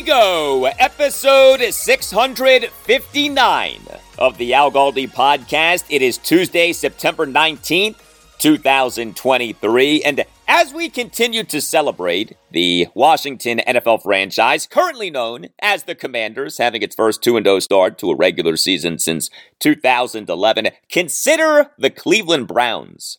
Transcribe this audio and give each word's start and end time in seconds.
Go, 0.00 0.64
episode 0.78 1.72
659 1.72 3.80
of 4.18 4.36
the 4.36 4.52
Al 4.54 4.70
Galdi 4.70 5.10
podcast. 5.10 5.84
It 5.88 6.02
is 6.02 6.18
Tuesday, 6.18 6.72
September 6.72 7.26
19th, 7.26 7.96
2023. 8.38 10.02
And 10.02 10.24
as 10.48 10.74
we 10.74 10.88
continue 10.88 11.44
to 11.44 11.60
celebrate 11.60 12.36
the 12.50 12.88
Washington 12.94 13.60
NFL 13.66 14.02
franchise, 14.02 14.66
currently 14.66 15.10
known 15.10 15.46
as 15.60 15.84
the 15.84 15.94
Commanders, 15.94 16.58
having 16.58 16.82
its 16.82 16.94
first 16.94 17.22
2 17.22 17.42
0 17.42 17.58
start 17.60 17.98
to 17.98 18.10
a 18.10 18.16
regular 18.16 18.56
season 18.56 18.98
since 18.98 19.30
2011, 19.60 20.68
consider 20.90 21.70
the 21.78 21.90
Cleveland 21.90 22.48
Browns. 22.48 23.18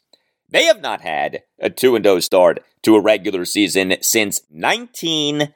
They 0.49 0.65
have 0.65 0.81
not 0.81 1.01
had 1.01 1.43
a 1.59 1.69
2 1.69 2.01
0 2.01 2.19
start 2.19 2.63
to 2.83 2.95
a 2.95 3.01
regular 3.01 3.45
season 3.45 3.95
since 4.01 4.41
19- 4.55 5.53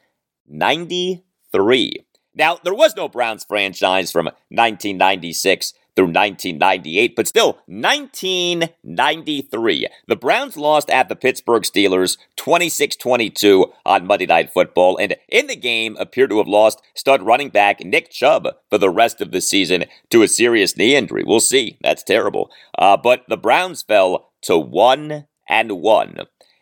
93. 0.51 2.05
Now, 2.33 2.57
there 2.63 2.73
was 2.73 2.95
no 2.95 3.09
Browns 3.09 3.43
franchise 3.43 4.11
from 4.11 4.25
1996 4.49 5.73
through 5.95 6.05
1998, 6.05 7.15
but 7.15 7.27
still, 7.27 7.59
1993. 7.67 9.87
The 10.07 10.15
Browns 10.15 10.55
lost 10.55 10.89
at 10.89 11.09
the 11.09 11.15
Pittsburgh 11.15 11.63
Steelers 11.63 12.17
26 12.37 12.95
22 12.95 13.73
on 13.85 14.07
Monday 14.07 14.25
Night 14.25 14.53
Football, 14.53 14.95
and 14.97 15.17
in 15.27 15.47
the 15.47 15.57
game 15.57 15.97
appeared 15.99 16.29
to 16.29 16.37
have 16.37 16.47
lost 16.47 16.81
stud 16.95 17.21
running 17.21 17.49
back 17.49 17.81
Nick 17.81 18.09
Chubb 18.09 18.47
for 18.69 18.77
the 18.77 18.89
rest 18.89 19.19
of 19.19 19.31
the 19.31 19.41
season 19.41 19.83
to 20.09 20.23
a 20.23 20.29
serious 20.29 20.77
knee 20.77 20.95
injury. 20.95 21.23
We'll 21.25 21.41
see. 21.41 21.77
That's 21.81 22.03
terrible. 22.03 22.49
Uh, 22.77 22.95
but 22.97 23.23
the 23.27 23.37
Browns 23.37 23.81
fell 23.81 24.29
to 24.43 24.57
1 24.57 25.25
and 25.49 25.71
1. 25.71 26.17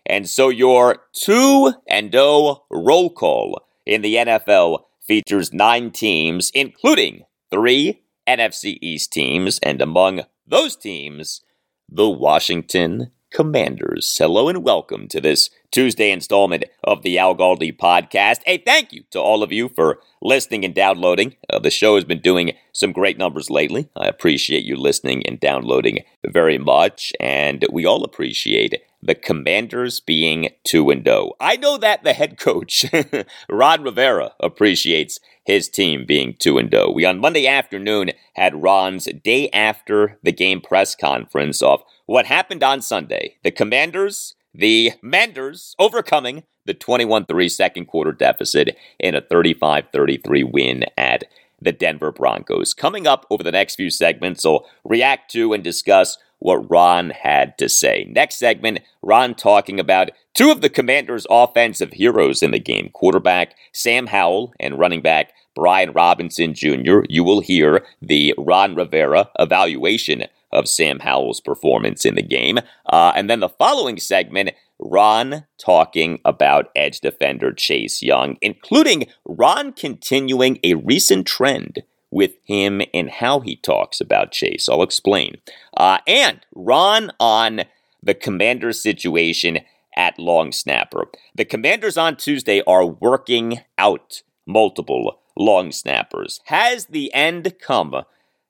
And 0.06 0.28
so 0.28 0.50
your 0.50 1.04
2 1.14 1.74
and 1.88 2.12
0 2.12 2.64
roll 2.72 3.12
call 3.12 3.62
in 3.90 4.04
the 4.04 4.16
NFL 4.18 4.84
features 5.02 5.52
nine 5.52 5.90
teams, 5.90 6.52
including 6.54 7.24
three 7.50 8.04
NFC 8.28 8.78
East 8.82 9.12
teams, 9.12 9.58
and 9.64 9.82
among 9.82 10.22
those 10.46 10.76
teams, 10.76 11.42
the 11.90 12.08
Washington 12.08 13.10
Commanders. 13.34 14.16
Hello 14.16 14.48
and 14.48 14.64
welcome 14.64 15.08
to 15.08 15.20
this 15.20 15.50
Tuesday 15.72 16.12
installment 16.12 16.66
of 16.84 17.02
the 17.02 17.18
Al 17.18 17.36
Galdi 17.36 17.76
podcast. 17.76 18.42
Hey, 18.46 18.60
thank 18.60 18.94
you 18.94 19.06
to 19.10 19.20
all 19.20 19.42
of 19.42 19.52
you 19.52 19.70
for 19.70 20.00
listening 20.22 20.64
and 20.64 20.76
downloading. 20.76 21.36
Uh, 21.50 21.58
the 21.58 21.72
show 21.72 21.96
has 21.96 22.04
been 22.04 22.22
doing 22.22 22.52
some 22.74 22.92
great 22.92 23.18
numbers 23.18 23.50
lately. 23.50 23.90
I 23.96 24.08
appreciate 24.08 24.66
you 24.66 24.76
listening 24.76 25.26
and 25.26 25.40
downloading 25.40 26.04
very 26.28 26.60
much, 26.60 27.12
and 27.20 27.66
we 27.72 27.88
all 27.88 28.04
appreciate 28.04 28.76
the 29.02 29.16
Commanders 29.16 30.00
being 30.00 30.50
2 30.66 30.90
and 30.90 31.04
0. 31.04 31.34
I 31.40 31.56
know 31.56 31.78
that 31.78 32.04
the 32.04 32.14
head 32.14 32.38
coach, 32.38 32.86
Ron 33.50 33.84
Rivera, 33.84 34.34
appreciates 34.40 35.20
his 35.46 35.70
team 35.70 36.06
being 36.06 36.36
2 36.38 36.58
and 36.58 36.72
0. 36.72 36.92
We 36.92 37.06
on 37.06 37.20
Monday 37.20 37.48
afternoon 37.48 38.12
had 38.36 38.62
Ron's 38.62 39.08
day 39.24 39.50
after 39.52 40.18
the 40.24 40.32
game 40.32 40.62
press 40.62 40.96
conference 40.96 41.62
of 41.62 41.82
what 42.06 42.26
happened 42.26 42.64
on 42.64 42.82
Sunday. 42.82 43.38
The 43.44 43.52
Commanders, 43.52 44.36
the 44.54 44.94
Manders 45.02 45.76
overcoming 45.80 46.44
the 46.66 46.74
21 46.74 47.26
3 47.26 47.50
second 47.50 47.86
quarter 47.86 48.12
deficit 48.12 48.78
in 49.00 49.16
a 49.16 49.22
35 49.22 49.86
33 49.92 50.44
win 50.44 50.86
at 50.98 51.24
the 51.62 51.72
Denver 51.72 52.12
Broncos. 52.12 52.74
Coming 52.74 53.08
up 53.08 53.26
over 53.30 53.44
the 53.44 53.52
next 53.52 53.76
few 53.76 53.90
segments, 53.90 54.46
I'll 54.46 54.68
react 54.84 55.32
to 55.32 55.54
and 55.54 55.64
discuss 55.64 56.18
what 56.40 56.70
Ron 56.70 57.12
had 57.12 57.58
to 57.58 57.70
say. 57.70 58.08
Next 58.10 58.38
segment, 58.38 58.80
Ron 59.02 59.36
talking 59.36 59.80
about 59.80 60.12
two 60.34 60.52
of 60.52 60.62
the 60.62 60.70
Commanders' 60.70 61.28
offensive 61.30 61.94
heroes 61.94 62.42
in 62.42 62.52
the 62.52 62.60
game 62.60 62.90
quarterback 62.94 63.56
Sam 63.74 64.08
Howell 64.08 64.54
and 64.60 64.80
running 64.80 65.02
back 65.02 65.34
Brian 65.56 65.92
Robinson 65.92 66.54
Jr. 66.54 67.02
You 67.10 67.24
will 67.24 67.42
hear 67.42 67.86
the 68.02 68.34
Ron 68.38 68.76
Rivera 68.76 69.30
evaluation 69.38 70.24
of 70.52 70.68
Sam 70.68 71.00
Howell's 71.00 71.42
performance 71.42 72.06
in 72.06 72.16
the 72.16 72.24
game. 72.24 72.60
Uh, 72.86 73.12
and 73.16 73.30
then 73.30 73.40
the 73.40 73.50
following 73.50 74.00
segment, 74.00 74.52
Ron 74.80 75.46
talking 75.58 76.20
about 76.24 76.70
edge 76.76 77.02
defender 77.02 77.52
Chase 77.52 78.02
Young, 78.02 78.38
including 78.42 79.08
Ron 79.26 79.74
continuing 79.74 80.60
a 80.64 80.76
recent 80.76 81.28
trend 81.28 81.84
with 82.12 82.34
him 82.44 82.82
and 82.94 83.10
how 83.10 83.40
he 83.40 83.56
talks 83.56 84.02
about 84.02 84.32
Chase. 84.32 84.68
I'll 84.68 84.84
explain. 84.84 85.36
Uh, 85.76 86.00
and 86.08 86.46
Ron 86.56 87.12
on 87.20 87.62
the 88.02 88.14
commander 88.14 88.74
situation 88.74 89.60
at 89.96 90.18
long 90.18 90.52
snapper. 90.52 91.08
The 91.36 91.46
commanders 91.46 91.98
on 91.98 92.16
Tuesday 92.16 92.62
are 92.66 92.86
working 92.86 93.62
out 93.78 94.24
multiple 94.48 95.20
long 95.38 95.72
snappers. 95.72 96.40
Has 96.46 96.88
the 96.88 97.14
end 97.14 97.56
come 97.62 98.04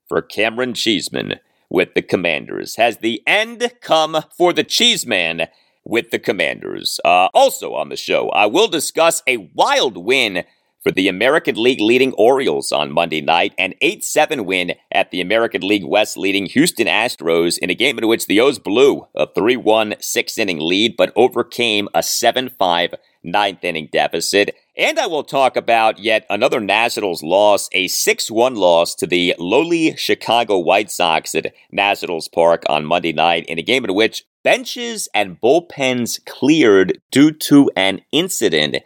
for 0.08 0.22
Cameron 0.22 0.74
Cheeseman 0.74 1.36
with 1.70 1.94
the 1.94 2.02
commanders? 2.02 2.76
Has 2.76 2.98
the 2.98 3.22
end 3.28 3.72
come 3.82 4.18
for 4.36 4.54
the 4.54 4.64
Cheeseman 4.64 5.44
with 5.84 6.12
the 6.12 6.20
commanders? 6.20 7.00
Uh, 7.04 7.30
also 7.34 7.74
on 7.74 7.90
the 7.90 7.98
show, 7.98 8.30
I 8.30 8.46
will 8.46 8.68
discuss 8.68 9.24
a 9.28 9.50
wild 9.54 9.98
win 9.98 10.44
for 10.82 10.92
the 10.92 11.08
American 11.08 11.62
League 11.62 11.82
leading 11.82 12.14
Orioles 12.14 12.72
on 12.72 12.92
Monday 12.92 13.22
night, 13.22 13.54
an 13.58 13.74
8 13.82 14.04
7 14.04 14.46
win 14.46 14.74
at 14.92 15.12
the 15.12 15.22
American 15.22 15.62
League 15.62 15.86
West 15.86 16.18
leading 16.18 16.46
Houston 16.48 16.88
Astros 16.88 17.58
in 17.58 17.70
a 17.70 17.76
game 17.76 17.98
in 17.98 18.08
which 18.08 18.28
the 18.28 18.40
O's 18.40 18.60
blew 18.60 19.08
a 19.16 19.28
3 19.34 19.58
1 19.58 19.96
six 20.00 20.38
inning 20.38 20.60
lead 20.60 20.96
but 20.98 21.12
overcame 21.16 21.90
a 21.94 22.02
7 22.02 22.50
5 22.50 22.96
ninth 23.24 23.64
inning 23.64 23.90
deficit. 23.92 24.56
And 24.78 24.98
I 24.98 25.08
will 25.08 25.26
talk 25.26 25.58
about 25.58 26.00
yet 26.00 26.26
another 26.30 26.62
Nationals 26.62 27.22
loss, 27.22 27.68
a 27.74 27.88
6 27.88 28.32
1 28.32 28.56
loss 28.56 28.96
to 28.96 29.08
the 29.08 29.36
lowly 29.38 29.96
Chicago 29.98 30.58
White 30.58 30.90
Sox 30.90 31.36
at 31.36 31.54
Nationals 31.72 32.30
Park 32.30 32.64
on 32.70 32.86
Monday 32.86 33.12
night 33.12 33.46
in 33.48 33.60
a 33.60 33.64
game 33.64 33.84
in 33.84 33.94
which 33.94 34.24
benches 34.44 35.10
and 35.14 35.40
bullpens 35.42 36.24
cleared 36.26 37.02
due 37.12 37.32
to 37.32 37.70
an 37.76 38.02
incident 38.14 38.78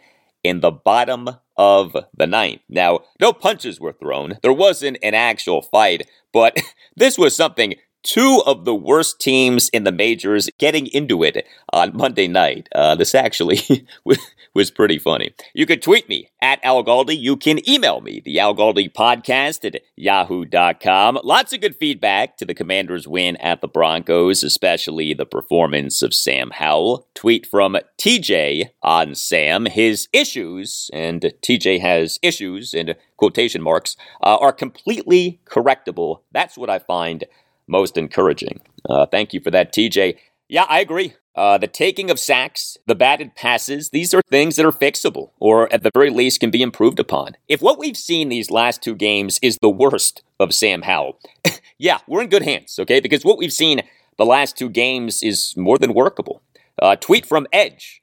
in 0.42 0.60
the 0.60 0.72
bottom 0.72 1.30
of 1.56 1.96
the 2.16 2.26
ninth. 2.26 2.60
Now, 2.68 3.00
no 3.20 3.32
punches 3.32 3.80
were 3.80 3.92
thrown. 3.92 4.38
There 4.42 4.52
wasn't 4.52 4.98
an 5.02 5.14
actual 5.14 5.62
fight, 5.62 6.08
but 6.32 6.58
this 6.96 7.18
was 7.18 7.34
something 7.34 7.74
two 8.04 8.42
of 8.46 8.64
the 8.64 8.74
worst 8.74 9.20
teams 9.20 9.68
in 9.70 9.84
the 9.84 9.90
majors 9.90 10.48
getting 10.58 10.86
into 10.86 11.24
it 11.24 11.46
on 11.72 11.96
Monday 11.96 12.28
night. 12.28 12.68
Uh, 12.74 12.94
this 12.94 13.14
actually 13.14 13.86
was 14.54 14.70
pretty 14.70 14.98
funny. 14.98 15.34
You 15.52 15.66
could 15.66 15.82
tweet 15.82 16.08
me 16.08 16.28
at 16.40 16.64
Al 16.64 16.84
Galdi. 16.84 17.18
You 17.18 17.36
can 17.36 17.68
email 17.68 18.00
me, 18.00 18.22
the 18.24 18.38
Al 18.38 18.54
Galdi 18.54 18.92
podcast 18.92 19.64
at 19.64 19.82
yahoo.com. 19.96 21.18
Lots 21.24 21.52
of 21.52 21.60
good 21.60 21.76
feedback 21.76 22.36
to 22.36 22.44
the 22.44 22.54
Commanders' 22.54 23.08
win 23.08 23.36
at 23.38 23.60
the 23.60 23.68
Broncos, 23.68 24.44
especially 24.44 25.12
the 25.12 25.26
performance 25.26 26.02
of 26.02 26.14
Sam 26.14 26.50
Howell. 26.50 27.08
Tweet 27.14 27.46
from 27.46 27.76
TJ 27.98 28.70
on 28.82 29.14
Sam. 29.14 29.66
His 29.66 30.08
issues, 30.12 30.90
and 30.92 31.32
TJ 31.42 31.80
has 31.80 32.18
issues 32.22 32.74
in 32.74 32.94
quotation 33.16 33.62
marks, 33.62 33.96
uh, 34.22 34.36
are 34.36 34.52
completely 34.52 35.40
correctable. 35.46 36.20
That's 36.30 36.56
what 36.58 36.70
I 36.70 36.78
find 36.78 37.24
most 37.66 37.96
encouraging. 37.96 38.60
Uh, 38.88 39.06
thank 39.06 39.32
you 39.32 39.40
for 39.40 39.50
that, 39.50 39.72
TJ. 39.72 40.16
Yeah, 40.48 40.66
I 40.68 40.80
agree. 40.80 41.14
Uh, 41.34 41.58
the 41.58 41.66
taking 41.66 42.10
of 42.10 42.18
sacks, 42.18 42.76
the 42.86 42.94
batted 42.94 43.34
passes, 43.34 43.90
these 43.90 44.14
are 44.14 44.22
things 44.30 44.54
that 44.54 44.64
are 44.64 44.70
fixable, 44.72 45.30
or 45.40 45.72
at 45.72 45.82
the 45.82 45.90
very 45.92 46.10
least 46.10 46.38
can 46.38 46.50
be 46.50 46.62
improved 46.62 47.00
upon. 47.00 47.36
If 47.48 47.60
what 47.60 47.78
we've 47.78 47.96
seen 47.96 48.28
these 48.28 48.52
last 48.52 48.82
two 48.82 48.94
games 48.94 49.40
is 49.42 49.58
the 49.60 49.70
worst 49.70 50.22
of 50.38 50.54
Sam 50.54 50.82
Howell, 50.82 51.18
yeah, 51.78 51.98
we're 52.06 52.22
in 52.22 52.28
good 52.28 52.44
hands, 52.44 52.78
okay? 52.78 53.00
Because 53.00 53.24
what 53.24 53.38
we've 53.38 53.52
seen 53.52 53.82
the 54.16 54.24
last 54.24 54.56
two 54.56 54.68
games 54.68 55.24
is 55.24 55.56
more 55.56 55.76
than 55.76 55.92
workable. 55.92 56.40
Uh, 56.80 56.94
tweet 56.94 57.26
from 57.26 57.48
Edge. 57.52 58.00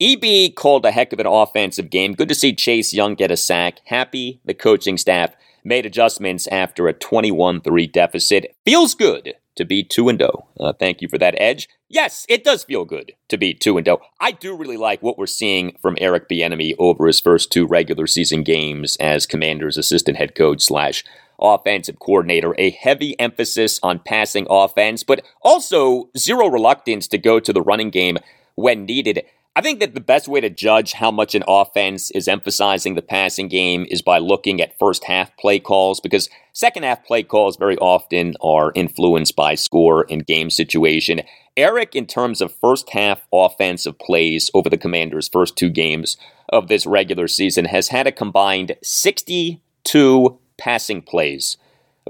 EB 0.00 0.54
called 0.54 0.84
a 0.84 0.90
heck 0.90 1.12
of 1.12 1.20
an 1.20 1.26
offensive 1.26 1.88
game. 1.88 2.14
Good 2.14 2.28
to 2.28 2.34
see 2.34 2.52
Chase 2.52 2.92
Young 2.92 3.14
get 3.14 3.30
a 3.30 3.36
sack. 3.36 3.78
Happy 3.84 4.40
the 4.44 4.52
coaching 4.52 4.98
staff 4.98 5.34
made 5.64 5.86
adjustments 5.86 6.46
after 6.48 6.86
a 6.86 6.92
21 6.92 7.60
3 7.60 7.86
deficit. 7.86 8.54
Feels 8.64 8.94
good 8.94 9.34
to 9.56 9.64
be 9.64 9.82
2 9.82 10.16
0. 10.16 10.46
Uh, 10.58 10.72
thank 10.72 11.00
you 11.00 11.08
for 11.08 11.18
that, 11.18 11.34
Edge. 11.38 11.68
Yes, 11.88 12.26
it 12.28 12.44
does 12.44 12.64
feel 12.64 12.84
good 12.84 13.12
to 13.28 13.36
be 13.36 13.54
2 13.54 13.80
0. 13.84 14.00
I 14.20 14.32
do 14.32 14.56
really 14.56 14.76
like 14.76 15.02
what 15.02 15.16
we're 15.16 15.26
seeing 15.26 15.76
from 15.80 15.96
Eric 16.00 16.28
Bieniemy 16.28 16.74
over 16.78 17.06
his 17.06 17.20
first 17.20 17.52
two 17.52 17.66
regular 17.66 18.06
season 18.06 18.42
games 18.42 18.96
as 18.96 19.26
Commanders 19.26 19.78
assistant 19.78 20.16
head 20.16 20.34
coach 20.34 20.62
slash 20.62 21.04
offensive 21.40 21.98
coordinator. 21.98 22.54
A 22.58 22.70
heavy 22.70 23.18
emphasis 23.18 23.80
on 23.82 24.00
passing 24.00 24.46
offense, 24.50 25.02
but 25.02 25.24
also 25.42 26.10
zero 26.16 26.48
reluctance 26.48 27.08
to 27.08 27.18
go 27.18 27.40
to 27.40 27.52
the 27.52 27.62
running 27.62 27.90
game 27.90 28.18
when 28.54 28.84
needed. 28.84 29.24
I 29.56 29.60
think 29.60 29.78
that 29.78 29.94
the 29.94 30.00
best 30.00 30.26
way 30.26 30.40
to 30.40 30.50
judge 30.50 30.94
how 30.94 31.12
much 31.12 31.36
an 31.36 31.44
offense 31.46 32.10
is 32.10 32.26
emphasizing 32.26 32.94
the 32.94 33.02
passing 33.02 33.46
game 33.46 33.86
is 33.88 34.02
by 34.02 34.18
looking 34.18 34.60
at 34.60 34.76
first 34.80 35.04
half 35.04 35.36
play 35.36 35.60
calls 35.60 36.00
because 36.00 36.28
second 36.52 36.82
half 36.82 37.04
play 37.04 37.22
calls 37.22 37.56
very 37.56 37.76
often 37.78 38.34
are 38.40 38.72
influenced 38.74 39.36
by 39.36 39.54
score 39.54 40.06
and 40.10 40.26
game 40.26 40.50
situation. 40.50 41.20
Eric, 41.56 41.94
in 41.94 42.06
terms 42.06 42.40
of 42.40 42.52
first 42.52 42.90
half 42.90 43.28
offensive 43.32 43.96
plays 44.00 44.50
over 44.54 44.68
the 44.68 44.76
Commanders' 44.76 45.28
first 45.28 45.56
two 45.56 45.70
games 45.70 46.16
of 46.48 46.66
this 46.66 46.84
regular 46.84 47.28
season, 47.28 47.66
has 47.66 47.88
had 47.88 48.08
a 48.08 48.12
combined 48.12 48.74
62 48.82 50.38
passing 50.58 51.00
plays 51.00 51.58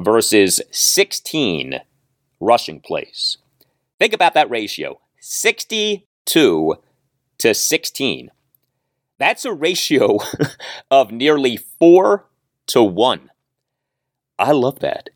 versus 0.00 0.62
16 0.70 1.79
rushing 2.41 2.81
plays. 2.81 3.37
Think 3.99 4.14
about 4.14 4.32
that 4.32 4.49
ratio 4.49 4.99
62 5.20 6.79
to 7.38 7.54
16. 7.54 8.31
That's 9.19 9.44
a 9.44 9.52
ratio 9.52 10.19
of 10.90 11.10
nearly 11.10 11.56
4 11.56 12.26
to 12.69 12.82
1. 12.82 13.31
I 14.38 14.52
love 14.52 14.81
that. 14.81 15.10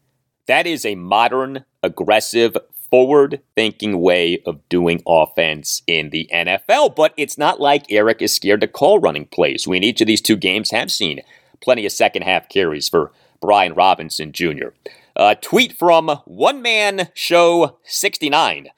That 0.47 0.67
is 0.67 0.87
a 0.87 0.95
modern, 0.95 1.65
aggressive, 1.83 2.57
forward 2.91 3.43
thinking 3.55 4.01
way 4.01 4.43
of 4.47 4.67
doing 4.69 5.03
offense 5.07 5.83
in 5.87 6.11
the 6.11 6.29
NFL. 6.33 6.97
But 6.97 7.13
it's 7.17 7.37
not 7.39 7.61
like 7.61 7.91
Eric 7.91 8.23
is 8.23 8.35
scared 8.35 8.61
to 8.63 8.69
call 8.69 8.99
running 8.99 9.27
plays. 9.27 9.67
We 9.67 9.77
in 9.77 9.85
each 9.85 10.01
of 10.01 10.07
these 10.07 10.23
two 10.23 10.37
games 10.37 10.71
have 10.71 10.91
seen 10.91 11.21
plenty 11.61 11.85
of 11.85 11.93
second 11.93 12.23
half 12.23 12.49
carries 12.49 12.89
for 12.89 13.13
Brian 13.41 13.75
Robinson 13.75 14.33
Jr. 14.33 14.69
A 15.17 15.35
tweet 15.35 15.73
from 15.77 16.09
One 16.25 16.63
Man 16.63 17.09
Show 17.15 17.79
69. 17.85 18.69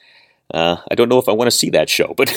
Uh, 0.53 0.77
I 0.91 0.95
don't 0.95 1.09
know 1.09 1.19
if 1.19 1.29
I 1.29 1.33
want 1.33 1.47
to 1.47 1.57
see 1.57 1.71
that 1.71 1.89
show, 1.89 2.15
but 2.17 2.35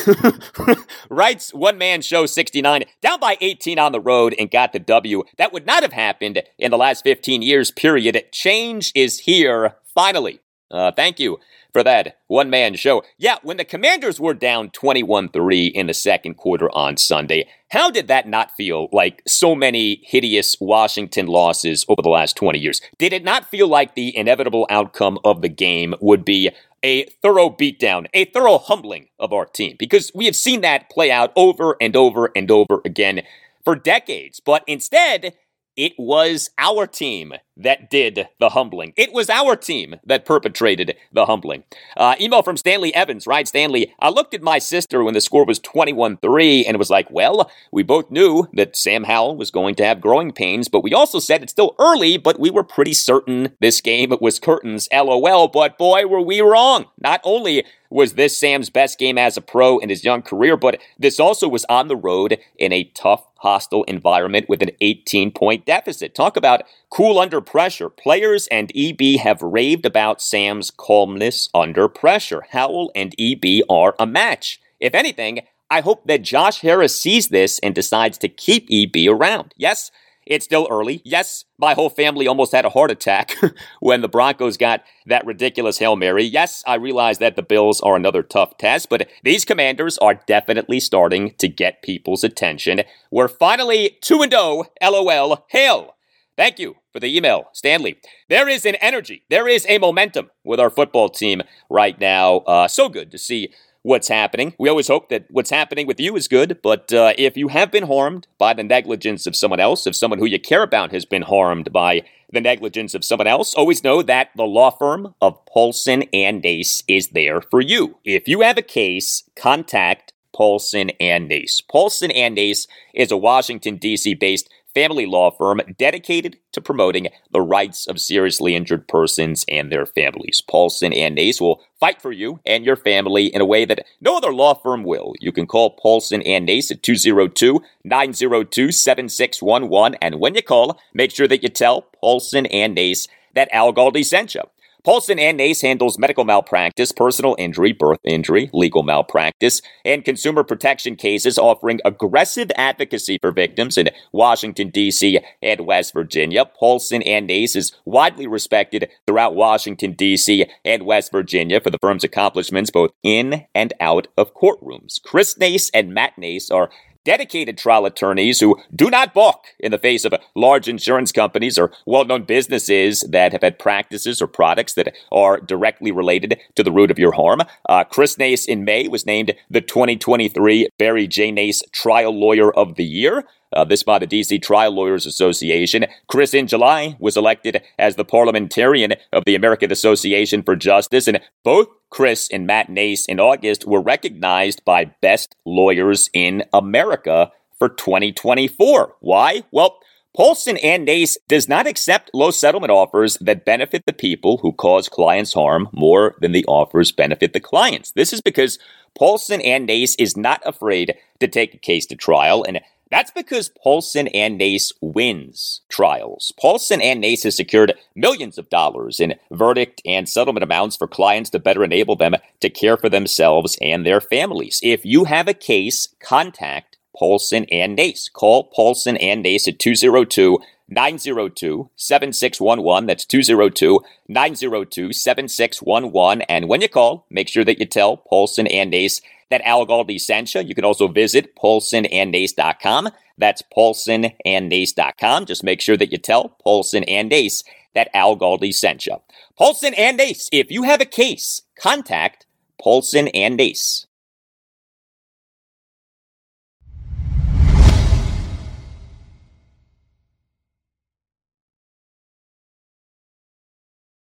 writes 1.10 1.54
one 1.54 1.78
man 1.78 2.02
show 2.02 2.26
69 2.26 2.84
down 3.02 3.20
by 3.20 3.38
18 3.42 3.80
on 3.80 3.92
the 3.92 4.00
road 4.00 4.36
and 4.38 4.52
got 4.52 4.74
the 4.74 4.80
W. 4.80 5.24
That 5.38 5.54
would 5.54 5.66
not 5.66 5.84
have 5.84 5.94
happened 5.94 6.42
in 6.58 6.72
the 6.72 6.78
last 6.78 7.04
15 7.04 7.42
years, 7.42 7.72
period. 7.72 8.24
Change 8.32 8.92
is 8.96 9.20
here, 9.22 9.76
finally. 9.94 10.40
Uh, 10.70 10.92
thank 10.92 11.20
you 11.20 11.40
for 11.72 11.84
that 11.84 12.20
one 12.28 12.50
man 12.50 12.76
show. 12.76 13.04
Yeah, 13.18 13.38
when 13.42 13.58
the 13.58 13.66
Commanders 13.66 14.20
were 14.20 14.34
down 14.34 14.70
21 14.70 15.30
3 15.30 15.66
in 15.68 15.88
the 15.88 15.94
second 15.94 16.36
quarter 16.36 16.70
on 16.72 16.98
Sunday, 16.98 17.48
how 17.70 17.90
did 17.90 18.08
that 18.08 18.28
not 18.28 18.52
feel 18.56 18.88
like 18.92 19.22
so 19.28 19.56
many 19.56 20.02
hideous 20.04 20.56
Washington 20.60 21.26
losses 21.26 21.86
over 21.90 22.02
the 22.02 22.10
last 22.10 22.38
20 22.38 22.60
years? 22.60 22.80
Did 22.98 23.14
it 23.14 23.24
not 23.24 23.50
feel 23.50 23.68
like 23.68 23.96
the 23.96 24.16
inevitable 24.16 24.68
outcome 24.70 25.20
of 25.24 25.42
the 25.42 25.50
game 25.50 25.96
would 26.00 26.24
be 26.24 26.52
a 26.84 27.06
thorough 27.22 27.50
beatdown, 27.50 28.08
a 28.14 28.26
thorough 28.26 28.58
humbling 28.58 29.08
of 29.20 29.34
our 29.34 29.46
team? 29.46 29.76
Because 29.80 30.12
we 30.14 30.26
have 30.26 30.36
seen 30.36 30.62
that 30.62 30.90
play 30.90 31.12
out 31.12 31.32
over 31.36 31.76
and 31.80 31.96
over 31.96 32.32
and 32.36 32.52
over 32.52 32.82
again 32.86 33.22
for 33.64 33.76
decades. 33.76 34.40
But 34.40 34.64
instead, 34.68 35.34
it 35.76 35.94
was 35.98 36.50
our 36.58 36.88
team 36.88 37.34
that 37.56 37.90
did 37.90 38.28
the 38.40 38.50
humbling. 38.50 38.94
It 38.96 39.14
was 39.14 39.30
our 39.30 39.56
team 39.56 39.96
that 40.06 40.26
perpetrated 40.26 40.96
the 41.12 41.26
humbling. 41.26 41.64
Uh, 41.96 42.16
email 42.20 42.42
from 42.42 42.58
Stanley 42.58 42.94
Evans, 42.96 43.28
right? 43.28 43.48
Stanley, 43.48 43.94
I 44.00 44.10
looked 44.10 44.34
at 44.34 44.42
my 44.42 44.60
sister 44.60 45.04
when 45.04 45.14
the 45.14 45.22
score 45.22 45.46
was 45.46 45.60
21 45.60 46.18
3 46.18 46.66
and 46.66 46.78
was 46.78 46.90
like, 46.90 47.10
well, 47.12 47.50
we 47.72 47.84
both 47.84 48.10
knew 48.10 48.48
that 48.54 48.76
Sam 48.76 49.04
Howell 49.04 49.36
was 49.36 49.52
going 49.52 49.76
to 49.76 49.86
have 49.86 50.02
growing 50.02 50.32
pains, 50.32 50.68
but 50.68 50.84
we 50.84 50.94
also 50.94 51.20
said 51.20 51.44
it's 51.44 51.52
still 51.52 51.76
early, 51.80 52.18
but 52.18 52.40
we 52.40 52.50
were 52.50 52.64
pretty 52.64 52.94
certain 52.94 53.56
this 53.60 53.82
game 53.82 54.14
was 54.20 54.40
curtains, 54.40 54.88
lol. 54.92 55.48
But 55.48 55.78
boy, 55.78 56.08
were 56.08 56.22
we 56.22 56.42
wrong. 56.42 56.86
Not 57.00 57.22
only 57.24 57.66
was 57.94 58.14
this 58.14 58.36
Sam's 58.36 58.70
best 58.72 58.98
game 58.98 59.18
as 59.18 59.38
a 59.38 59.42
pro 59.42 59.78
in 59.78 59.90
his 59.90 60.04
young 60.04 60.24
career, 60.24 60.58
but 60.58 60.82
this 60.98 61.20
also 61.20 61.48
was 61.48 61.66
on 61.66 61.88
the 61.88 61.96
road 61.96 62.40
in 62.58 62.74
a 62.74 62.86
tough, 62.96 63.28
hostile 63.44 63.84
environment 63.84 64.50
with 64.50 64.64
an 64.64 64.72
18 64.82 65.32
point 65.32 65.66
deficit. 65.66 66.16
Talk 66.16 66.36
about 66.36 66.64
cool 66.90 67.20
under 67.20 67.42
pressure. 67.42 67.90
Players 67.90 68.48
and 68.48 68.72
EB 68.76 69.20
have 69.20 69.42
raved 69.42 69.86
about 69.86 70.22
Sam's 70.22 70.72
calmness 70.72 71.50
under 71.54 71.88
pressure. 71.88 72.44
Howell 72.50 72.92
and 72.96 73.14
EB 73.20 73.64
are 73.70 73.96
a 74.00 74.08
match. 74.08 74.60
If 74.80 74.96
anything, 74.96 75.42
I 75.70 75.82
hope 75.82 76.08
that 76.08 76.22
Josh 76.22 76.62
Harris 76.62 77.00
sees 77.00 77.30
this 77.30 77.60
and 77.60 77.76
decides 77.76 78.18
to 78.20 78.30
keep 78.30 78.68
EB 78.72 79.08
around. 79.10 79.54
Yes, 79.58 79.92
it's 80.26 80.46
still 80.46 80.68
early. 80.70 81.02
Yes, 81.04 81.46
my 81.58 81.74
whole 81.74 81.90
family 81.90 82.28
almost 82.28 82.52
had 82.52 82.66
a 82.66 82.70
heart 82.70 82.92
attack 82.92 83.36
when 83.80 84.02
the 84.02 84.08
Broncos 84.08 84.58
got 84.58 84.84
that 85.06 85.26
ridiculous 85.26 85.80
Hail 85.80 85.96
Mary. 85.96 86.24
Yes, 86.24 86.64
I 86.66 86.76
realize 86.76 87.18
that 87.20 87.36
the 87.36 87.42
Bills 87.42 87.82
are 87.82 87.96
another 87.96 88.24
tough 88.24 88.58
test, 88.58 88.90
but 88.90 89.10
these 89.24 89.46
commanders 89.46 89.98
are 90.00 90.22
definitely 90.28 90.80
starting 90.80 91.34
to 91.40 91.48
get 91.48 91.82
people's 91.84 92.24
attention. 92.24 92.82
We're 93.12 93.28
finally 93.28 93.98
2 94.02 94.28
0, 94.30 94.66
lol. 94.82 95.46
Hail! 95.50 95.96
Thank 96.36 96.58
you 96.58 96.78
for 96.92 97.00
the 97.00 97.16
email, 97.16 97.50
Stanley. 97.54 97.98
There 98.28 98.50
is 98.50 98.66
an 98.66 98.76
energy, 98.76 99.24
there 99.30 99.48
is 99.48 99.66
a 99.70 99.78
momentum 99.78 100.32
with 100.44 100.60
our 100.60 100.72
football 100.72 101.10
team 101.10 101.44
right 101.70 102.00
now. 102.00 102.38
Uh, 102.38 102.68
so 102.68 102.90
good 102.90 103.12
to 103.12 103.18
see 103.18 103.54
what's 103.84 104.08
happening. 104.08 104.54
We 104.58 104.70
always 104.70 104.88
hope 104.88 105.10
that 105.10 105.26
what's 105.30 105.50
happening 105.50 105.86
with 105.86 106.00
you 106.00 106.16
is 106.16 106.28
good, 106.28 106.60
but 106.64 106.92
uh, 106.92 107.14
if 107.18 107.38
you 107.38 107.50
have 107.50 107.72
been 107.72 107.84
harmed 107.84 108.28
by 108.38 108.54
the 108.54 108.64
negligence 108.64 109.28
of 109.28 109.36
someone 109.36 109.60
else, 109.60 109.86
if 109.86 109.96
someone 109.96 110.20
who 110.20 110.26
you 110.26 110.40
care 110.40 110.64
about 110.64 110.92
has 110.92 111.06
been 111.06 111.22
harmed 111.22 111.72
by 111.72 112.04
the 112.32 112.42
negligence 112.42 112.96
of 112.96 113.04
someone 113.04 113.28
else, 113.28 113.54
always 113.54 113.84
know 113.84 114.02
that 114.02 114.30
the 114.36 114.44
law 114.44 114.72
firm 114.72 115.14
of 115.22 115.46
Paulson 115.46 116.04
and 116.14 116.42
Nace 116.42 116.82
is 116.88 117.10
there 117.10 117.42
for 117.42 117.62
you. 117.62 117.98
If 118.04 118.28
you 118.28 118.42
have 118.42 118.58
a 118.58 118.64
case, 118.64 119.24
contact 119.36 120.13
Paulson 120.34 120.92
and 121.00 121.28
Nace. 121.28 121.62
Paulson 121.62 122.12
and 122.12 122.36
Nace 122.36 122.68
is 122.94 123.12
a 123.12 123.18
Washington, 123.18 123.78
D.C. 123.78 124.14
based 124.16 124.50
family 124.74 125.06
law 125.06 125.32
firm 125.32 125.62
dedicated 125.78 126.38
to 126.52 126.62
promoting 126.62 127.08
the 127.32 127.42
rights 127.42 127.88
of 127.88 128.00
seriously 128.00 128.56
injured 128.56 128.88
persons 128.88 129.46
and 129.48 129.72
their 129.72 129.86
families. 129.86 130.42
Paulson 130.42 130.94
and 130.94 131.16
Nace 131.16 131.40
will 131.40 131.62
fight 131.80 132.02
for 132.02 132.12
you 132.12 132.40
and 132.46 132.66
your 132.66 132.76
family 132.76 133.28
in 133.28 133.42
a 133.42 133.46
way 133.46 133.66
that 133.66 133.86
no 134.02 134.18
other 134.18 134.34
law 134.34 134.54
firm 134.54 134.84
will. 134.84 135.14
You 135.20 135.32
can 135.32 135.46
call 135.46 135.72
Paulson 135.72 136.22
and 136.24 136.46
Nace 136.46 136.72
at 136.72 136.84
202 136.84 137.62
902 137.84 138.72
7611. 138.72 139.98
And 140.02 140.20
when 140.20 140.36
you 140.36 140.42
call, 140.42 140.80
make 140.94 141.12
sure 141.12 141.28
that 141.28 141.44
you 141.44 141.50
tell 141.50 141.84
Paulson 142.02 142.46
and 142.48 142.76
Nace 142.76 143.08
that 143.36 143.50
Al 143.52 143.74
Galdi 143.74 144.06
sent 144.06 144.36
you. 144.36 144.42
Paulson 144.84 145.18
and 145.18 145.38
Nace 145.38 145.62
handles 145.62 145.98
medical 145.98 146.26
malpractice, 146.26 146.92
personal 146.92 147.38
injury, 147.40 147.72
birth 147.72 148.02
injury, 148.04 148.50
legal 148.52 148.84
malpractice, 148.84 149.62
and 149.86 150.04
consumer 150.04 150.44
protection 150.44 150.98
cases, 150.98 151.38
offering 151.38 151.80
aggressive 151.86 152.52
advocacy 152.58 153.18
for 153.22 153.32
victims 153.32 153.78
in 153.78 153.90
Washington, 154.12 154.70
D.C. 154.70 155.22
and 155.42 155.62
West 155.62 155.94
Virginia. 155.94 156.44
Paulson 156.44 157.02
and 157.04 157.28
Nace 157.28 157.56
is 157.56 157.74
widely 157.86 158.28
respected 158.28 158.90
throughout 159.08 159.36
Washington, 159.36 159.94
D.C. 159.94 160.48
and 160.66 160.84
West 160.84 161.14
Virginia 161.14 161.62
for 161.62 161.70
the 161.70 161.80
firm's 161.80 162.04
accomplishments 162.04 162.70
both 162.70 162.92
in 163.04 163.46
and 163.56 163.72
out 163.80 164.08
of 164.18 164.34
courtrooms. 164.34 165.02
Chris 165.02 165.38
Nace 165.38 165.70
and 165.70 165.94
Matt 165.94 166.18
Nace 166.18 166.52
are 166.52 166.70
dedicated 167.06 167.58
trial 167.58 167.86
attorneys 167.86 168.40
who 168.40 168.58
do 168.76 168.90
not 168.90 169.14
balk 169.14 169.46
in 169.60 169.72
the 169.72 169.78
face 169.78 170.06
of 170.06 170.14
large 170.36 170.68
insurance 170.68 171.12
companies 171.12 171.58
or 171.58 171.72
well 171.86 172.06
known 172.06 172.24
businesses 172.24 173.02
that 173.10 173.32
have 173.32 173.42
had 173.42 173.60
practices 173.60 174.22
or 174.22 174.28
products 174.28 174.74
that 174.74 174.94
are 175.12 175.40
directly 175.40 175.92
related 175.92 176.40
to 176.56 176.64
the 176.64 176.72
root 176.72 176.92
of 176.92 177.00
your 177.00 177.14
harm. 177.14 177.42
Uh, 177.68 177.84
Chris 177.84 178.18
Nace 178.18 178.46
in 178.46 178.64
May 178.64 178.88
was 178.88 179.06
named 179.06 179.34
the 179.50 179.62
2023 179.62 180.70
Barry 180.78 181.08
J. 181.08 181.32
Nace 181.32 181.62
Trial 181.72 182.18
Lawyer 182.18 182.54
of 182.54 182.76
the 182.76 182.86
Year. 182.86 183.24
Uh, 183.56 183.64
this 183.64 183.84
by 183.84 184.00
the 184.00 184.08
DC 184.08 184.42
Trial 184.42 184.72
Lawyers 184.72 185.06
Association. 185.06 185.86
Chris 186.08 186.34
in 186.34 186.48
July 186.48 186.98
was 187.00 187.16
elected 187.16 187.62
as 187.78 187.96
the 187.96 188.06
parliamentarian 188.06 188.94
of 189.12 189.24
the 189.26 189.36
American 189.36 189.72
Association 189.72 190.42
for 190.42 190.56
Justice, 190.56 191.08
and 191.08 191.20
both 191.44 191.68
Chris 191.94 192.28
and 192.32 192.48
Matt 192.48 192.70
Nace 192.70 193.06
in 193.06 193.20
August 193.20 193.68
were 193.68 193.80
recognized 193.80 194.66
by 194.66 194.86
Best 195.00 195.36
Lawyers 195.46 196.10
in 196.12 196.44
America 196.52 197.32
for 197.60 197.70
2024. 197.70 198.96
Why? 199.00 199.44
Well, 199.52 199.78
Paulson 200.16 200.58
and 200.58 200.86
Nace 200.86 201.20
does 201.28 201.48
not 201.48 201.68
accept 201.68 202.10
low 202.12 202.32
settlement 202.32 202.72
offers 202.72 203.18
that 203.22 203.46
benefit 203.46 203.84
the 203.86 203.94
people 203.94 204.40
who 204.40 204.54
cause 204.54 204.90
clients 204.90 205.34
harm 205.34 205.70
more 205.72 206.16
than 206.20 206.32
the 206.32 206.46
offers 206.46 206.92
benefit 206.92 207.34
the 207.34 207.40
clients. 207.40 207.92
This 207.92 208.12
is 208.12 208.22
because 208.22 208.58
Paulson 208.98 209.40
and 209.42 209.68
Nace 209.68 209.94
is 209.96 210.18
not 210.18 210.42
afraid 210.48 210.96
to 211.20 211.28
take 211.28 211.54
a 211.54 211.60
case 211.60 211.86
to 211.88 211.96
trial, 211.96 212.44
and 212.44 212.60
that's 212.94 213.10
because 213.10 213.50
Paulson 213.50 214.08
and 214.10 214.38
Nace 214.38 214.72
wins 214.80 215.62
trials. 215.68 216.32
Paulson 216.40 216.80
and 216.80 217.02
Nace 217.02 217.24
has 217.24 217.36
secured 217.36 217.74
millions 217.96 218.38
of 218.38 218.52
dollars 218.52 219.00
in 219.00 219.16
verdict 219.32 219.82
and 219.84 220.08
settlement 220.08 220.44
amounts 220.44 220.76
for 220.76 220.88
clients 220.88 221.32
to 221.32 221.40
better 221.40 221.64
enable 221.64 221.96
them 221.96 222.14
to 222.40 222.52
care 222.52 222.78
for 222.78 222.90
themselves 222.90 223.58
and 223.64 223.84
their 223.84 224.00
families. 224.00 224.60
If 224.62 224.86
you 224.86 225.06
have 225.06 225.28
a 225.28 225.34
case, 225.34 225.88
contact 226.00 226.78
Paulson 226.96 227.48
and 227.52 227.76
Nace. 227.76 228.10
Call 228.10 228.44
Paulson 228.44 228.96
and 228.98 229.24
Nace 229.24 229.48
at 229.48 229.58
202 229.58 230.38
902 230.70 231.72
7611. 231.76 232.86
That's 232.86 233.06
202 233.06 233.80
902 234.08 234.94
7611. 234.94 236.22
And 236.30 236.48
when 236.48 236.62
you 236.62 236.70
call, 236.70 237.08
make 237.10 237.28
sure 237.28 237.44
that 237.44 237.60
you 237.60 237.66
tell 237.66 237.98
Paulson 237.98 238.46
and 238.46 238.70
Nace 238.70 239.02
that 239.34 239.42
Al 239.46 239.66
Galdi 239.66 240.00
sent 240.00 240.36
you. 240.36 240.42
You 240.42 240.54
can 240.54 240.64
also 240.64 240.88
visit 240.88 241.36
paulsonandnace.com. 241.36 242.90
That's 243.18 243.42
paulsonandnace.com. 243.58 245.26
Just 245.26 245.44
make 245.44 245.60
sure 245.60 245.76
that 245.76 245.92
you 245.92 245.98
tell 245.98 246.30
Paulson 246.44 246.84
and 246.84 247.10
Nace 247.10 247.44
that 247.74 247.90
Al 247.96 248.16
Galdi 248.16 248.54
sent 248.54 248.86
you. 248.86 248.98
Paulson 249.36 249.74
and 249.74 249.98
Nace, 249.98 250.30
if 250.32 250.52
you 250.52 250.62
have 250.64 250.82
a 250.82 250.86
case, 250.86 251.42
contact 251.60 252.28
Paulson 252.62 253.08
and 253.08 253.36
Nace. 253.36 253.88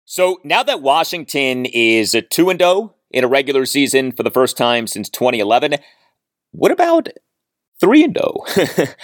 So 0.06 0.40
now 0.42 0.62
that 0.62 0.80
Washington 0.80 1.66
is 1.66 2.14
a 2.14 2.22
2 2.22 2.48
and 2.48 2.58
0 2.58 2.94
in 3.10 3.24
a 3.24 3.28
regular 3.28 3.66
season 3.66 4.12
for 4.12 4.22
the 4.22 4.30
first 4.30 4.56
time 4.56 4.86
since 4.86 5.08
2011, 5.08 5.74
what 6.52 6.70
about 6.70 7.08
3 7.80 8.04
and 8.04 8.16
0? 8.16 8.44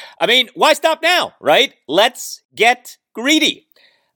I 0.20 0.26
mean, 0.26 0.48
why 0.54 0.74
stop 0.74 1.02
now, 1.02 1.34
right? 1.40 1.74
Let's 1.88 2.42
get 2.54 2.98
greedy. 3.14 3.66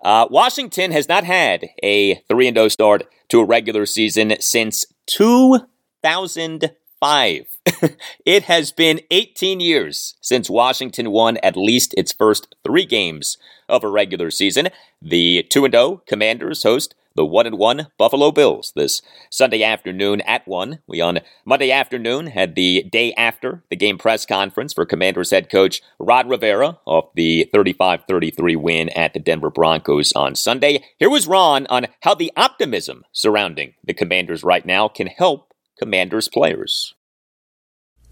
Uh, 0.02 0.26
Washington 0.30 0.92
has 0.92 1.08
not 1.08 1.24
had 1.24 1.70
a 1.82 2.14
3 2.28 2.48
and 2.48 2.56
0 2.56 2.68
start 2.68 3.06
to 3.28 3.40
a 3.40 3.44
regular 3.44 3.84
season 3.86 4.34
since 4.40 4.86
2005. 5.06 7.58
it 8.26 8.42
has 8.44 8.72
been 8.72 9.00
18 9.10 9.60
years 9.60 10.14
since 10.20 10.50
Washington 10.50 11.10
won 11.10 11.36
at 11.38 11.56
least 11.56 11.94
its 11.96 12.12
first 12.12 12.54
three 12.64 12.86
games 12.86 13.38
of 13.68 13.82
a 13.84 13.88
regular 13.88 14.30
season. 14.30 14.68
The 15.00 15.46
2 15.48 15.68
0 15.70 16.02
Commanders 16.06 16.62
host 16.62 16.94
the 17.14 17.24
1 17.24 17.46
and 17.46 17.58
1 17.58 17.88
Buffalo 17.98 18.30
Bills 18.30 18.72
this 18.76 19.02
Sunday 19.30 19.62
afternoon 19.62 20.20
at 20.22 20.46
1. 20.46 20.80
We 20.86 21.00
on 21.00 21.20
Monday 21.44 21.70
afternoon 21.70 22.28
had 22.28 22.54
the 22.54 22.84
day 22.90 23.12
after 23.14 23.64
the 23.70 23.76
game 23.76 23.98
press 23.98 24.24
conference 24.24 24.72
for 24.72 24.86
Commanders 24.86 25.30
head 25.30 25.50
coach 25.50 25.82
Ron 25.98 26.28
Rivera 26.28 26.78
off 26.86 27.12
the 27.14 27.48
35 27.52 28.04
33 28.08 28.56
win 28.56 28.88
at 28.90 29.12
the 29.12 29.20
Denver 29.20 29.50
Broncos 29.50 30.12
on 30.12 30.34
Sunday. 30.34 30.84
Here 30.98 31.10
was 31.10 31.26
Ron 31.26 31.66
on 31.66 31.86
how 32.02 32.14
the 32.14 32.32
optimism 32.36 33.04
surrounding 33.12 33.74
the 33.84 33.94
Commanders 33.94 34.44
right 34.44 34.64
now 34.64 34.88
can 34.88 35.06
help 35.06 35.52
Commanders 35.78 36.28
players? 36.28 36.94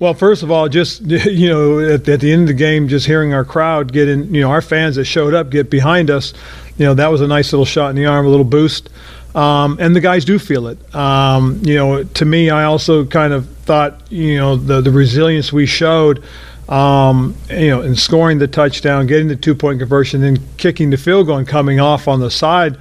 Well, 0.01 0.15
first 0.15 0.45
of 0.45 0.51
all, 0.51 0.69
just 0.69 1.01
you 1.03 1.49
know, 1.49 1.81
at, 1.81 2.09
at, 2.09 2.21
the 2.21 2.33
end 2.33 2.43
of 2.43 2.49
the 2.49 2.55
game, 2.55 2.89
just 2.89 3.07
hearing 3.07 3.35
our 3.35 3.45
crowd 3.45 3.93
get 3.93 4.09
in, 4.09 4.33
you 4.33 4.43
know, 4.43 4.51
our 4.51 4.63
fans 4.63 4.97
that 4.97 5.07
showed 5.07 5.35
up 5.35 5.51
get 5.51 5.71
behind 5.71 6.11
us, 6.11 6.35
you 6.77 6.87
know, 6.87 6.95
that 6.95 7.09
was 7.09 7.21
a 7.21 7.27
nice 7.27 7.53
little 7.53 7.65
shot 7.65 7.91
in 7.91 7.97
the 7.97 8.07
arm, 8.07 8.25
a 8.27 8.29
little 8.29 8.45
boost. 8.45 8.91
Um, 9.35 9.77
and 9.81 9.95
the 9.95 10.01
guys 10.01 10.25
do 10.25 10.39
feel 10.39 10.69
it. 10.69 10.95
Um, 10.95 11.61
you 11.63 11.75
know, 11.75 12.05
to 12.05 12.25
me, 12.25 12.51
I 12.51 12.65
also 12.65 13.05
kind 13.05 13.33
of 13.33 13.49
thought, 13.49 14.01
you 14.11 14.37
know, 14.37 14.57
the 14.57 14.81
the 14.81 14.91
resilience 14.91 15.53
we 15.53 15.67
showed, 15.67 16.25
um, 16.69 17.37
you 17.51 17.69
know, 17.69 17.83
in 17.83 17.95
scoring 17.95 18.39
the 18.39 18.49
touchdown, 18.49 19.07
getting 19.07 19.29
the 19.29 19.37
two 19.37 19.55
point 19.55 19.81
conversion, 19.81 20.21
then 20.21 20.39
kicking 20.57 20.91
the 20.91 20.97
field 20.97 21.27
goal 21.27 21.37
and 21.37 21.47
coming 21.47 21.79
off 21.79 22.09
on 22.09 22.21
the 22.21 22.31
side. 22.31 22.79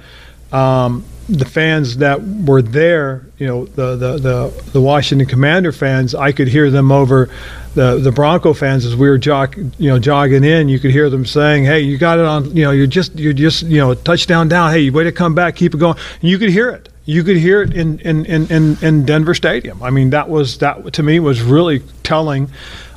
The 1.28 1.44
fans 1.44 1.98
that 1.98 2.22
were 2.22 2.62
there, 2.62 3.26
you 3.36 3.46
know, 3.46 3.66
the, 3.66 3.96
the, 3.96 4.18
the, 4.18 4.70
the, 4.72 4.80
Washington 4.80 5.28
Commander 5.28 5.72
fans, 5.72 6.14
I 6.14 6.32
could 6.32 6.48
hear 6.48 6.70
them 6.70 6.90
over 6.90 7.28
the, 7.74 7.98
the 7.98 8.10
Bronco 8.10 8.54
fans 8.54 8.86
as 8.86 8.96
we 8.96 9.08
were 9.08 9.18
jog, 9.18 9.56
you 9.56 9.90
know, 9.90 9.98
jogging 9.98 10.42
in. 10.42 10.68
You 10.68 10.78
could 10.78 10.90
hear 10.90 11.10
them 11.10 11.26
saying, 11.26 11.64
"Hey, 11.64 11.80
you 11.80 11.98
got 11.98 12.18
it 12.18 12.24
on. 12.24 12.56
You 12.56 12.64
know, 12.64 12.70
you're 12.70 12.86
just 12.86 13.14
you're 13.16 13.34
just 13.34 13.62
you 13.64 13.78
know, 13.78 13.94
touchdown 13.94 14.48
down. 14.48 14.72
Hey, 14.72 14.88
way 14.90 15.04
to 15.04 15.12
come 15.12 15.34
back. 15.34 15.56
Keep 15.56 15.74
it 15.74 15.78
going." 15.78 15.98
And 16.20 16.30
you 16.30 16.38
could 16.38 16.50
hear 16.50 16.70
it. 16.70 16.88
You 17.04 17.22
could 17.22 17.36
hear 17.36 17.62
it 17.62 17.74
in 17.74 17.98
in, 18.00 18.24
in, 18.24 18.50
in, 18.50 18.78
in 18.82 19.04
Denver 19.04 19.34
Stadium. 19.34 19.82
I 19.82 19.90
mean, 19.90 20.10
that 20.10 20.28
was 20.28 20.58
that 20.58 20.92
to 20.94 21.02
me 21.02 21.20
was 21.20 21.42
really 21.42 21.80
telling. 22.02 22.50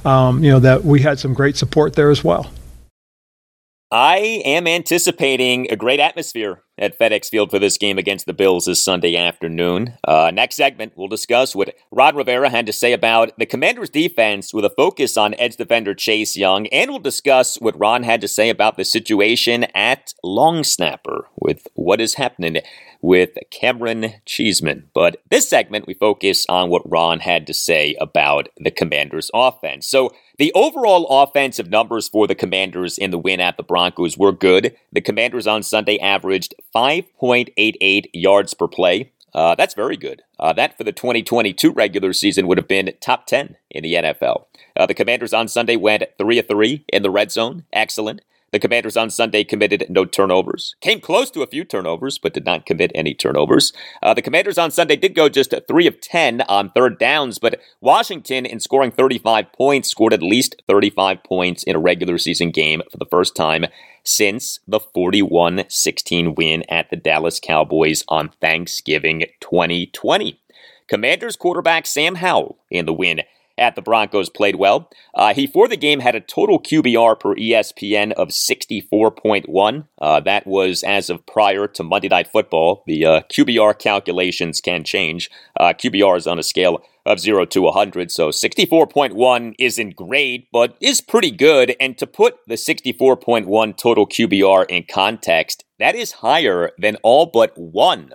Um, 0.04 0.44
you 0.44 0.50
know 0.50 0.60
that 0.60 0.84
we 0.84 1.02
had 1.02 1.20
some 1.20 1.34
great 1.34 1.58
support 1.58 1.94
there 1.94 2.10
as 2.10 2.24
well. 2.24 2.50
I 3.92 4.42
am 4.46 4.68
anticipating 4.68 5.70
a 5.70 5.76
great 5.76 6.00
atmosphere 6.00 6.64
at 6.82 6.98
FedEx 6.98 7.30
Field 7.30 7.52
for 7.52 7.60
this 7.60 7.78
game 7.78 7.98
against 7.98 8.26
the 8.26 8.34
Bills 8.34 8.66
this 8.66 8.84
Sunday 8.84 9.16
afternoon. 9.16 9.94
Uh, 10.04 10.32
next 10.34 10.56
segment, 10.56 10.94
we'll 10.96 11.08
discuss 11.08 11.56
what 11.56 11.76
Ron 11.92 12.16
Rivera 12.16 12.50
had 12.50 12.66
to 12.66 12.74
say 12.74 12.92
about 12.92 13.38
the 13.38 13.46
Commanders' 13.46 13.92
defense 13.92 14.54
with 14.54 14.66
a 14.66 14.70
focus 14.72 15.16
on 15.16 15.36
edge 15.36 15.56
defender 15.56 15.94
Chase 15.94 16.36
Young, 16.36 16.66
and 16.68 16.90
we'll 16.90 17.00
discuss 17.00 17.62
what 17.62 17.80
Ron 17.80 18.04
had 18.04 18.20
to 18.22 18.28
say 18.28 18.50
about 18.50 18.76
the 18.76 18.84
situation 18.84 19.66
at 19.76 20.14
long 20.24 20.64
snapper 20.64 21.28
with 21.40 21.68
what 21.76 22.02
is 22.02 22.16
happening 22.16 22.58
with 23.02 23.38
Cameron 23.50 24.14
Cheeseman. 24.26 24.90
But 24.94 25.22
this 25.30 25.50
segment, 25.50 25.88
we 25.88 25.94
focus 25.94 26.46
on 26.48 26.70
what 26.70 26.90
Ron 26.90 27.20
had 27.20 27.48
to 27.48 27.54
say 27.54 27.96
about 28.00 28.50
the 28.58 28.72
Commanders' 28.72 29.32
offense. 29.34 29.88
So, 29.88 30.14
the 30.38 30.52
overall 30.54 31.06
offensive 31.22 31.70
numbers 31.70 32.08
for 32.08 32.26
the 32.26 32.34
Commanders 32.34 32.98
in 32.98 33.12
the 33.12 33.20
win 33.20 33.40
at 33.40 33.58
the 33.58 33.64
Broncos 33.64 34.18
were 34.18 34.32
good. 34.32 34.76
The 34.92 35.02
Commanders 35.02 35.46
on 35.46 35.62
Sunday 35.62 36.00
averaged 36.00 36.56
5.88 36.76 38.06
yards 38.14 38.54
per 38.56 38.68
play. 38.68 39.12
Uh, 39.34 39.56
that's 39.56 39.74
very 39.74 39.98
good. 39.98 40.24
Uh, 40.40 40.54
that 40.54 40.78
for 40.78 40.84
the 40.84 40.92
2022 40.92 41.72
regular 41.72 42.12
season 42.12 42.48
would 42.48 42.58
have 42.58 42.68
been 42.68 42.92
top 43.00 43.28
10 43.28 43.56
in 43.70 43.84
the 43.84 43.94
NFL. 43.94 44.46
Uh, 44.76 44.86
the 44.86 44.94
Commanders 44.94 45.34
on 45.34 45.48
Sunday 45.48 45.76
went 45.76 46.04
3 46.18 46.40
of 46.40 46.48
3 46.48 46.86
in 46.92 47.04
the 47.04 47.12
red 47.12 47.32
zone. 47.32 47.66
Excellent. 47.72 48.22
The 48.52 48.60
Commanders 48.60 48.98
on 48.98 49.10
Sunday 49.10 49.46
committed 49.46 49.86
no 49.88 50.04
turnovers. 50.04 50.76
Came 50.82 51.00
close 51.00 51.32
to 51.32 51.42
a 51.42 51.48
few 51.48 51.64
turnovers, 51.64 52.18
but 52.18 52.34
did 52.34 52.44
not 52.44 52.66
commit 52.66 52.92
any 52.94 53.14
turnovers. 53.14 53.72
Uh, 54.04 54.14
the 54.14 54.22
Commanders 54.22 54.58
on 54.58 54.72
Sunday 54.72 54.98
did 54.98 55.16
go 55.16 55.30
just 55.30 55.54
3 55.66 55.88
of 55.88 56.02
10 56.02 56.42
on 56.42 56.70
third 56.70 57.00
downs, 57.00 57.40
but 57.40 57.62
Washington, 57.80 58.46
in 58.46 58.60
scoring 58.60 58.92
35 58.92 59.54
points, 59.54 59.90
scored 59.90 60.12
at 60.12 60.22
least 60.22 60.62
35 60.68 61.24
points 61.24 61.64
in 61.64 61.78
a 61.78 61.80
regular 61.80 62.18
season 62.18 62.52
game 62.52 62.82
for 62.92 62.98
the 62.98 63.06
first 63.06 63.38
time 63.38 63.68
since 64.04 64.60
the 64.68 64.82
41 64.82 65.64
16 65.70 66.36
win 66.36 66.64
at 66.68 66.90
the 66.90 66.98
Dallas 66.98 67.40
Cowboys 67.40 68.04
on 68.10 68.32
Thanksgiving 68.42 69.24
2020. 69.40 70.42
Commanders 70.90 71.38
quarterback 71.38 71.86
Sam 71.86 72.16
Howell 72.16 72.58
in 72.70 72.86
the 72.86 72.92
win 72.92 73.22
at 73.58 73.76
the 73.76 73.82
Broncos 73.82 74.30
played 74.30 74.56
well. 74.56 74.90
Uh, 75.14 75.34
he, 75.34 75.48
for 75.48 75.68
the 75.68 75.78
game, 75.78 76.00
had 76.00 76.16
a 76.16 76.22
total 76.22 76.60
QBR 76.60 77.20
per 77.20 77.36
ESPN 77.36 78.12
of 78.14 78.30
64.1. 78.30 79.88
Uh, 80.00 80.20
that 80.22 80.48
was 80.48 80.84
as 80.84 81.10
of 81.10 81.26
prior 81.26 81.68
to 81.68 81.84
Monday 81.84 82.10
Night 82.10 82.28
Football. 82.28 82.84
The 82.88 83.06
uh, 83.06 83.22
QBR 83.32 83.78
calculations 83.80 84.62
can 84.62 84.84
change. 84.84 85.30
Uh, 85.60 85.74
QBR 85.74 86.18
is 86.18 86.28
on 86.28 86.40
a 86.40 86.44
scale 86.44 86.84
of 87.06 87.20
0 87.20 87.46
to 87.46 87.62
100, 87.62 88.12
so 88.12 88.30
64.1 88.30 89.56
isn't 89.58 89.96
great, 89.96 90.48
but 90.52 90.78
is 90.80 91.02
pretty 91.02 91.32
good. 91.32 91.76
And 91.80 91.98
to 91.98 92.06
put 92.06 92.38
the 92.48 92.56
64.1 92.56 93.78
total 93.78 94.08
QBR 94.08 94.66
in 94.70 94.86
context, 94.90 95.64
that 95.80 95.96
is 95.96 96.12
higher 96.14 96.72
than 96.78 96.98
all 97.04 97.26
but 97.26 97.58
one 97.58 98.12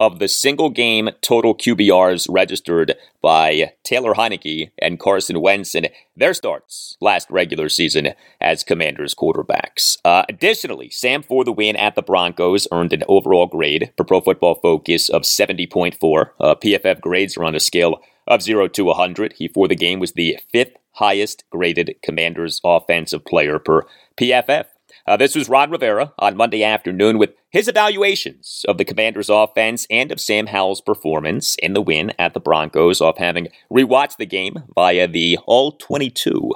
of 0.00 0.18
the 0.18 0.28
single 0.28 0.70
game 0.70 1.10
total 1.20 1.54
QBRs 1.54 2.26
registered 2.30 2.94
by 3.20 3.72
Taylor 3.82 4.14
Heinicke 4.14 4.70
and 4.80 4.98
Carson 4.98 5.40
Wentz 5.40 5.74
in 5.74 5.88
their 6.16 6.34
starts 6.34 6.96
last 7.00 7.28
regular 7.30 7.68
season 7.68 8.14
as 8.40 8.64
Commanders 8.64 9.14
quarterbacks. 9.14 9.96
Uh, 10.04 10.24
additionally, 10.28 10.90
Sam 10.90 11.22
for 11.22 11.44
the 11.44 11.52
win 11.52 11.76
at 11.76 11.94
the 11.94 12.02
Broncos 12.02 12.68
earned 12.72 12.92
an 12.92 13.02
overall 13.08 13.46
grade 13.46 13.92
for 13.96 14.04
Pro 14.04 14.20
Football 14.20 14.56
Focus 14.56 15.08
of 15.08 15.22
70.4. 15.22 16.30
Uh, 16.40 16.54
PFF 16.54 17.00
grades 17.00 17.36
are 17.36 17.44
on 17.44 17.54
a 17.54 17.60
scale 17.60 18.00
of 18.26 18.42
0 18.42 18.68
to 18.68 18.84
100. 18.84 19.34
He 19.34 19.48
for 19.48 19.66
the 19.66 19.74
game 19.74 19.98
was 19.98 20.12
the 20.12 20.38
fifth 20.52 20.76
highest 20.92 21.44
graded 21.50 21.96
Commanders 22.02 22.60
offensive 22.64 23.24
player 23.24 23.58
per 23.58 23.82
PFF. 24.16 24.66
Uh, 25.08 25.16
this 25.16 25.34
was 25.34 25.48
Ron 25.48 25.70
Rivera 25.70 26.12
on 26.18 26.36
Monday 26.36 26.62
afternoon 26.62 27.16
with 27.16 27.30
his 27.48 27.66
evaluations 27.66 28.62
of 28.68 28.76
the 28.76 28.84
Commanders' 28.84 29.30
offense 29.30 29.86
and 29.88 30.12
of 30.12 30.20
Sam 30.20 30.48
Howell's 30.48 30.82
performance 30.82 31.56
in 31.62 31.72
the 31.72 31.80
win 31.80 32.12
at 32.18 32.34
the 32.34 32.40
Broncos 32.40 33.00
off 33.00 33.16
having 33.16 33.48
rewatched 33.72 34.18
the 34.18 34.26
game 34.26 34.64
via 34.74 35.08
the 35.08 35.38
All 35.46 35.72
22. 35.72 36.52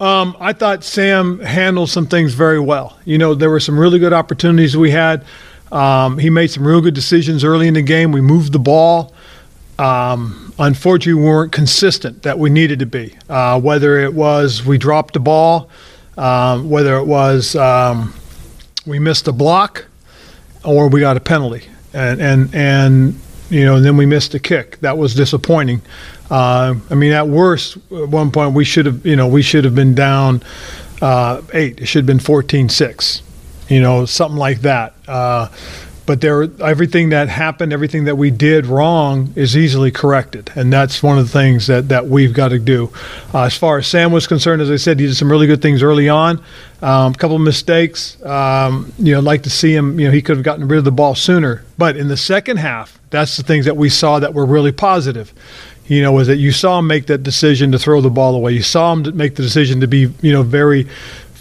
Um, 0.00 0.36
I 0.40 0.52
thought 0.52 0.82
Sam 0.82 1.38
handled 1.38 1.90
some 1.90 2.08
things 2.08 2.34
very 2.34 2.58
well. 2.58 2.98
You 3.04 3.18
know, 3.18 3.36
there 3.36 3.50
were 3.50 3.60
some 3.60 3.78
really 3.78 4.00
good 4.00 4.12
opportunities 4.12 4.76
we 4.76 4.90
had. 4.90 5.24
Um, 5.70 6.18
he 6.18 6.28
made 6.28 6.48
some 6.48 6.66
real 6.66 6.80
good 6.80 6.94
decisions 6.94 7.44
early 7.44 7.68
in 7.68 7.74
the 7.74 7.82
game. 7.82 8.10
We 8.10 8.20
moved 8.20 8.50
the 8.50 8.58
ball. 8.58 9.14
Um, 9.78 10.52
unfortunately, 10.58 11.22
we 11.22 11.28
weren't 11.28 11.52
consistent 11.52 12.24
that 12.24 12.40
we 12.40 12.50
needed 12.50 12.80
to 12.80 12.86
be. 12.86 13.16
Uh, 13.28 13.60
whether 13.60 14.00
it 14.00 14.12
was 14.12 14.66
we 14.66 14.76
dropped 14.76 15.14
the 15.14 15.20
ball, 15.20 15.70
um, 16.16 16.68
whether 16.68 16.96
it 16.96 17.04
was 17.04 17.56
um, 17.56 18.14
we 18.86 18.98
missed 18.98 19.28
a 19.28 19.32
block 19.32 19.86
or 20.64 20.88
we 20.88 21.00
got 21.00 21.16
a 21.16 21.20
penalty, 21.20 21.66
and 21.92 22.20
and 22.20 22.54
and 22.54 23.20
you 23.50 23.64
know, 23.64 23.76
and 23.76 23.84
then 23.84 23.96
we 23.96 24.06
missed 24.06 24.34
a 24.34 24.38
kick. 24.38 24.80
That 24.80 24.96
was 24.96 25.14
disappointing. 25.14 25.82
Uh, 26.30 26.76
I 26.88 26.94
mean, 26.94 27.12
at 27.12 27.28
worst, 27.28 27.76
at 27.92 28.08
one 28.08 28.30
point 28.30 28.54
we 28.54 28.64
should 28.64 28.86
have, 28.86 29.04
you 29.04 29.16
know, 29.16 29.28
we 29.28 29.42
should 29.42 29.64
have 29.64 29.74
been 29.74 29.94
down 29.94 30.42
uh, 31.02 31.42
eight. 31.52 31.80
It 31.80 31.86
should 31.86 31.98
have 32.00 32.06
been 32.06 32.18
14-6, 32.18 33.20
you 33.68 33.82
know, 33.82 34.06
something 34.06 34.38
like 34.38 34.62
that. 34.62 34.94
Uh, 35.06 35.48
but 36.06 36.20
there 36.20 36.42
everything 36.60 37.10
that 37.10 37.28
happened 37.28 37.72
everything 37.72 38.04
that 38.04 38.16
we 38.16 38.30
did 38.30 38.66
wrong 38.66 39.32
is 39.36 39.56
easily 39.56 39.90
corrected. 39.90 40.50
And 40.54 40.72
that's 40.72 41.02
one 41.02 41.18
of 41.18 41.26
the 41.26 41.32
things 41.32 41.66
that, 41.68 41.88
that 41.88 42.06
we've 42.06 42.32
got 42.32 42.48
to 42.48 42.58
do. 42.58 42.92
Uh, 43.32 43.44
as 43.44 43.56
far 43.56 43.78
as 43.78 43.86
sam 43.86 44.12
was 44.12 44.26
concerned 44.26 44.62
as 44.62 44.70
i 44.70 44.76
said 44.76 44.98
he 44.98 45.06
did 45.06 45.16
some 45.16 45.30
really 45.30 45.46
good 45.46 45.62
things 45.62 45.82
early 45.82 46.08
on. 46.08 46.42
Um, 46.80 47.12
a 47.12 47.16
couple 47.16 47.36
of 47.36 47.42
mistakes. 47.42 48.22
Um, 48.24 48.92
you 48.98 49.12
know 49.12 49.18
I'd 49.18 49.24
like 49.24 49.44
to 49.44 49.50
see 49.50 49.74
him 49.74 49.98
you 49.98 50.06
know 50.06 50.12
he 50.12 50.22
could 50.22 50.36
have 50.36 50.44
gotten 50.44 50.66
rid 50.68 50.78
of 50.78 50.84
the 50.84 50.92
ball 50.92 51.14
sooner. 51.14 51.64
But 51.78 51.96
in 51.96 52.08
the 52.08 52.16
second 52.16 52.58
half 52.58 52.98
that's 53.10 53.36
the 53.36 53.42
things 53.42 53.66
that 53.66 53.76
we 53.76 53.88
saw 53.88 54.18
that 54.18 54.34
were 54.34 54.46
really 54.46 54.72
positive. 54.72 55.32
You 55.86 56.02
know 56.02 56.12
was 56.12 56.28
that 56.28 56.38
you 56.38 56.52
saw 56.52 56.78
him 56.78 56.86
make 56.86 57.06
that 57.06 57.22
decision 57.22 57.72
to 57.72 57.78
throw 57.78 58.00
the 58.00 58.10
ball 58.10 58.34
away. 58.34 58.52
You 58.52 58.62
saw 58.62 58.92
him 58.92 59.16
make 59.16 59.36
the 59.36 59.42
decision 59.42 59.80
to 59.80 59.86
be 59.86 60.12
you 60.20 60.32
know 60.32 60.42
very 60.42 60.88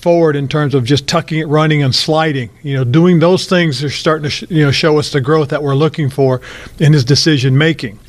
forward 0.01 0.35
in 0.35 0.47
terms 0.47 0.73
of 0.73 0.83
just 0.83 1.07
tucking 1.07 1.39
it, 1.39 1.47
running, 1.47 1.83
and 1.83 1.93
sliding. 1.93 2.49
You 2.63 2.75
know, 2.75 2.83
doing 2.83 3.19
those 3.19 3.45
things 3.45 3.83
are 3.83 3.89
starting 3.89 4.23
to 4.23 4.29
sh- 4.29 4.43
you 4.49 4.65
know 4.65 4.71
show 4.71 4.97
us 4.99 5.11
the 5.11 5.21
growth 5.21 5.49
that 5.49 5.61
we're 5.63 5.75
looking 5.75 6.09
for 6.09 6.41
in 6.79 6.93
his 6.93 7.05
decision 7.05 7.57
making. 7.57 7.99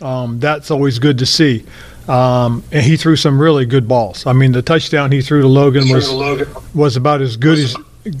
Um, 0.00 0.40
that's 0.40 0.70
always 0.70 0.98
good 0.98 1.18
to 1.18 1.26
see. 1.26 1.64
Um, 2.08 2.62
and 2.70 2.84
he 2.84 2.96
threw 2.96 3.16
some 3.16 3.40
really 3.40 3.64
good 3.64 3.88
balls. 3.88 4.26
I 4.26 4.32
mean, 4.32 4.52
the 4.52 4.62
touchdown 4.62 5.10
he 5.10 5.22
threw 5.22 5.40
to 5.42 5.48
Logan 5.48 5.88
was 5.88 6.10
was 6.74 6.96
about 6.96 7.22
as 7.22 7.36
good 7.36 7.58
as 7.58 7.76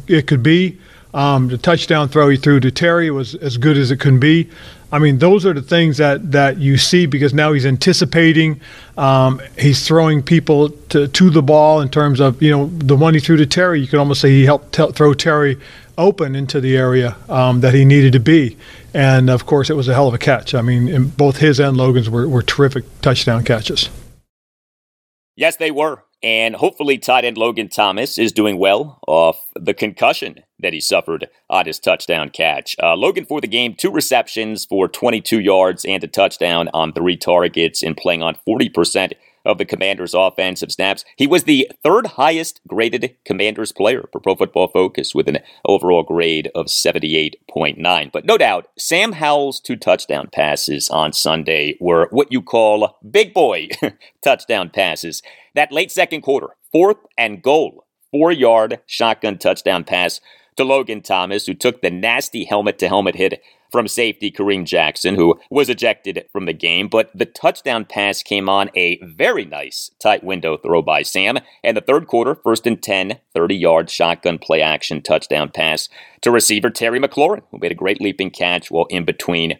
it 0.06 0.26
could 0.26 0.42
be. 0.42 0.78
Um, 1.12 1.48
the 1.48 1.58
touchdown 1.58 2.08
throw 2.08 2.28
he 2.28 2.36
threw 2.36 2.58
to 2.60 2.70
Terry 2.70 3.10
was 3.10 3.34
as 3.36 3.56
good 3.56 3.76
as 3.76 3.90
it 3.90 4.00
could 4.00 4.18
be. 4.18 4.48
I 4.94 5.00
mean, 5.00 5.18
those 5.18 5.44
are 5.44 5.52
the 5.52 5.60
things 5.60 5.96
that, 5.96 6.30
that 6.30 6.58
you 6.58 6.78
see 6.78 7.06
because 7.06 7.34
now 7.34 7.52
he's 7.52 7.66
anticipating. 7.66 8.60
Um, 8.96 9.42
he's 9.58 9.84
throwing 9.84 10.22
people 10.22 10.68
to, 10.90 11.08
to 11.08 11.30
the 11.30 11.42
ball 11.42 11.80
in 11.80 11.88
terms 11.88 12.20
of, 12.20 12.40
you 12.40 12.52
know, 12.52 12.66
the 12.66 12.94
one 12.94 13.12
he 13.12 13.18
threw 13.18 13.36
to 13.38 13.44
Terry, 13.44 13.80
you 13.80 13.88
could 13.88 13.98
almost 13.98 14.20
say 14.20 14.30
he 14.30 14.44
helped 14.44 14.72
t- 14.72 14.92
throw 14.92 15.12
Terry 15.12 15.58
open 15.98 16.36
into 16.36 16.60
the 16.60 16.76
area 16.76 17.16
um, 17.28 17.60
that 17.60 17.74
he 17.74 17.84
needed 17.84 18.12
to 18.12 18.20
be. 18.20 18.56
And 18.94 19.30
of 19.30 19.46
course, 19.46 19.68
it 19.68 19.74
was 19.74 19.88
a 19.88 19.94
hell 19.94 20.06
of 20.06 20.14
a 20.14 20.18
catch. 20.18 20.54
I 20.54 20.62
mean, 20.62 21.08
both 21.08 21.38
his 21.38 21.58
and 21.58 21.76
Logan's 21.76 22.08
were, 22.08 22.28
were 22.28 22.42
terrific 22.42 22.84
touchdown 23.00 23.42
catches. 23.42 23.90
Yes, 25.34 25.56
they 25.56 25.72
were. 25.72 26.04
And 26.22 26.54
hopefully, 26.54 26.98
tight 26.98 27.24
end 27.24 27.36
Logan 27.36 27.68
Thomas 27.68 28.16
is 28.16 28.30
doing 28.30 28.58
well 28.58 29.00
off 29.08 29.40
the 29.56 29.74
concussion 29.74 30.44
that 30.64 30.72
he 30.72 30.80
suffered 30.80 31.28
on 31.48 31.66
his 31.66 31.78
touchdown 31.78 32.30
catch. 32.30 32.74
Uh, 32.82 32.96
Logan 32.96 33.26
for 33.26 33.40
the 33.40 33.46
game, 33.46 33.74
two 33.74 33.90
receptions 33.90 34.64
for 34.64 34.88
22 34.88 35.38
yards 35.38 35.84
and 35.84 36.02
a 36.02 36.08
touchdown 36.08 36.68
on 36.74 36.92
three 36.92 37.16
targets 37.16 37.82
and 37.82 37.96
playing 37.96 38.22
on 38.22 38.36
40% 38.48 39.12
of 39.44 39.58
the 39.58 39.64
Commanders' 39.64 40.14
offensive 40.14 40.72
snaps. 40.72 41.04
He 41.16 41.26
was 41.26 41.44
the 41.44 41.70
third 41.82 42.06
highest 42.06 42.60
graded 42.66 43.14
Commanders 43.24 43.72
player 43.72 44.08
for 44.10 44.20
Pro 44.20 44.34
Football 44.34 44.68
Focus 44.68 45.14
with 45.14 45.28
an 45.28 45.38
overall 45.66 46.02
grade 46.02 46.50
of 46.54 46.66
78.9. 46.66 48.12
But 48.12 48.24
no 48.24 48.38
doubt, 48.38 48.68
Sam 48.78 49.12
Howell's 49.12 49.60
two 49.60 49.76
touchdown 49.76 50.28
passes 50.32 50.88
on 50.88 51.12
Sunday 51.12 51.76
were 51.80 52.08
what 52.10 52.32
you 52.32 52.40
call 52.40 52.98
big 53.08 53.34
boy 53.34 53.68
touchdown 54.22 54.70
passes. 54.70 55.22
That 55.54 55.72
late 55.72 55.92
second 55.92 56.22
quarter, 56.22 56.48
fourth 56.72 56.98
and 57.18 57.42
goal, 57.42 57.84
four 58.10 58.32
yard 58.32 58.80
shotgun 58.86 59.38
touchdown 59.38 59.84
pass 59.84 60.20
to 60.56 60.64
Logan 60.64 61.00
Thomas, 61.00 61.46
who 61.46 61.54
took 61.54 61.82
the 61.82 61.90
nasty 61.90 62.44
helmet 62.44 62.78
to 62.78 62.88
helmet 62.88 63.16
hit 63.16 63.42
from 63.74 63.88
safety 63.88 64.30
Kareem 64.30 64.64
Jackson, 64.64 65.16
who 65.16 65.40
was 65.50 65.68
ejected 65.68 66.26
from 66.32 66.46
the 66.46 66.52
game. 66.52 66.86
But 66.86 67.10
the 67.12 67.26
touchdown 67.26 67.84
pass 67.84 68.22
came 68.22 68.48
on 68.48 68.70
a 68.76 69.00
very 69.02 69.44
nice 69.44 69.90
tight 69.98 70.22
window 70.22 70.56
throw 70.56 70.80
by 70.80 71.02
Sam. 71.02 71.38
And 71.64 71.76
the 71.76 71.80
third 71.80 72.06
quarter, 72.06 72.36
first 72.36 72.68
and 72.68 72.80
10, 72.80 73.18
30 73.34 73.56
yard 73.56 73.90
shotgun 73.90 74.38
play 74.38 74.62
action 74.62 75.02
touchdown 75.02 75.50
pass 75.50 75.88
to 76.20 76.30
receiver 76.30 76.70
Terry 76.70 77.00
McLaurin, 77.00 77.42
who 77.50 77.58
made 77.58 77.72
a 77.72 77.74
great 77.74 78.00
leaping 78.00 78.30
catch 78.30 78.70
while 78.70 78.86
in 78.90 79.04
between 79.04 79.58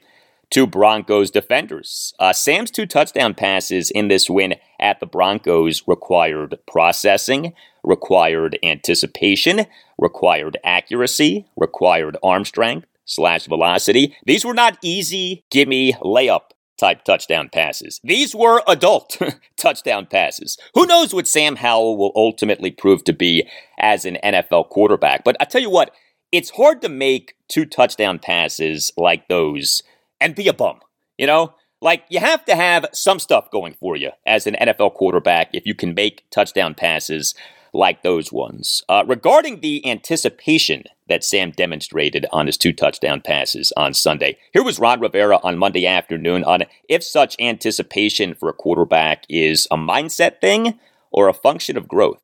two 0.49 0.67
Broncos 0.69 1.33
defenders. 1.33 2.15
Uh, 2.21 2.33
Sam's 2.33 2.71
two 2.71 2.87
touchdown 2.87 3.35
passes 3.35 3.91
in 3.91 4.07
this 4.07 4.31
win 4.31 4.55
at 4.79 5.01
the 5.01 5.07
Broncos 5.07 5.83
required 5.89 6.57
processing, 6.69 7.53
required 7.83 8.57
anticipation, 8.63 9.67
required 9.99 10.57
accuracy, 10.65 11.47
required 11.57 12.17
arm 12.23 12.45
strength 12.45 12.87
slash 13.05 13.47
velocity. 13.47 14.17
These 14.27 14.45
were 14.45 14.55
not 14.55 14.79
easy, 14.83 15.45
gimme 15.51 15.95
layup 15.95 16.51
type 16.79 17.05
touchdown 17.05 17.49
passes. 17.53 18.01
These 18.03 18.35
were 18.35 18.63
adult 18.67 19.21
touchdown 19.57 20.07
passes. 20.07 20.59
Who 20.75 20.87
knows 20.87 21.15
what 21.15 21.29
Sam 21.29 21.57
Howell 21.57 21.97
will 21.97 22.13
ultimately 22.17 22.71
prove 22.71 23.05
to 23.05 23.13
be 23.13 23.49
as 23.79 24.05
an 24.05 24.19
NFL 24.25 24.71
quarterback? 24.71 25.25
But 25.25 25.37
I 25.41 25.45
tell 25.45 25.63
you 25.63 25.71
what, 25.71 25.93
it's 26.33 26.51
hard 26.51 26.83
to 26.83 26.89
make 26.89 27.35
two 27.49 27.65
touchdown 27.65 28.19
passes 28.19 28.93
like 28.97 29.29
those 29.29 29.83
and 30.21 30.35
be 30.35 30.49
a 30.49 30.53
bum. 30.53 30.81
You 31.17 31.29
know, 31.29 31.55
like 31.81 32.05
you 32.09 32.19
have 32.19 32.45
to 32.47 32.57
have 32.57 32.87
some 32.93 33.19
stuff 33.19 33.51
going 33.51 33.75
for 33.75 33.97
you 33.97 34.11
as 34.27 34.47
an 34.47 34.57
NFL 34.61 34.95
quarterback 34.95 35.51
if 35.53 35.67
you 35.67 35.75
can 35.75 35.95
make 35.95 36.25
touchdown 36.31 36.75
passes 36.75 37.35
like 37.75 38.03
those 38.03 38.33
ones. 38.33 38.83
Uh, 38.89 39.05
regarding 39.07 39.61
the 39.61 39.87
anticipation 39.87 40.85
that 41.09 41.25
Sam 41.25 41.51
demonstrated 41.51 42.25
on 42.33 42.47
his 42.47 42.57
two 42.57 42.73
touchdown 42.73 43.21
passes 43.21 43.73
on 43.77 43.93
Sunday, 43.93 44.39
here 44.53 44.63
was 44.63 44.79
Ron 44.79 45.01
Rivera 45.01 45.39
on 45.43 45.59
Monday 45.59 45.87
afternoon 45.87 46.45
on 46.45 46.63
if 46.89 47.03
such 47.03 47.37
anticipation 47.39 48.35
for 48.35 48.49
a 48.49 48.55
quarterback 48.55 49.25
is 49.29 49.67
a 49.71 49.77
mindset 49.77 50.41
thing 50.41 50.79
or 51.11 51.29
a 51.29 51.35
function 51.35 51.77
of 51.77 51.89
growth. 51.89 52.21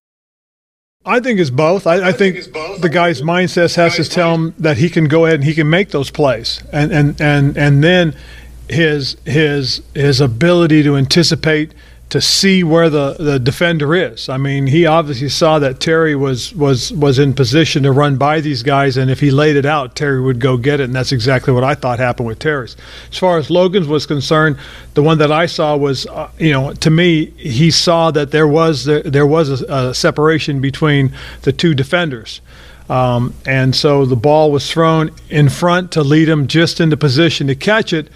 I 1.05 1.21
think 1.21 1.41
it's 1.41 1.51
both. 1.51 1.87
I, 1.87 1.97
I, 1.97 2.09
I 2.09 2.13
think, 2.13 2.37
think 2.37 2.53
both. 2.53 2.81
the 2.83 2.89
guy's 2.91 3.23
mindset 3.23 3.75
has 3.77 3.97
to 3.97 4.05
tell 4.05 4.35
him 4.35 4.55
that 4.59 4.77
he 4.77 4.91
can 4.91 5.07
go 5.07 5.25
ahead 5.25 5.37
and 5.37 5.45
he 5.45 5.55
can 5.55 5.71
make 5.71 5.91
those 5.91 6.11
plays, 6.11 6.63
and 6.73 6.93
and 6.93 7.21
and 7.21 7.57
and 7.57 7.83
then 7.83 8.15
his 8.69 9.17
his 9.25 9.83
his 9.95 10.21
ability 10.21 10.83
to 10.83 10.97
anticipate 10.97 11.73
to 12.11 12.20
see 12.20 12.64
where 12.64 12.90
the, 12.90 13.14
the 13.18 13.38
defender 13.38 13.94
is. 13.94 14.29
I 14.29 14.37
mean, 14.37 14.66
he 14.66 14.85
obviously 14.85 15.29
saw 15.29 15.61
that 15.61 15.79
Terry 15.79 16.16
was 16.16 16.53
was 16.55 16.92
was 16.92 17.20
in 17.20 17.35
position 17.35 17.85
to 17.85 17.92
run 17.92 18.16
by 18.16 18.40
these 18.40 18.64
guys, 18.64 18.96
and 18.96 19.11
if 19.11 19.20
he 19.20 19.31
laid 19.31 19.57
it 19.57 19.64
out, 19.64 19.94
Terry 19.94 20.20
would 20.20 20.40
go 20.40 20.57
get 20.57 20.81
it, 20.81 20.85
and 20.85 20.94
that's 20.94 21.12
exactly 21.12 21.53
what 21.55 21.62
I 21.62 21.75
thought 21.75 22.01
happened 22.01 22.27
with 22.27 22.40
Terry's. 22.40 22.77
As 23.12 23.18
far 23.18 23.38
as 23.38 23.49
Logan's 23.49 23.87
was 23.87 24.07
concerned, 24.07 24.59
the 24.94 25.03
one 25.05 25.18
that 25.18 25.31
I 25.31 25.46
saw 25.46 25.77
was, 25.77 26.07
uh, 26.09 26.29
you 26.38 26.53
know, 26.53 26.73
to 26.75 26.90
me, 26.90 27.27
he 27.37 27.70
saw 27.70 28.11
that 28.11 28.33
there 28.33 28.49
was 28.49 28.85
there, 28.85 29.27
was 29.27 29.62
a, 29.62 29.73
a 29.73 29.94
separation 29.94 30.61
between 30.61 31.12
the 31.42 31.53
two 31.53 31.75
defenders. 31.75 32.40
Um, 32.88 33.35
and 33.46 33.75
so 33.75 34.05
the 34.05 34.16
ball 34.16 34.51
was 34.51 34.68
thrown 34.68 35.12
in 35.29 35.49
front 35.49 35.92
to 35.92 36.03
lead 36.03 36.29
him 36.29 36.49
just 36.49 36.81
into 36.81 36.96
position 36.96 37.46
to 37.46 37.55
catch 37.55 37.92
it. 37.92 38.09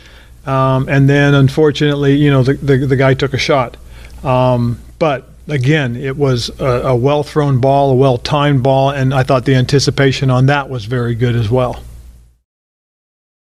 Um, 0.47 0.89
and 0.89 1.09
then, 1.09 1.33
unfortunately, 1.33 2.17
you 2.17 2.29
know, 2.29 2.43
the, 2.43 2.55
the, 2.55 2.79
the 2.79 2.97
guy 2.97 3.15
took 3.15 3.35
a 3.35 3.39
shot. 3.39 3.77
Um, 4.25 4.81
but 4.99 5.29
again, 5.49 5.97
it 5.97 6.17
was 6.17 6.49
a, 6.61 6.65
a 6.65 6.97
well 6.97 7.23
thrown 7.23 7.61
ball, 7.61 7.91
a 7.91 7.95
well 7.95 8.19
timed 8.19 8.63
ball, 8.63 8.91
and 8.91 9.13
I 9.13 9.23
thought 9.23 9.45
the 9.45 9.55
anticipation 9.55 10.31
on 10.31 10.47
that 10.47 10.69
was 10.69 10.87
very 10.87 11.15
good 11.15 11.37
as 11.37 11.51
well. 11.51 11.83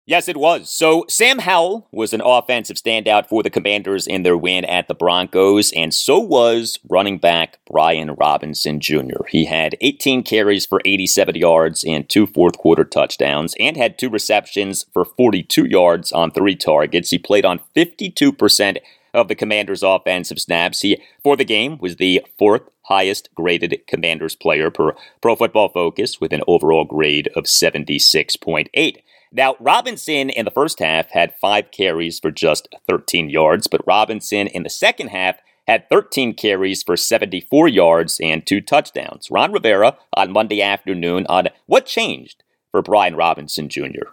Yes, 0.06 0.28
it 0.28 0.36
was. 0.36 0.70
So 0.70 1.06
Sam 1.08 1.40
Howell 1.40 1.88
was 1.94 2.12
an 2.12 2.20
offensive 2.20 2.76
standout 2.76 3.30
for 3.30 3.42
the 3.42 3.50
Commanders 3.50 4.06
in 4.06 4.24
their 4.24 4.36
win 4.36 4.66
at 4.66 4.90
the 4.90 4.94
Broncos, 4.94 5.72
and 5.72 5.94
so 5.94 6.20
was 6.20 6.78
running 6.90 7.20
back 7.20 7.60
Brian 7.72 8.12
Robinson 8.16 8.82
Jr. 8.82 9.24
He 9.30 9.46
had 9.46 9.78
18 9.80 10.24
carries 10.24 10.66
for 10.66 10.82
87 10.84 11.36
yards 11.36 11.86
and 11.86 12.10
two 12.10 12.28
fourth 12.28 12.58
quarter 12.58 12.84
touchdowns, 12.84 13.56
and 13.58 13.78
had 13.78 13.98
two 13.98 14.10
receptions 14.10 14.86
for 14.92 15.06
42 15.06 15.68
yards 15.68 16.12
on 16.12 16.32
three 16.32 16.58
targets. 16.58 17.12
He 17.12 17.18
played 17.18 17.46
on 17.46 17.62
52% 17.74 18.80
of 19.14 19.28
the 19.28 19.36
Commanders' 19.36 19.84
offensive 19.84 20.40
snaps. 20.40 20.82
He, 20.82 21.02
for 21.24 21.36
the 21.36 21.46
game, 21.46 21.78
was 21.80 21.98
the 21.98 22.26
fourth 22.38 22.64
highest 22.84 23.30
graded 23.36 23.82
Commanders 23.88 24.36
player 24.36 24.70
per 24.70 24.94
Pro 25.22 25.36
Football 25.36 25.70
Focus 25.70 26.20
with 26.20 26.34
an 26.34 26.42
overall 26.48 26.86
grade 26.86 27.30
of 27.36 27.46
76.8. 27.46 28.98
Now, 29.32 29.56
Robinson 29.60 30.30
in 30.30 30.46
the 30.46 30.52
first 30.52 30.80
half 30.80 31.10
had 31.12 31.34
five 31.42 31.72
carries 31.72 32.20
for 32.20 32.30
just 32.30 32.68
13 32.88 33.30
yards, 33.30 33.68
but 33.68 33.86
Robinson 33.88 34.48
in 34.48 34.64
the 34.64 34.70
second 34.70 35.08
half 35.08 35.38
had 35.68 35.90
13 35.90 36.36
carries 36.36 36.84
for 36.84 36.96
74 36.96 37.68
yards 37.68 38.20
and 38.22 38.46
two 38.46 38.62
touchdowns. 38.62 39.32
Ron 39.32 39.52
Rivera 39.52 39.98
on 40.16 40.32
Monday 40.32 40.62
afternoon 40.62 41.26
on 41.30 41.48
what 41.66 41.86
changed 41.86 42.44
for 42.72 42.82
Brian 42.82 43.16
Robinson 43.16 43.70
Jr. 43.70 44.12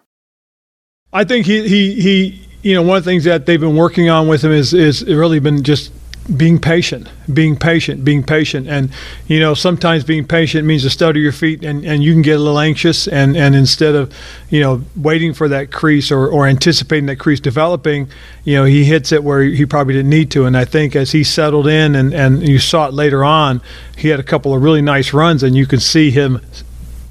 I 1.12 1.24
think 1.24 1.44
he, 1.46 1.68
he, 1.68 2.00
he 2.00 2.46
you 2.62 2.74
know, 2.74 2.82
one 2.82 2.98
of 2.98 3.04
the 3.04 3.10
things 3.10 3.24
that 3.24 3.46
they've 3.46 3.60
been 3.60 3.76
working 3.76 4.10
on 4.10 4.28
with 4.28 4.44
him 4.44 4.52
is 4.52 4.74
is 4.74 5.04
really 5.04 5.40
been 5.40 5.62
just 5.62 5.92
being 6.36 6.60
patient, 6.60 7.08
being 7.32 7.56
patient, 7.56 8.04
being 8.04 8.22
patient. 8.22 8.68
And, 8.68 8.90
you 9.26 9.40
know, 9.40 9.54
sometimes 9.54 10.04
being 10.04 10.26
patient 10.26 10.66
means 10.66 10.82
to 10.82 10.90
stutter 10.90 11.18
your 11.18 11.32
feet 11.32 11.64
and, 11.64 11.84
and 11.84 12.04
you 12.04 12.12
can 12.12 12.22
get 12.22 12.36
a 12.36 12.38
little 12.38 12.58
anxious. 12.58 13.08
And, 13.08 13.36
and 13.36 13.54
instead 13.54 13.94
of, 13.94 14.14
you 14.48 14.60
know, 14.60 14.82
waiting 14.94 15.34
for 15.34 15.48
that 15.48 15.72
crease 15.72 16.12
or, 16.12 16.28
or 16.28 16.46
anticipating 16.46 17.06
that 17.06 17.16
crease 17.16 17.40
developing, 17.40 18.08
you 18.44 18.54
know, 18.54 18.64
he 18.64 18.84
hits 18.84 19.12
it 19.12 19.24
where 19.24 19.42
he 19.42 19.66
probably 19.66 19.94
didn't 19.94 20.10
need 20.10 20.30
to. 20.32 20.44
And 20.44 20.56
I 20.56 20.64
think 20.64 20.94
as 20.94 21.12
he 21.12 21.24
settled 21.24 21.66
in 21.66 21.94
and, 21.94 22.14
and 22.14 22.46
you 22.46 22.58
saw 22.58 22.86
it 22.86 22.94
later 22.94 23.24
on, 23.24 23.60
he 23.96 24.08
had 24.08 24.20
a 24.20 24.24
couple 24.24 24.54
of 24.54 24.62
really 24.62 24.82
nice 24.82 25.12
runs 25.12 25.42
and 25.42 25.56
you 25.56 25.66
can 25.66 25.80
see 25.80 26.10
him 26.10 26.40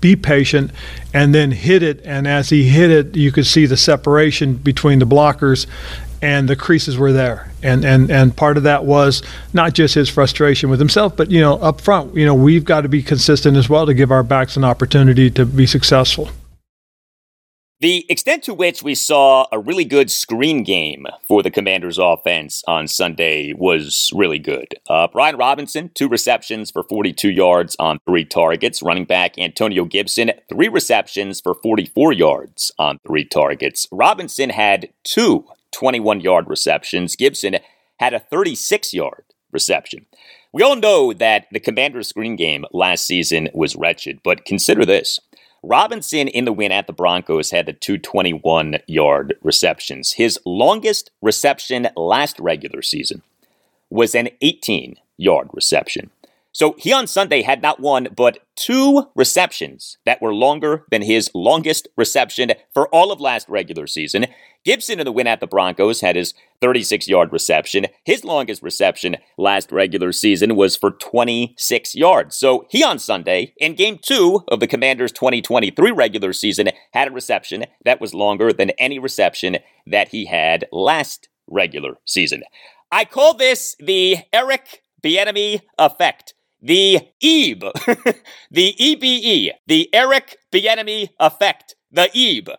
be 0.02 0.16
patient 0.16 0.72
and 1.14 1.34
then 1.34 1.52
hit 1.52 1.84
it. 1.84 2.02
And 2.06 2.28
as 2.28 2.50
he 2.50 2.70
hit 2.70 2.92
it, 2.92 3.16
you 3.16 3.32
could 3.32 3.46
see 3.46 3.66
the 3.66 3.78
separation 3.78 4.56
between 4.56 5.00
the 5.00 5.06
blockers 5.06 5.66
and 6.22 6.50
the 6.50 6.56
creases 6.56 6.98
were 6.98 7.14
there. 7.14 7.52
And, 7.64 7.86
and, 7.86 8.10
and 8.12 8.36
part 8.36 8.58
of 8.58 8.64
that 8.64 8.86
was 8.86 9.22
not 9.54 9.74
just 9.74 9.96
his 9.96 10.10
frustration 10.10 10.70
with 10.70 10.80
himself, 10.80 11.16
but, 11.16 11.32
you 11.32 11.40
know, 11.40 11.56
up 11.56 11.82
front, 11.82 12.16
you 12.16 12.26
know, 12.26 12.36
we've 12.36 12.66
got 12.66 12.82
to 12.82 12.90
be 12.90 13.02
consistent 13.02 13.58
as 13.58 13.70
well 13.70 13.86
to 13.86 13.94
give 13.94 14.12
our 14.12 14.24
backs 14.24 14.58
an 14.58 14.64
opportunity 14.64 15.30
to 15.32 15.46
be 15.46 15.66
successful. 15.66 16.30
The 17.82 18.06
extent 18.10 18.44
to 18.44 18.54
which 18.54 18.84
we 18.84 18.94
saw 18.94 19.48
a 19.54 19.60
really 19.60 19.86
good 19.86 20.12
screen 20.12 20.64
game 20.64 21.08
for 21.26 21.42
the 21.42 21.50
Commanders' 21.50 21.98
offense 21.98 22.62
on 22.68 22.90
Sunday 22.90 23.54
was 23.54 24.12
really 24.14 24.38
good. 24.38 24.68
Uh, 24.90 25.08
Brian 25.08 25.38
Robinson, 25.38 25.90
two 25.94 26.10
receptions 26.10 26.72
for 26.72 26.84
42 26.84 27.30
yards 27.30 27.78
on 27.80 28.00
three 28.06 28.26
targets. 28.26 28.84
Running 28.84 29.06
back 29.06 29.40
Antonio 29.40 29.86
Gibson, 29.86 30.34
three 30.50 30.68
receptions 30.68 31.40
for 31.40 31.56
44 31.56 32.12
yards 32.12 32.70
on 32.78 33.00
three 33.08 33.24
targets. 33.24 33.88
Robinson 33.94 34.50
had 34.50 34.90
two 35.06 35.46
21 35.72 36.20
yard 36.20 36.50
receptions. 36.50 37.16
Gibson 37.16 37.60
had 37.98 38.14
a 38.14 38.20
36 38.20 38.94
yard 38.94 39.24
reception. 39.54 40.06
We 40.52 40.64
all 40.64 40.76
know 40.76 41.14
that 41.14 41.46
the 41.52 41.60
Commanders' 41.60 42.10
screen 42.10 42.36
game 42.36 42.66
last 42.72 43.06
season 43.06 43.50
was 43.54 43.76
wretched, 43.76 44.20
but 44.22 44.46
consider 44.46 44.84
this. 44.84 45.20
Robinson 45.64 46.28
in 46.28 46.46
the 46.46 46.54
win 46.54 46.72
at 46.72 46.88
the 46.88 46.94
Broncos 46.94 47.52
had 47.52 47.66
the 47.66 47.74
221 47.74 48.78
yard 48.88 49.36
receptions. 49.42 50.14
His 50.14 50.40
longest 50.46 51.12
reception 51.22 51.90
last 51.96 52.40
regular 52.40 52.82
season 52.82 53.22
was 53.90 54.16
an 54.16 54.30
18 54.42 54.96
yard 55.18 55.50
reception. 55.54 56.12
So 56.52 56.76
he 56.78 56.92
on 56.92 57.06
Sunday 57.06 57.44
had 57.44 57.62
not 57.62 57.80
one, 57.80 58.08
but 58.16 58.40
two 58.56 59.06
receptions 59.16 59.98
that 60.06 60.22
were 60.22 60.34
longer 60.34 60.86
than 60.90 61.04
his 61.04 61.30
longest 61.36 61.88
reception 61.96 62.54
for 62.74 62.88
all 62.90 63.12
of 63.12 63.22
last 63.22 63.48
regular 63.48 63.86
season. 63.86 64.26
Gibson 64.66 65.00
in 65.00 65.06
the 65.06 65.12
win 65.12 65.28
at 65.28 65.40
the 65.40 65.48
Broncos 65.48 66.02
had 66.02 66.16
his 66.16 66.34
36 66.60 67.08
yard 67.08 67.32
reception. 67.32 67.86
His 68.04 68.26
longest 68.26 68.64
reception 68.64 69.18
last 69.38 69.72
regular 69.72 70.12
season 70.12 70.56
was 70.56 70.76
for 70.76 70.92
26 70.92 71.96
yards. 71.96 72.36
So 72.36 72.66
he 72.70 72.84
on 72.84 73.00
Sunday, 73.00 73.54
in 73.58 73.76
game 73.76 74.00
two 74.02 74.44
of 74.48 74.60
the 74.60 74.68
Commanders' 74.68 75.12
2023 75.12 75.92
regular 75.92 76.34
season, 76.34 76.70
had 76.94 77.08
a 77.08 77.12
reception 77.12 77.66
that 77.86 78.02
was 78.02 78.14
longer 78.14 78.52
than 78.52 78.72
any 78.72 79.00
reception 79.00 79.58
that 79.86 80.10
he 80.10 80.26
had 80.26 80.66
last 80.72 81.30
regular 81.48 81.98
season. 82.06 82.44
I 82.92 83.06
call 83.06 83.36
this 83.36 83.76
the 83.80 84.18
Eric 84.34 84.84
Bieniemy 85.04 85.62
effect. 85.78 86.34
The 86.62 87.00
EBE, 87.24 87.62
the 88.52 88.76
EBE, 88.78 89.52
the 89.68 89.90
Eric 89.94 90.38
Bieniemy 90.52 91.10
effect, 91.20 91.76
the 91.92 92.10
EBE. 92.14 92.56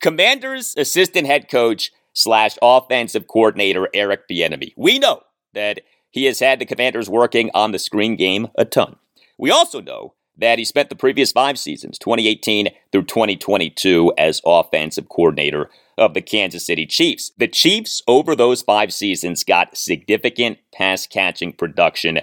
Commanders 0.00 0.74
assistant 0.76 1.26
head 1.26 1.50
coach 1.50 1.92
slash 2.14 2.56
offensive 2.62 3.26
coordinator 3.28 3.88
Eric 3.92 4.28
Bieniemy. 4.28 4.72
We 4.76 4.98
know 4.98 5.22
that 5.52 5.80
he 6.10 6.24
has 6.24 6.40
had 6.40 6.58
the 6.58 6.66
Commanders 6.66 7.10
working 7.10 7.50
on 7.54 7.72
the 7.72 7.78
screen 7.78 8.16
game 8.16 8.48
a 8.56 8.64
ton. 8.64 8.96
We 9.38 9.50
also 9.50 9.80
know 9.80 10.14
that 10.36 10.58
he 10.58 10.64
spent 10.64 10.88
the 10.88 10.96
previous 10.96 11.32
five 11.32 11.58
seasons, 11.58 11.98
2018 11.98 12.68
through 12.90 13.04
2022, 13.04 14.12
as 14.16 14.40
offensive 14.44 15.08
coordinator 15.08 15.70
of 15.98 16.14
the 16.14 16.22
Kansas 16.22 16.66
City 16.66 16.86
Chiefs. 16.86 17.32
The 17.36 17.48
Chiefs, 17.48 18.02
over 18.08 18.34
those 18.34 18.62
five 18.62 18.92
seasons, 18.92 19.44
got 19.44 19.76
significant 19.76 20.58
pass 20.74 21.06
catching 21.06 21.52
production 21.52 22.20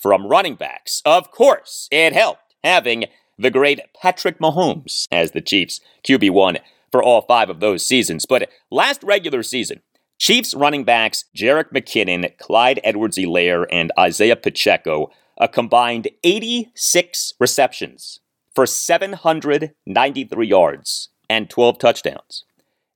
from 0.00 0.26
running 0.26 0.54
backs. 0.54 1.02
Of 1.04 1.30
course, 1.30 1.88
it 1.90 2.12
helped 2.12 2.54
having 2.64 3.04
the 3.38 3.50
great 3.50 3.80
Patrick 4.00 4.38
Mahomes 4.38 5.06
as 5.10 5.32
the 5.32 5.40
Chiefs 5.40 5.80
QB1 6.06 6.58
for 6.92 7.02
all 7.02 7.22
five 7.22 7.48
of 7.50 7.60
those 7.60 7.86
seasons. 7.86 8.26
But 8.26 8.50
last 8.70 9.02
regular 9.02 9.42
season, 9.42 9.80
Chiefs 10.18 10.54
running 10.54 10.84
backs 10.84 11.24
Jerick 11.34 11.72
McKinnon, 11.72 12.36
Clyde 12.38 12.80
Edwards 12.84 13.16
Helaire, 13.16 13.64
and 13.70 13.90
Isaiah 13.98 14.36
Pacheco 14.36 15.10
a 15.40 15.48
combined 15.48 16.08
86 16.22 17.34
receptions 17.40 18.20
for 18.54 18.66
793 18.66 20.46
yards 20.46 21.08
and 21.30 21.48
12 21.48 21.78
touchdowns. 21.78 22.44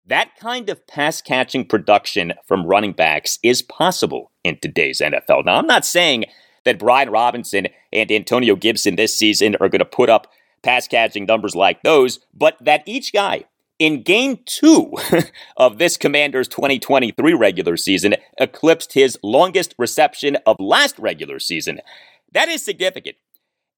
That 0.07 0.37
kind 0.39 0.69
of 0.69 0.87
pass 0.87 1.23
catching 1.23 1.65
production 1.65 2.35
from 2.47 2.67
running 2.67 2.93
backs 2.93 3.39
is 3.43 3.63
possible 3.63 4.31
in 4.45 4.59
today's 4.61 5.01
NFL. 5.01 5.47
Now, 5.47 5.57
I'm 5.57 5.67
not 5.67 5.87
saying 5.87 6.27
that 6.65 6.79
Brian 6.79 7.11
Robinson 7.11 7.69
and 7.93 8.11
Antonio 8.11 8.57
Gibson 8.57 8.97
this 8.97 9.17
season 9.17 9.57
are 9.61 9.69
going 9.69 9.81
to 9.81 9.85
put 9.85 10.11
up 10.11 10.33
pass 10.63 10.89
catching 10.89 11.27
numbers 11.27 11.55
like 11.55 11.83
those, 11.83 12.21
but 12.33 12.57
that 12.61 12.83
each 12.87 13.13
guy 13.13 13.45
in 13.79 14.03
game 14.03 14.39
two 14.47 14.93
of 15.57 15.79
this 15.79 15.97
Commanders 15.97 16.49
2023 16.49 17.35
regular 17.35 17.77
season 17.77 18.15
eclipsed 18.39 18.95
his 18.95 19.19
longest 19.23 19.75
reception 19.79 20.37
of 20.47 20.57
last 20.59 20.99
regular 20.99 21.39
season. 21.39 21.81
That 22.33 22.49
is 22.49 22.65
significant. 22.65 23.17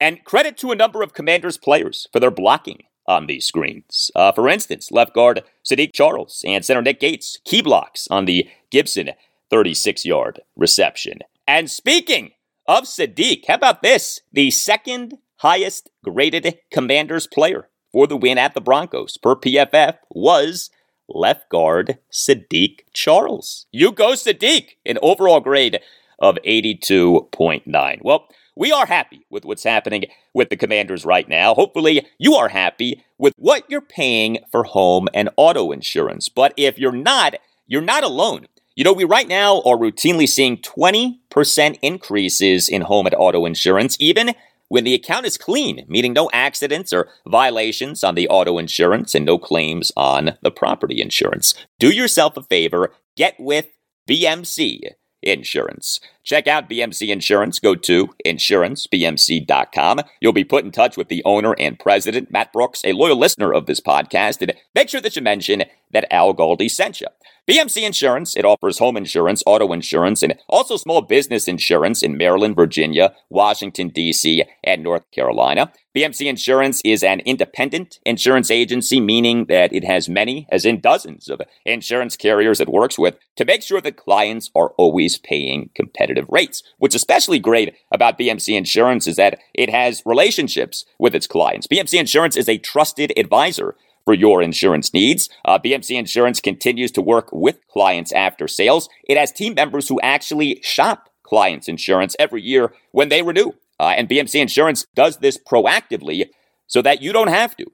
And 0.01 0.25
credit 0.25 0.57
to 0.59 0.73
a 0.73 0.77
number 0.77 1.03
of 1.03 1.15
Commanders 1.15 1.57
players 1.57 2.07
for 2.13 2.21
their 2.21 2.31
blocking 2.31 2.85
on 3.07 3.27
these 3.27 3.47
screens. 3.47 4.11
Uh, 4.15 4.33
for 4.33 4.49
instance, 4.49 4.91
left 4.91 5.15
guard 5.15 5.43
Saahdiq 5.65 5.93
Charles 5.93 6.43
and 6.47 6.65
center 6.65 6.83
Nick 6.83 7.01
Gates, 7.01 7.39
key 7.45 7.63
blocks 7.63 8.07
on 8.11 8.25
the 8.25 8.49
Gibson 8.71 9.11
36 9.51 10.05
yard 10.05 10.41
reception. 10.57 11.21
And 11.47 11.71
speaking 11.71 12.33
of 12.69 12.85
Saahdiq. 12.85 13.45
How 13.47 13.55
about 13.55 13.83
this? 13.83 14.21
The 14.33 14.51
second 14.51 15.19
highest 15.37 15.91
graded 16.05 16.59
Commanders 16.71 17.27
player 17.27 17.69
for 17.93 18.07
the 18.07 18.17
win 18.17 18.39
at 18.39 18.55
the 18.55 18.61
Broncos 18.61 19.17
per 19.17 19.37
PFF 19.37 19.99
was 20.11 20.71
left 21.09 21.49
guard 21.49 21.99
Saahdiq 22.13 22.81
Charles. 22.93 23.67
You 23.71 23.93
go 23.93 24.13
Saahdiq, 24.13 24.71
an 24.85 24.99
overall 25.03 25.41
grade 25.41 25.81
of 26.19 26.39
82.9. 26.45 27.99
Well, 28.03 28.29
we 28.59 28.73
are 28.73 28.87
happy 28.87 29.27
with 29.29 29.45
what's 29.45 29.65
happening 29.65 30.07
with 30.33 30.49
the 30.49 30.57
Commanders 30.57 31.05
right 31.05 31.29
now. 31.29 31.55
Hopefully, 31.55 32.07
you 32.19 32.35
are 32.35 32.49
happy 32.49 33.05
with 33.19 33.35
what 33.37 33.65
you're 33.69 33.83
paying 33.83 34.39
for 34.51 34.65
home 34.65 35.09
and 35.13 35.29
auto 35.37 35.73
insurance. 35.73 36.31
But 36.31 36.55
if 36.57 36.79
you're 36.79 36.91
not, 36.91 37.35
you're 37.67 37.83
not 37.83 38.03
alone. 38.03 38.47
You 38.77 38.85
know, 38.85 38.93
we 38.93 39.05
right 39.05 39.27
now 39.27 39.63
are 39.63 39.79
routinely 39.79 40.29
seeing 40.29 40.59
20% 40.59 41.79
increases 41.81 42.69
in 42.69 42.83
home 42.83 43.07
and 43.07 43.15
auto 43.15 43.47
insurance, 43.47 43.97
even 43.99 44.35
when 44.69 44.85
the 44.85 44.93
account 44.93 45.25
is 45.25 45.39
clean, 45.39 45.87
meaning 45.89 46.13
no 46.13 46.29
accidents 46.35 46.93
or 46.93 47.09
violations 47.27 48.05
on 48.05 48.17
the 48.17 48.29
auto 48.29 48.59
insurance 48.59 49.15
and 49.15 49.25
no 49.25 49.39
claims 49.39 49.93
on 49.97 50.37
the 50.43 50.51
property 50.51 51.01
insurance. 51.01 51.55
Do 51.79 51.89
yourself 51.89 52.37
a 52.37 52.43
favor, 52.43 52.93
get 53.17 53.35
with 53.39 53.69
BMC 54.07 54.81
Insurance. 55.23 55.99
Check 56.27 56.49
out 56.49 56.69
BMC 56.69 57.09
Insurance. 57.09 57.61
Go 57.61 57.77
to 57.77 58.09
insurancebmc.com. 58.27 60.01
You'll 60.21 60.33
be 60.33 60.43
put 60.43 60.65
in 60.65 60.73
touch 60.73 60.97
with 60.97 61.07
the 61.07 61.23
owner 61.25 61.55
and 61.57 61.79
president, 61.79 62.33
Matt 62.33 62.53
Brooks, 62.53 62.83
a 62.85 62.95
loyal 62.95 63.17
listener 63.17 63.55
of 63.55 63.67
this 63.67 63.81
podcast, 63.81 64.43
and 64.43 64.53
make 64.75 64.89
sure 64.89 65.01
that 65.01 65.15
you 65.15 65.23
mention 65.23 65.63
that 65.93 66.13
Al 66.13 66.35
Galdi 66.35 66.69
sent 66.69 67.01
you. 67.01 67.07
BMC 67.49 67.87
Insurance, 67.87 68.37
it 68.37 68.45
offers 68.45 68.81
home 68.81 68.97
insurance, 68.97 69.41
auto 69.47 69.73
insurance, 69.73 70.25
and 70.25 70.35
also 70.49 70.77
small 70.77 71.01
business 71.01 71.47
insurance 71.47 72.03
in 72.03 72.17
Maryland, 72.17 72.57
Virginia, 72.57 73.15
Washington, 73.31 73.89
D.C., 73.91 74.43
and 74.65 74.83
North 74.83 75.09
Carolina. 75.13 75.73
BMC 75.97 76.27
Insurance 76.27 76.83
is 76.85 77.05
an 77.05 77.21
independent 77.21 78.01
insurance 78.05 78.51
agency, 78.51 79.01
meaning 79.01 79.45
that 79.45 79.73
it 79.73 79.85
has 79.85 80.09
many, 80.09 80.49
as 80.51 80.65
in 80.65 80.81
dozens, 80.81 81.29
of 81.29 81.41
insurance 81.65 82.17
carriers 82.17 82.61
it 82.61 82.69
works 82.69 82.99
with 82.99 83.17
to 83.37 83.45
make 83.45 83.63
sure 83.63 83.81
that 83.81 83.97
clients 83.97 84.51
are 84.57 84.71
always 84.71 85.17
paying 85.17 85.71
competitive 85.77 86.16
rates. 86.29 86.63
What's 86.79 86.95
especially 86.95 87.39
great 87.39 87.75
about 87.93 88.19
BMC 88.19 88.57
Insurance 88.57 89.07
is 89.07 89.17
that 89.17 89.39
it 89.55 89.69
has 89.71 90.03
relationships 90.07 90.85
with 90.99 91.15
its 91.15 91.27
clients. 91.27 91.67
BMC 91.67 91.99
Insurance 91.99 92.37
is 92.37 92.49
a 92.49 92.59
trusted 92.59 93.13
advisor 93.19 93.77
for 94.07 94.15
your 94.15 94.41
insurance 94.41 94.95
needs. 94.95 95.29
Uh, 95.45 95.59
BMC 95.59 95.99
Insurance 95.99 96.41
continues 96.41 96.93
to 96.93 97.03
work 97.03 97.29
with 97.33 97.59
clients 97.69 98.13
after 98.13 98.49
sales. 98.49 98.89
It 99.05 99.19
has 99.19 99.33
team 99.33 99.55
members 99.55 99.89
who 99.89 100.01
actually 100.01 100.61
shop 100.63 101.11
clients' 101.25 101.69
insurance 101.69 102.17
every 102.19 102.41
year 102.41 102.73
when 102.93 103.09
they 103.09 103.23
renew. 103.23 103.53
Uh, 103.79 103.95
and 103.97 104.09
BMC 104.09 104.41
Insurance 104.41 104.87
does 104.95 105.19
this 105.19 105.37
proactively 105.37 106.31
so 106.67 106.81
that 106.83 107.03
you 107.03 107.13
don't 107.13 107.29
have 107.29 107.57
to. 107.57 107.67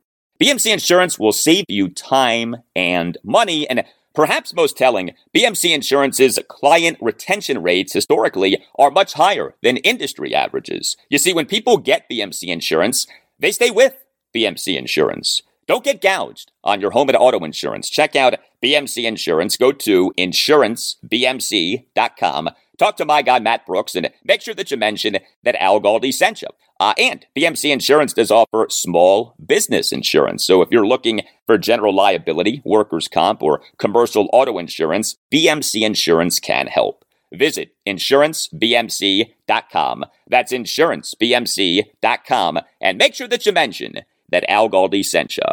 BMC 0.43 0.73
Insurance 0.73 1.19
will 1.19 1.33
save 1.33 1.67
you 1.69 1.89
time 1.89 2.57
and 2.75 3.17
money. 3.23 3.69
And 3.69 3.85
perhaps 4.15 4.55
most 4.55 4.77
telling, 4.77 5.13
BMC 5.35 5.75
Insurance's 5.75 6.39
client 6.49 6.99
retention 7.01 7.63
rates 7.63 7.93
historically 7.93 8.63
are 8.79 8.91
much 8.91 9.15
higher 9.15 9.55
than 9.63 9.79
industry 9.79 10.35
averages. 10.35 10.97
You 11.09 11.19
see, 11.19 11.33
when 11.33 11.47
people 11.47 11.79
get 11.79 12.09
BMC 12.11 12.49
Insurance, 12.49 13.07
they 13.39 13.53
stay 13.53 13.71
with 13.71 13.95
BMC 14.35 14.77
Insurance. 14.77 15.43
Don't 15.67 15.85
get 15.85 16.01
gouged 16.01 16.51
on 16.65 16.81
your 16.81 16.91
home 16.91 17.09
and 17.09 17.17
auto 17.17 17.45
insurance. 17.45 17.89
Check 17.89 18.17
out 18.17 18.35
BMC 18.63 19.05
Insurance. 19.05 19.57
Go 19.57 19.71
to 19.73 20.13
insurancebmc.com. 20.19 22.51
Talk 22.79 22.97
to 22.97 23.05
my 23.05 23.23
guy, 23.23 23.39
Matt 23.39 23.67
Brooks, 23.67 23.95
and 23.95 24.11
make 24.25 24.41
sure 24.41 24.55
that 24.55 24.71
you 24.71 24.77
mention 24.77 25.19
that 25.45 25.63
Al 25.63 25.81
Galdi 25.81 26.13
sent 26.13 26.43
you. 26.43 26.49
Uh, 26.81 26.95
and 26.99 27.27
BMC 27.37 27.73
Insurance 27.73 28.13
does 28.13 28.31
offer 28.31 28.67
small 28.71 29.35
business 29.45 29.93
insurance. 29.93 30.45
So 30.45 30.63
if 30.63 30.71
you're 30.71 30.87
looking 30.87 31.23
for 31.47 31.59
general 31.59 31.95
liability, 31.95 32.63
workers' 32.65 33.09
comp, 33.09 33.43
or 33.43 33.63
commercial 33.79 34.29
auto 34.33 34.59
insurance, 34.59 35.17
BMC 35.33 35.83
Insurance 35.83 36.41
can 36.41 36.67
help. 36.67 37.05
Visit 37.33 37.75
insurancebmc.com. 37.87 40.05
That's 40.29 40.53
insurancebmc.com. 40.53 42.59
And 42.81 42.99
make 42.99 43.15
sure 43.15 43.29
that 43.29 43.47
you 43.47 43.53
mention 43.53 44.01
that 44.31 44.51
Al 44.51 44.69
Galdi 44.69 45.05
sent 45.05 45.37
you. 45.37 45.45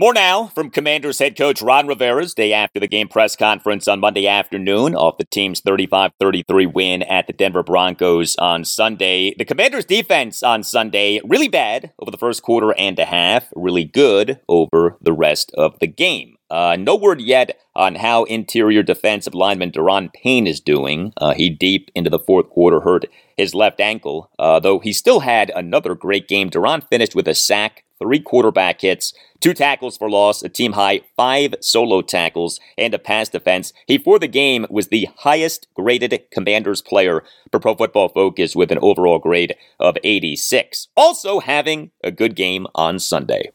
More 0.00 0.14
now 0.14 0.46
from 0.54 0.70
Commanders 0.70 1.18
head 1.18 1.36
coach 1.36 1.60
Ron 1.60 1.86
Rivera's 1.86 2.32
day 2.32 2.54
after 2.54 2.80
the 2.80 2.88
game 2.88 3.06
press 3.06 3.36
conference 3.36 3.86
on 3.86 4.00
Monday 4.00 4.26
afternoon 4.26 4.94
off 4.94 5.18
the 5.18 5.26
team's 5.26 5.60
35 5.60 6.12
33 6.18 6.64
win 6.64 7.02
at 7.02 7.26
the 7.26 7.34
Denver 7.34 7.62
Broncos 7.62 8.34
on 8.36 8.64
Sunday. 8.64 9.34
The 9.36 9.44
Commanders' 9.44 9.84
defense 9.84 10.42
on 10.42 10.62
Sunday, 10.62 11.20
really 11.22 11.48
bad 11.48 11.92
over 11.98 12.10
the 12.10 12.16
first 12.16 12.42
quarter 12.42 12.72
and 12.78 12.98
a 12.98 13.04
half, 13.04 13.52
really 13.54 13.84
good 13.84 14.40
over 14.48 14.96
the 15.02 15.12
rest 15.12 15.52
of 15.58 15.78
the 15.80 15.86
game. 15.86 16.38
Uh, 16.48 16.78
no 16.80 16.96
word 16.96 17.20
yet 17.20 17.60
on 17.76 17.96
how 17.96 18.24
interior 18.24 18.82
defensive 18.82 19.34
lineman 19.34 19.70
Daron 19.70 20.10
Payne 20.14 20.46
is 20.46 20.60
doing. 20.60 21.12
Uh, 21.18 21.34
he 21.34 21.50
deep 21.50 21.90
into 21.94 22.08
the 22.08 22.18
fourth 22.18 22.48
quarter 22.48 22.80
hurt 22.80 23.04
his 23.36 23.54
left 23.54 23.80
ankle, 23.80 24.30
uh, 24.38 24.60
though 24.60 24.78
he 24.78 24.94
still 24.94 25.20
had 25.20 25.50
another 25.54 25.94
great 25.94 26.26
game. 26.26 26.48
Daron 26.48 26.82
finished 26.88 27.14
with 27.14 27.28
a 27.28 27.34
sack, 27.34 27.84
three 28.00 28.20
quarterback 28.20 28.80
hits, 28.80 29.12
two 29.40 29.54
tackles 29.54 29.96
for 29.96 30.10
loss, 30.10 30.42
a 30.42 30.48
team 30.48 30.72
high 30.72 31.02
five 31.16 31.54
solo 31.60 32.02
tackles, 32.02 32.58
and 32.76 32.94
a 32.94 32.98
pass 32.98 33.28
defense. 33.28 33.72
He, 33.86 33.98
for 33.98 34.18
the 34.18 34.28
game, 34.28 34.66
was 34.70 34.88
the 34.88 35.08
highest 35.18 35.68
graded 35.74 36.18
Commanders 36.30 36.82
player 36.82 37.22
for 37.50 37.60
Pro 37.60 37.74
Football 37.74 38.08
Focus 38.08 38.56
with 38.56 38.72
an 38.72 38.78
overall 38.80 39.18
grade 39.18 39.54
of 39.78 39.96
86. 40.02 40.88
Also 40.96 41.40
having 41.40 41.90
a 42.02 42.10
good 42.10 42.34
game 42.34 42.66
on 42.74 42.98
Sunday. 42.98 43.52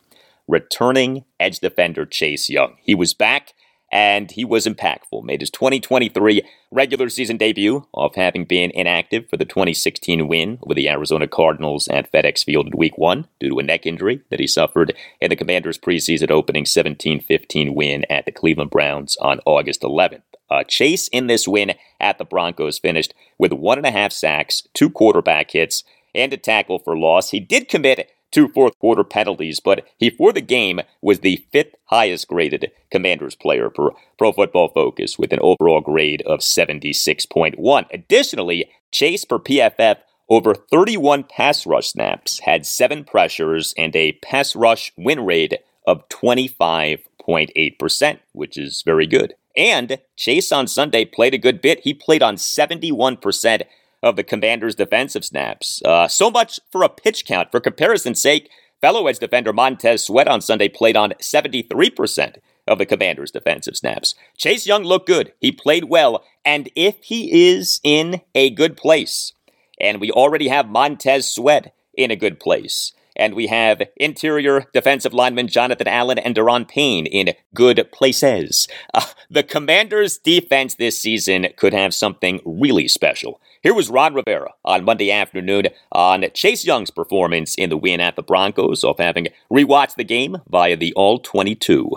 Returning 0.47 1.25
edge 1.39 1.60
defender 1.60 2.05
Chase 2.05 2.49
Young. 2.49 2.75
He 2.84 2.93
was 2.93 3.15
back 3.15 3.53
and 3.95 4.29
he 4.31 4.43
was 4.43 4.65
impactful. 4.65 5.23
Made 5.23 5.39
his 5.39 5.49
2023 5.51 6.41
regular 6.69 7.08
season 7.08 7.38
debut 7.38 7.88
off 7.93 8.15
having 8.15 8.43
been 8.43 8.69
inactive 8.71 9.29
for 9.29 9.38
the 9.38 9.45
2016 9.45 10.27
win 10.27 10.60
with 10.63 10.75
the 10.75 10.89
Arizona 10.89 11.29
Cardinals 11.29 11.88
at 11.88 12.12
FedEx 12.12 12.43
Field 12.43 12.67
in 12.67 12.77
Week 12.77 12.97
1 12.97 13.25
due 13.39 13.51
to 13.51 13.60
a 13.60 13.63
neck 13.63 13.86
injury 13.86 14.19
that 14.29 14.41
he 14.41 14.47
suffered 14.47 14.93
in 15.21 15.29
the 15.29 15.36
Commanders' 15.38 15.77
preseason 15.77 16.29
opening 16.29 16.65
17 16.65 17.21
15 17.21 17.73
win 17.73 18.03
at 18.10 18.25
the 18.25 18.34
Cleveland 18.34 18.69
Browns 18.69 19.15
on 19.21 19.39
August 19.45 19.81
11th. 19.81 20.23
Uh, 20.49 20.65
Chase 20.65 21.08
in 21.08 21.27
this 21.27 21.47
win 21.47 21.71
at 22.01 22.17
the 22.17 22.25
Broncos 22.25 22.77
finished 22.77 23.13
with 23.38 23.53
one 23.53 23.77
and 23.77 23.88
a 23.88 23.91
half 23.91 24.12
sacks, 24.12 24.67
two 24.73 24.89
quarterback 24.89 25.51
hits, 25.51 25.86
and 26.13 26.34
a 26.34 26.38
tackle 26.38 26.79
for 26.79 26.97
loss. 26.97 27.29
He 27.29 27.39
did 27.39 27.69
commit 27.69 28.12
two 28.36 28.48
fourth 28.50 28.78
quarter 28.80 29.06
penalties, 29.06 29.62
but 29.62 29.88
he, 29.98 30.10
for 30.10 30.34
the 30.34 30.41
game, 30.41 30.82
was 31.02 31.21
the 31.21 31.45
fifth 31.54 31.74
highest 31.86 32.28
graded 32.28 32.69
Commanders 32.91 33.34
player 33.34 33.69
per 33.69 33.91
Pro 34.17 34.34
Football 34.34 34.67
Focus 34.67 35.17
with 35.17 35.32
an 35.32 35.39
overall 35.41 35.80
grade 35.80 36.21
of 36.24 36.41
76.1. 36.41 37.86
Additionally, 37.93 38.69
Chase 38.91 39.24
per 39.24 39.39
PFF 39.39 40.00
over 40.28 40.54
31 40.54 41.24
pass 41.24 41.65
rush 41.65 41.88
snaps, 41.88 42.39
had 42.39 42.65
seven 42.65 43.06
pressures, 43.06 43.74
and 43.78 43.95
a 43.95 44.12
pass 44.13 44.54
rush 44.54 44.91
win 44.98 45.26
rate 45.26 45.54
of 45.88 46.10
25.8%, 46.10 48.19
which 48.34 48.58
is 48.58 48.84
very 48.86 49.08
good. 49.08 49.34
And 49.56 50.00
Chase 50.17 50.52
on 50.52 50.67
Sunday 50.67 51.06
played 51.06 51.34
a 51.34 51.38
good 51.38 51.62
bit. 51.62 51.80
He 51.86 51.93
played 51.93 52.21
on 52.21 52.36
71% 52.36 53.62
of 54.03 54.15
the 54.15 54.23
Commanders' 54.23 54.75
defensive 54.75 55.25
snaps. 55.25 55.81
Uh, 55.84 56.08
so 56.08 56.29
much 56.29 56.60
for 56.71 56.84
a 56.84 56.89
pitch 56.89 57.25
count. 57.25 57.51
For 57.51 57.60
comparison's 57.60 58.21
sake, 58.21 58.49
fellow 58.81 59.08
edge 59.08 59.19
defender 59.19 59.53
Montez 59.53 60.05
Sweat 60.05 60.27
on 60.27 60.41
Sunday 60.41 60.69
played 60.69 60.97
on 60.97 61.13
73% 61.21 62.38
of 62.67 62.77
the 62.77 62.86
Commanders' 62.86 63.31
defensive 63.31 63.77
snaps. 63.77 64.15
Chase 64.38 64.65
Young 64.65 64.84
looked 64.84 65.08
good. 65.08 65.34
He 65.39 65.51
played 65.51 65.86
well. 65.86 66.23
And 66.43 66.69
if 66.75 66.95
he 67.01 67.53
is 67.53 67.79
in 67.84 68.21
a 68.34 68.49
good 68.49 68.77
place, 68.77 69.34
and 69.79 69.99
we 69.99 70.12
already 70.12 70.47
have 70.47 70.69
Montez 70.69 71.31
Sweat 71.31 71.73
in 71.95 72.12
a 72.12 72.15
good 72.15 72.39
place, 72.39 72.93
and 73.15 73.34
we 73.34 73.47
have 73.47 73.81
interior 73.95 74.65
defensive 74.73 75.13
lineman 75.13 75.47
Jonathan 75.47 75.88
Allen 75.88 76.19
and 76.19 76.36
Daron 76.36 76.67
Payne 76.67 77.05
in 77.05 77.34
good 77.53 77.89
places. 77.91 78.67
Uh, 78.93 79.05
the 79.29 79.43
Commanders' 79.43 80.17
defense 80.17 80.75
this 80.75 80.99
season 80.99 81.47
could 81.55 81.73
have 81.73 81.93
something 81.93 82.41
really 82.45 82.88
special. 82.88 83.39
Here 83.65 83.73
was 83.73 83.89
Ron 83.89 84.13
Rivera 84.13 84.54
on 84.63 84.86
Monday 84.86 85.10
afternoon 85.10 85.69
on 85.91 86.25
Chase 86.36 86.67
Young's 86.67 86.91
performance 86.91 87.56
in 87.56 87.71
the 87.71 87.78
win 87.78 87.99
at 87.99 88.15
the 88.15 88.21
Broncos, 88.21 88.84
off 88.84 88.99
having 88.99 89.30
rewatched 89.51 89.95
the 89.95 90.04
game 90.04 90.38
via 90.47 90.78
the 90.78 90.93
All 90.93 91.17
22. 91.17 91.89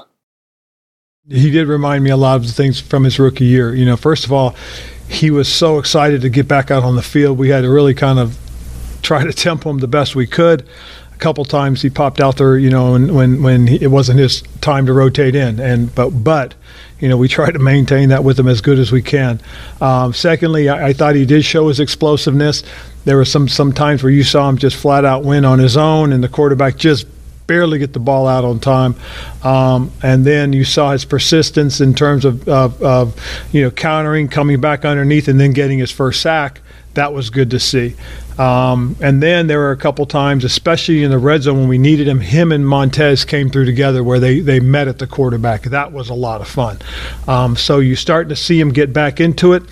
He 1.29 1.51
did 1.51 1.69
remind 1.69 2.05
me 2.05 2.09
a 2.09 2.17
lot 2.17 2.37
of 2.37 2.47
the 2.47 2.55
things 2.55 2.81
from 2.81 3.05
his 3.05 3.19
rookie 3.19 3.45
year. 3.45 3.75
You 3.75 3.85
know, 3.85 3.99
first 3.99 4.25
of 4.25 4.33
all, 4.33 4.57
he 5.11 5.31
was 5.31 5.47
so 5.47 5.79
excited 5.79 6.23
to 6.23 6.31
get 6.31 6.49
back 6.49 6.71
out 6.71 6.85
on 6.85 6.97
the 6.97 7.03
field. 7.03 7.37
We 7.37 7.51
had 7.51 7.65
to 7.65 7.71
really 7.71 7.93
kind 7.93 8.19
of 8.19 8.39
try 9.03 9.23
to 9.25 9.33
tempo 9.35 9.69
him 9.69 9.77
the 9.77 9.89
best 9.89 10.17
we 10.17 10.27
could 10.27 10.67
couple 11.19 11.45
times 11.45 11.83
he 11.83 11.91
popped 11.91 12.21
out 12.21 12.37
there, 12.37 12.59
you 12.59 12.71
know, 12.71 12.95
and 12.95 13.15
when, 13.15 13.43
when 13.43 13.67
he, 13.67 13.83
it 13.83 13.91
wasn't 13.91 14.19
his 14.19 14.43
time 14.61 14.87
to 14.87 14.93
rotate 14.93 15.35
in, 15.35 15.61
and 15.61 15.95
but 15.95 16.11
but 16.11 16.55
you 17.01 17.09
know, 17.09 17.17
we 17.17 17.29
try 17.29 17.51
to 17.51 17.59
maintain 17.59 18.09
that 18.09 18.25
with 18.25 18.39
him 18.39 18.49
as 18.49 18.61
good 18.61 18.79
as 18.79 18.91
we 18.91 19.03
can. 19.03 19.41
Um, 19.81 20.13
secondly, 20.13 20.69
I, 20.69 20.89
I, 20.89 20.93
thought 20.93 21.15
he 21.15 21.25
did 21.25 21.45
show 21.45 21.69
his 21.69 21.79
explosiveness. 21.79 22.65
There 23.05 23.17
were 23.17 23.25
some 23.25 23.49
some 23.49 23.73
times 23.73 24.03
where 24.03 24.11
you 24.11 24.25
saw 24.25 24.49
him 24.49 24.59
just 24.59 24.77
flat 24.77 25.05
out 25.05 25.25
win 25.25 25.45
on 25.45 25.59
his 25.59 25.77
own, 25.77 26.13
and 26.13 26.23
the 26.23 26.29
quarterback 26.29 26.77
just 26.77 27.07
barely 27.47 27.79
get 27.79 27.93
the 27.93 28.01
ball 28.01 28.27
out 28.27 28.45
on 28.45 28.61
time. 28.61 28.95
Um, 29.43 29.91
and 30.03 30.25
then 30.25 30.53
you 30.53 30.65
saw 30.65 30.93
his 30.93 31.05
persistence 31.05 31.81
in 31.81 31.95
terms 31.95 32.25
of, 32.25 32.47
of, 32.49 32.83
of, 32.83 33.49
you 33.53 33.63
know 33.63 33.71
countering, 33.71 34.29
coming 34.29 34.61
back 34.61 34.85
underneath, 34.85 35.29
and 35.29 35.41
then 35.41 35.53
getting 35.53 35.79
his 35.79 35.91
first 35.91 36.21
sack. 36.21 36.61
That 36.99 37.13
was 37.13 37.31
good 37.31 37.53
to 37.53 37.61
see. 37.61 37.95
Um, 38.39 38.97
and 39.01 39.23
then 39.23 39.47
there 39.47 39.61
were 39.61 39.71
a 39.71 39.77
couple 39.77 40.05
times, 40.05 40.43
especially 40.43 41.05
in 41.05 41.13
the 41.13 41.19
red 41.19 41.43
zone 41.43 41.61
when 41.61 41.69
we 41.69 41.79
needed 41.79 42.09
him, 42.09 42.19
him 42.19 42.51
and 42.51 42.67
Montez 42.67 43.25
came 43.25 43.51
through 43.51 43.67
together 43.67 44.03
where 44.03 44.19
they, 44.19 44.41
they 44.41 44.59
met 44.59 44.89
at 44.89 44.99
the 44.99 45.07
quarterback. 45.07 45.63
That 45.63 45.93
was 45.93 46.09
a 46.09 46.15
lot 46.15 46.41
of 46.41 46.49
fun. 46.49 46.79
Um, 47.29 47.55
so 47.55 47.79
you 47.79 47.95
start 47.95 48.29
to 48.31 48.37
see 48.37 48.59
him 48.59 48.73
get 48.73 48.93
back 48.93 49.21
into 49.21 49.53
it. 49.53 49.63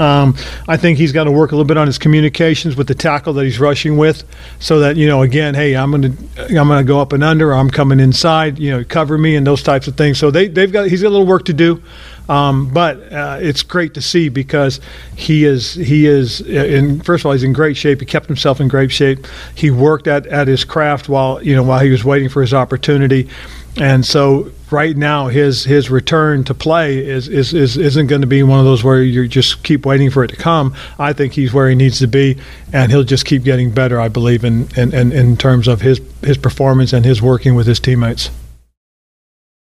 Um, 0.00 0.34
I 0.66 0.76
think 0.76 0.98
he's 0.98 1.12
got 1.12 1.24
to 1.24 1.30
work 1.30 1.52
a 1.52 1.54
little 1.54 1.64
bit 1.64 1.76
on 1.76 1.86
his 1.86 1.98
communications 1.98 2.74
with 2.74 2.88
the 2.88 2.96
tackle 2.96 3.32
that 3.34 3.44
he's 3.44 3.60
rushing 3.60 3.96
with, 3.96 4.24
so 4.58 4.80
that 4.80 4.96
you 4.96 5.06
know, 5.06 5.22
again, 5.22 5.54
hey, 5.54 5.76
I'm 5.76 5.92
gonna 5.92 6.12
I'm 6.36 6.66
gonna 6.66 6.82
go 6.82 7.00
up 7.00 7.12
and 7.12 7.22
under, 7.22 7.54
I'm 7.54 7.70
coming 7.70 8.00
inside, 8.00 8.58
you 8.58 8.72
know, 8.72 8.82
cover 8.82 9.16
me 9.16 9.36
and 9.36 9.46
those 9.46 9.62
types 9.62 9.86
of 9.86 9.96
things. 9.96 10.18
So 10.18 10.32
they 10.32 10.48
they've 10.48 10.72
got 10.72 10.88
he's 10.88 11.02
got 11.02 11.10
a 11.10 11.14
little 11.14 11.28
work 11.28 11.44
to 11.44 11.52
do. 11.52 11.80
Um, 12.28 12.72
but 12.72 13.12
uh, 13.12 13.38
it's 13.40 13.62
great 13.62 13.94
to 13.94 14.02
see 14.02 14.28
because 14.28 14.80
he 15.14 15.44
is 15.44 15.74
he 15.74 16.06
is 16.06 16.40
in 16.40 17.00
first 17.00 17.22
of 17.22 17.26
all 17.26 17.32
he's 17.32 17.42
in 17.42 17.52
great 17.52 17.76
shape. 17.76 18.00
He 18.00 18.06
kept 18.06 18.26
himself 18.26 18.60
in 18.60 18.68
great 18.68 18.90
shape. 18.90 19.26
He 19.54 19.70
worked 19.70 20.06
at, 20.06 20.26
at 20.26 20.48
his 20.48 20.64
craft 20.64 21.08
while 21.08 21.42
you 21.42 21.54
know 21.54 21.62
while 21.62 21.80
he 21.80 21.90
was 21.90 22.04
waiting 22.04 22.28
for 22.28 22.40
his 22.40 22.54
opportunity, 22.54 23.28
and 23.76 24.06
so 24.06 24.50
right 24.70 24.96
now 24.96 25.28
his 25.28 25.64
his 25.64 25.90
return 25.90 26.44
to 26.44 26.54
play 26.54 27.06
is, 27.06 27.28
is, 27.28 27.52
is 27.52 27.76
isn't 27.76 28.06
going 28.06 28.22
to 28.22 28.26
be 28.26 28.42
one 28.42 28.58
of 28.58 28.64
those 28.64 28.82
where 28.82 29.02
you 29.02 29.28
just 29.28 29.62
keep 29.62 29.84
waiting 29.84 30.10
for 30.10 30.24
it 30.24 30.28
to 30.28 30.36
come. 30.36 30.74
I 30.98 31.12
think 31.12 31.34
he's 31.34 31.52
where 31.52 31.68
he 31.68 31.74
needs 31.74 31.98
to 31.98 32.06
be, 32.06 32.38
and 32.72 32.90
he'll 32.90 33.04
just 33.04 33.26
keep 33.26 33.44
getting 33.44 33.70
better. 33.70 34.00
I 34.00 34.08
believe 34.08 34.44
in 34.44 34.68
in, 34.76 34.94
in, 34.94 35.12
in 35.12 35.36
terms 35.36 35.68
of 35.68 35.82
his 35.82 36.00
his 36.22 36.38
performance 36.38 36.92
and 36.92 37.04
his 37.04 37.20
working 37.20 37.54
with 37.54 37.66
his 37.66 37.80
teammates. 37.80 38.30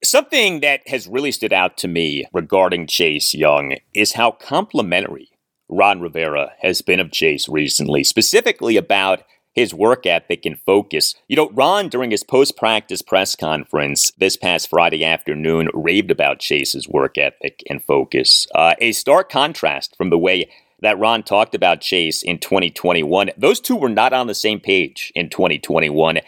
Something 0.04 0.60
that 0.60 0.86
has 0.86 1.08
really 1.08 1.32
stood 1.32 1.54
out 1.54 1.78
to 1.78 1.88
me 1.88 2.26
regarding 2.34 2.86
Chase 2.86 3.32
Young 3.32 3.76
is 3.94 4.12
how 4.12 4.32
complimentary 4.32 5.30
Ron 5.66 6.02
Rivera 6.02 6.52
has 6.60 6.82
been 6.82 7.00
of 7.00 7.10
Chase 7.10 7.48
recently, 7.48 8.04
specifically 8.04 8.76
about 8.76 9.22
his 9.54 9.72
work 9.72 10.04
ethic 10.04 10.44
and 10.44 10.60
focus. 10.60 11.14
You 11.26 11.36
know, 11.36 11.48
Ron, 11.54 11.88
during 11.88 12.10
his 12.10 12.22
post 12.22 12.54
practice 12.58 13.00
press 13.00 13.34
conference 13.34 14.12
this 14.18 14.36
past 14.36 14.68
Friday 14.68 15.06
afternoon, 15.06 15.70
raved 15.72 16.10
about 16.10 16.38
Chase's 16.38 16.86
work 16.86 17.16
ethic 17.16 17.62
and 17.70 17.82
focus. 17.82 18.46
Uh, 18.54 18.74
a 18.80 18.92
stark 18.92 19.30
contrast 19.30 19.96
from 19.96 20.10
the 20.10 20.18
way 20.18 20.50
that 20.82 20.98
Ron 20.98 21.22
talked 21.22 21.54
about 21.54 21.80
Chase 21.80 22.22
in 22.22 22.38
2021. 22.40 23.30
Those 23.38 23.58
two 23.58 23.76
were 23.76 23.88
not 23.88 24.12
on 24.12 24.26
the 24.26 24.34
same 24.34 24.60
page 24.60 25.12
in 25.14 25.30
2021. 25.30 26.18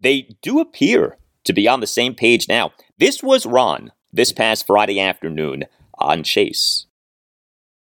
They 0.00 0.22
do 0.40 0.58
appear 0.58 1.18
to 1.44 1.52
be 1.52 1.68
on 1.68 1.80
the 1.80 1.86
same 1.86 2.14
page 2.14 2.48
now. 2.48 2.72
This 2.98 3.22
was 3.22 3.44
Ron 3.44 3.92
this 4.10 4.32
past 4.32 4.66
Friday 4.66 5.00
afternoon 5.00 5.64
on 5.98 6.22
Chase. 6.22 6.86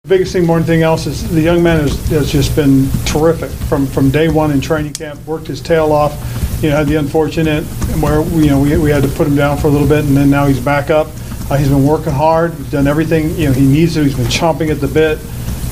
The 0.04 0.10
biggest 0.10 0.34
thing 0.34 0.46
more 0.46 0.60
than 0.60 0.70
anything 0.70 0.84
else 0.84 1.08
is 1.08 1.28
the 1.32 1.42
young 1.42 1.64
man 1.64 1.80
has, 1.80 2.10
has 2.10 2.32
just 2.32 2.56
been 2.56 2.88
terrific 3.06 3.50
from, 3.50 3.88
from 3.88 4.12
day 4.12 4.30
one 4.30 4.52
in 4.52 4.62
training 4.62 4.94
camp, 4.94 5.20
worked 5.26 5.48
his 5.48 5.62
tail 5.62 5.92
off, 5.92 6.14
you 6.62 6.70
know, 6.70 6.76
had 6.76 6.86
the 6.86 6.98
unfortunate 6.98 7.64
where, 8.04 8.22
you 8.40 8.52
know, 8.52 8.62
we, 8.62 8.78
we 8.78 8.92
had 8.92 9.02
to 9.02 9.10
put 9.10 9.26
him 9.26 9.36
down 9.36 9.58
for 9.58 9.66
a 9.66 9.72
little 9.72 9.88
bit 9.88 10.06
and 10.06 10.16
then 10.16 10.30
now 10.30 10.46
he's 10.46 10.60
back 10.60 10.92
up. 10.92 11.08
Uh, 11.50 11.58
he's 11.58 11.70
been 11.70 11.88
working 11.88 12.14
hard. 12.14 12.54
He's 12.54 12.70
done 12.70 12.86
everything, 12.86 13.32
you 13.32 13.48
know, 13.48 13.52
he 13.52 13.66
needs 13.66 13.96
to. 13.96 14.04
He's 14.04 14.16
been 14.16 14.28
chomping 14.28 14.70
at 14.70 14.80
the 14.80 14.88
bit. 14.88 15.18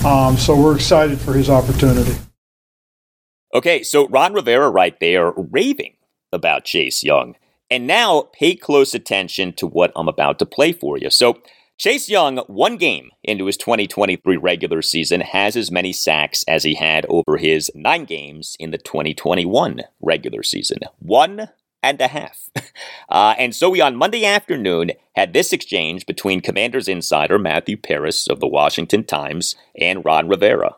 Um, 0.03 0.35
so 0.35 0.59
we're 0.59 0.75
excited 0.75 1.21
for 1.21 1.33
his 1.33 1.47
opportunity. 1.47 2.15
Okay, 3.53 3.83
so 3.83 4.07
Ron 4.07 4.33
Rivera 4.33 4.71
right 4.71 4.99
there 4.99 5.31
raving 5.37 5.95
about 6.33 6.65
Chase 6.65 7.03
Young. 7.03 7.35
And 7.69 7.85
now 7.85 8.29
pay 8.33 8.55
close 8.55 8.93
attention 8.93 9.53
to 9.53 9.67
what 9.67 9.91
I'm 9.95 10.07
about 10.07 10.39
to 10.39 10.45
play 10.45 10.71
for 10.71 10.97
you. 10.97 11.09
So, 11.09 11.41
Chase 11.77 12.09
Young, 12.09 12.37
one 12.47 12.77
game 12.77 13.11
into 13.23 13.45
his 13.45 13.57
2023 13.57 14.37
regular 14.37 14.81
season, 14.81 15.21
has 15.21 15.55
as 15.55 15.69
many 15.69 15.93
sacks 15.93 16.43
as 16.47 16.63
he 16.63 16.73
had 16.73 17.05
over 17.07 17.37
his 17.37 17.69
nine 17.75 18.05
games 18.05 18.55
in 18.59 18.71
the 18.71 18.79
2021 18.79 19.83
regular 20.01 20.41
season. 20.41 20.79
One 20.97 21.49
and 21.83 22.01
a 22.01 22.07
half. 22.07 22.49
Uh, 23.09 23.33
and 23.39 23.55
so 23.55 23.69
we 23.69 23.79
on 23.79 23.95
Monday 23.95 24.25
afternoon 24.25 24.91
had 25.15 25.31
this 25.31 25.53
exchange 25.53 26.05
between 26.05 26.41
Commanders 26.41 26.89
insider 26.89 27.39
Matthew 27.39 27.77
Paras 27.77 28.27
of 28.27 28.41
the 28.41 28.47
Washington 28.47 29.05
Times 29.05 29.55
and 29.79 30.03
Ron 30.03 30.27
Rivera. 30.27 30.75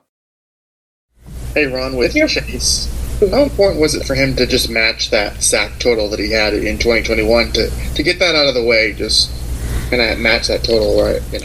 Hey 1.55 1.65
Ron, 1.65 1.95
with 1.95 2.15
your 2.15 2.27
Chase, 2.27 2.87
how 3.27 3.43
important 3.43 3.81
was 3.81 3.95
it 3.95 4.05
for 4.05 4.15
him 4.15 4.35
to 4.35 4.45
just 4.45 4.69
match 4.69 5.09
that 5.11 5.41
sack 5.43 5.79
total 5.79 6.09
that 6.09 6.19
he 6.19 6.31
had 6.31 6.53
in 6.53 6.77
2021 6.77 7.51
to, 7.53 7.69
to 7.95 8.03
get 8.03 8.19
that 8.19 8.35
out 8.35 8.47
of 8.47 8.53
the 8.53 8.63
way? 8.63 8.93
Just 8.93 9.31
kind 9.89 10.01
of 10.01 10.19
match 10.19 10.47
that 10.47 10.63
total, 10.63 11.01
right? 11.01 11.21
You 11.33 11.39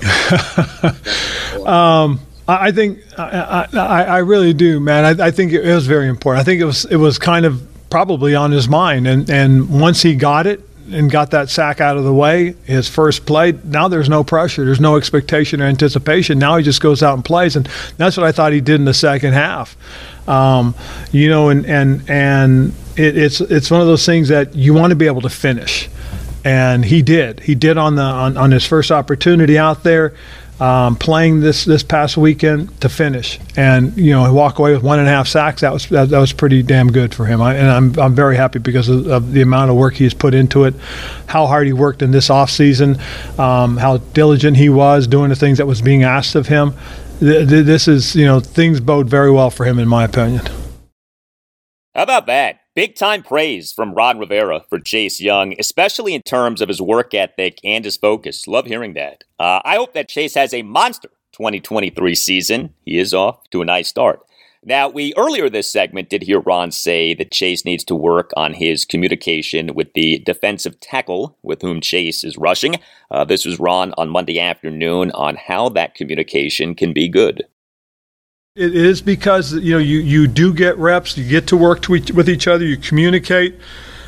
know? 1.63 1.67
um, 1.71 2.21
I 2.47 2.73
think 2.73 3.01
I, 3.19 3.67
I, 3.73 4.03
I, 4.03 4.19
really 4.19 4.53
do, 4.53 4.79
man. 4.79 5.21
I, 5.21 5.27
I 5.27 5.31
think 5.31 5.53
it 5.53 5.65
was 5.65 5.87
very 5.87 6.09
important. 6.09 6.43
I 6.43 6.45
think 6.45 6.61
it 6.61 6.67
was 6.67 6.85
it 6.85 6.97
was 6.97 7.19
kind 7.19 7.47
of 7.47 7.67
probably 7.89 8.35
on 8.35 8.51
his 8.51 8.69
mind, 8.69 9.07
and 9.07 9.31
and 9.31 9.81
once 9.81 10.03
he 10.03 10.15
got 10.15 10.47
it, 10.47 10.61
and 10.91 11.11
got 11.11 11.31
that 11.31 11.49
sack 11.49 11.81
out 11.81 11.97
of 11.97 12.05
the 12.05 12.13
way, 12.13 12.55
his 12.65 12.89
first 12.89 13.27
play, 13.27 13.53
now 13.65 13.89
there's 13.89 14.09
no 14.09 14.23
pressure. 14.23 14.65
There's 14.65 14.81
no 14.81 14.97
expectation 14.97 15.61
or 15.61 15.65
anticipation. 15.65 16.39
Now 16.39 16.57
he 16.57 16.65
just 16.65 16.81
goes 16.81 17.03
out 17.03 17.15
and 17.15 17.25
plays. 17.25 17.57
And 17.57 17.67
that's 17.97 18.17
what 18.17 18.27
I 18.27 18.33
thought 18.33 18.53
he 18.53 18.61
did 18.61 18.77
in 18.77 18.85
the 18.85 18.95
second 18.95 19.33
half. 19.33 19.77
Um, 20.27 20.75
you 21.13 21.29
know, 21.29 21.51
and, 21.51 21.67
and, 21.67 22.09
and 22.09 22.75
it, 22.97 23.17
it's, 23.17 23.41
it's 23.41 23.71
one 23.71 23.81
of 23.81 23.87
those 23.87 24.07
things 24.07 24.29
that 24.29 24.55
you 24.55 24.75
want 24.75 24.91
to 24.91 24.97
be 24.97 25.07
able 25.07 25.23
to 25.23 25.31
finish. 25.31 25.89
And 26.45 26.85
he 26.85 27.03
did. 27.03 27.41
He 27.41 27.55
did 27.55 27.79
on 27.79 27.95
the 27.95 28.03
on, 28.03 28.37
on 28.37 28.51
his 28.51 28.67
first 28.67 28.91
opportunity 28.91 29.57
out 29.57 29.83
there 29.83 30.15
um, 30.61 30.95
playing 30.97 31.41
this 31.41 31.65
this 31.65 31.83
past 31.83 32.17
weekend 32.17 32.81
to 32.81 32.89
finish, 32.89 33.41
and 33.57 33.97
you 33.97 34.13
know 34.13 34.33
walk 34.33 34.59
away 34.59 34.73
with 34.73 34.85
one 34.85 35.01
and 35.01 35.09
a 35.09 35.11
half 35.11 35.27
sacks. 35.27 35.63
That 35.63 35.73
was 35.73 35.89
that, 35.89 36.11
that 36.11 36.19
was 36.19 36.33
pretty 36.33 36.63
damn 36.63 36.93
good 36.93 37.13
for 37.13 37.27
him, 37.27 37.43
I, 37.43 37.55
and 37.57 37.69
I'm 37.69 37.99
I'm 37.99 38.15
very 38.15 38.37
happy 38.37 38.61
because 38.61 38.89
of, 38.89 39.07
of, 39.09 39.33
the 39.33 39.43
amount 39.43 39.71
of 39.71 39.77
work 39.77 39.95
he's 39.95 40.15
put 40.15 40.33
into 40.33 40.65
it, 40.65 40.75
how 41.27 41.47
hard 41.47 41.67
he 41.67 41.73
worked 41.73 42.03
in 42.03 42.13
this 42.13 42.31
off 42.31 42.51
season, 42.51 42.99
um, 43.37 43.77
how 43.77 43.97
diligent 43.97 44.57
he 44.57 44.69
was 44.69 45.09
doing 45.09 45.29
the 45.29 45.37
things 45.37 45.59
that 45.59 45.67
was 45.67 45.83
being 45.83 46.05
asked 46.05 46.37
of 46.37 46.47
him. 46.47 46.75
This 47.25 47.89
is 47.89 48.15
you 48.15 48.27
know 48.27 48.39
things 48.39 48.81
bode 48.81 49.09
very 49.09 49.31
well 49.31 49.49
for 49.49 49.65
him 49.65 49.79
in 49.79 49.89
my 49.89 50.05
opinion. 50.05 50.45
How 51.95 52.03
about 52.03 52.27
that? 52.27 52.61
Big 52.75 52.97
time 52.97 53.23
praise 53.23 53.73
from 53.73 53.95
Ron 53.95 54.19
Rivera 54.19 54.61
for 54.69 54.79
Chase 54.79 55.23
Young, 55.23 55.55
especially 55.59 56.15
in 56.15 56.21
terms 56.21 56.61
of 56.61 56.69
his 56.69 56.83
work 56.83 57.15
ethic 57.15 57.61
and 57.65 57.83
his 57.87 57.97
focus. 57.97 58.47
Love 58.47 58.67
hearing 58.67 58.93
that. 58.95 59.25
Uh, 59.39 59.61
I 59.65 59.77
hope 59.77 59.95
that 59.95 60.11
Chase 60.11 60.35
has 60.35 60.53
a 60.53 60.61
monster 60.61 61.09
2023 61.33 62.15
season. 62.15 62.75
He 62.85 62.99
is 62.99 63.15
off 63.15 63.49
to 63.53 63.63
a 63.63 63.65
nice 63.65 63.89
start. 63.89 64.21
Now, 64.67 64.89
we 64.89 65.13
earlier 65.17 65.51
this 65.51 65.71
segment 65.71 66.09
did 66.09 66.23
hear 66.23 66.41
Ron 66.41 66.71
say 66.71 67.13
that 67.15 67.31
Chase 67.31 67.67
needs 67.67 67.85
to 67.85 67.95
work 67.95 68.31
on 68.35 68.55
his 68.55 68.87
communication 68.87 69.75
with 69.75 69.93
the 69.93 70.21
defensive 70.21 70.81
tackle 70.81 71.37
with 71.43 71.61
whom 71.61 71.83
Chase 71.83 72.25
is 72.25 72.39
rushing. 72.39 72.77
Uh, 73.11 73.25
this 73.27 73.45
was 73.45 73.61
Ron 73.61 73.93
on 73.99 74.09
Monday 74.09 74.41
afternoon 74.41 75.11
on 75.11 75.37
how 75.37 75.69
that 75.71 75.95
communication 75.95 76.75
can 76.75 76.95
be 76.95 77.09
good. 77.09 77.45
It 78.57 78.75
is 78.75 79.03
because 79.03 79.53
you 79.53 79.73
know 79.73 79.79
you, 79.79 79.99
you 79.99 80.27
do 80.27 80.55
get 80.55 80.79
reps, 80.79 81.19
you 81.19 81.29
get 81.29 81.47
to 81.49 81.57
work 81.57 81.83
to 81.83 81.97
each, 81.97 82.13
with 82.13 82.31
each 82.31 82.47
other, 82.49 82.65
you 82.65 82.79
communicate. 82.79 83.59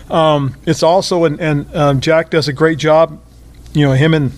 Um, 0.08 0.56
it's 0.64 0.82
also 0.82 1.24
and, 1.24 1.74
um, 1.74 2.00
Jack 2.00 2.30
does 2.30 2.48
a 2.48 2.52
great 2.52 2.78
job. 2.78 3.20
You 3.74 3.86
know 3.86 3.92
him 3.92 4.14
and 4.14 4.32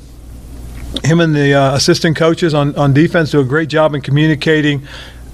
him 1.04 1.20
and 1.20 1.34
the 1.34 1.52
uh, 1.52 1.76
assistant 1.76 2.16
coaches 2.16 2.54
on, 2.54 2.74
on 2.76 2.94
defense 2.94 3.30
do 3.30 3.40
a 3.40 3.44
great 3.44 3.68
job 3.68 3.94
in 3.94 4.00
communicating 4.00 4.88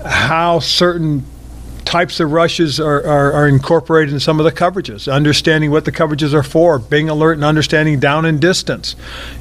how 0.04 0.58
certain 0.60 1.24
types 1.84 2.18
of 2.18 2.32
rushes 2.32 2.80
are, 2.80 3.06
are, 3.06 3.32
are, 3.32 3.48
incorporated 3.48 4.12
in 4.12 4.18
some 4.18 4.40
of 4.40 4.44
the 4.44 4.52
coverages, 4.52 5.12
understanding 5.12 5.70
what 5.70 5.84
the 5.84 5.92
coverages 5.92 6.32
are 6.32 6.42
for, 6.42 6.78
being 6.78 7.08
alert 7.08 7.34
and 7.34 7.44
understanding 7.44 8.00
down 8.00 8.24
and 8.24 8.40
distance, 8.40 8.96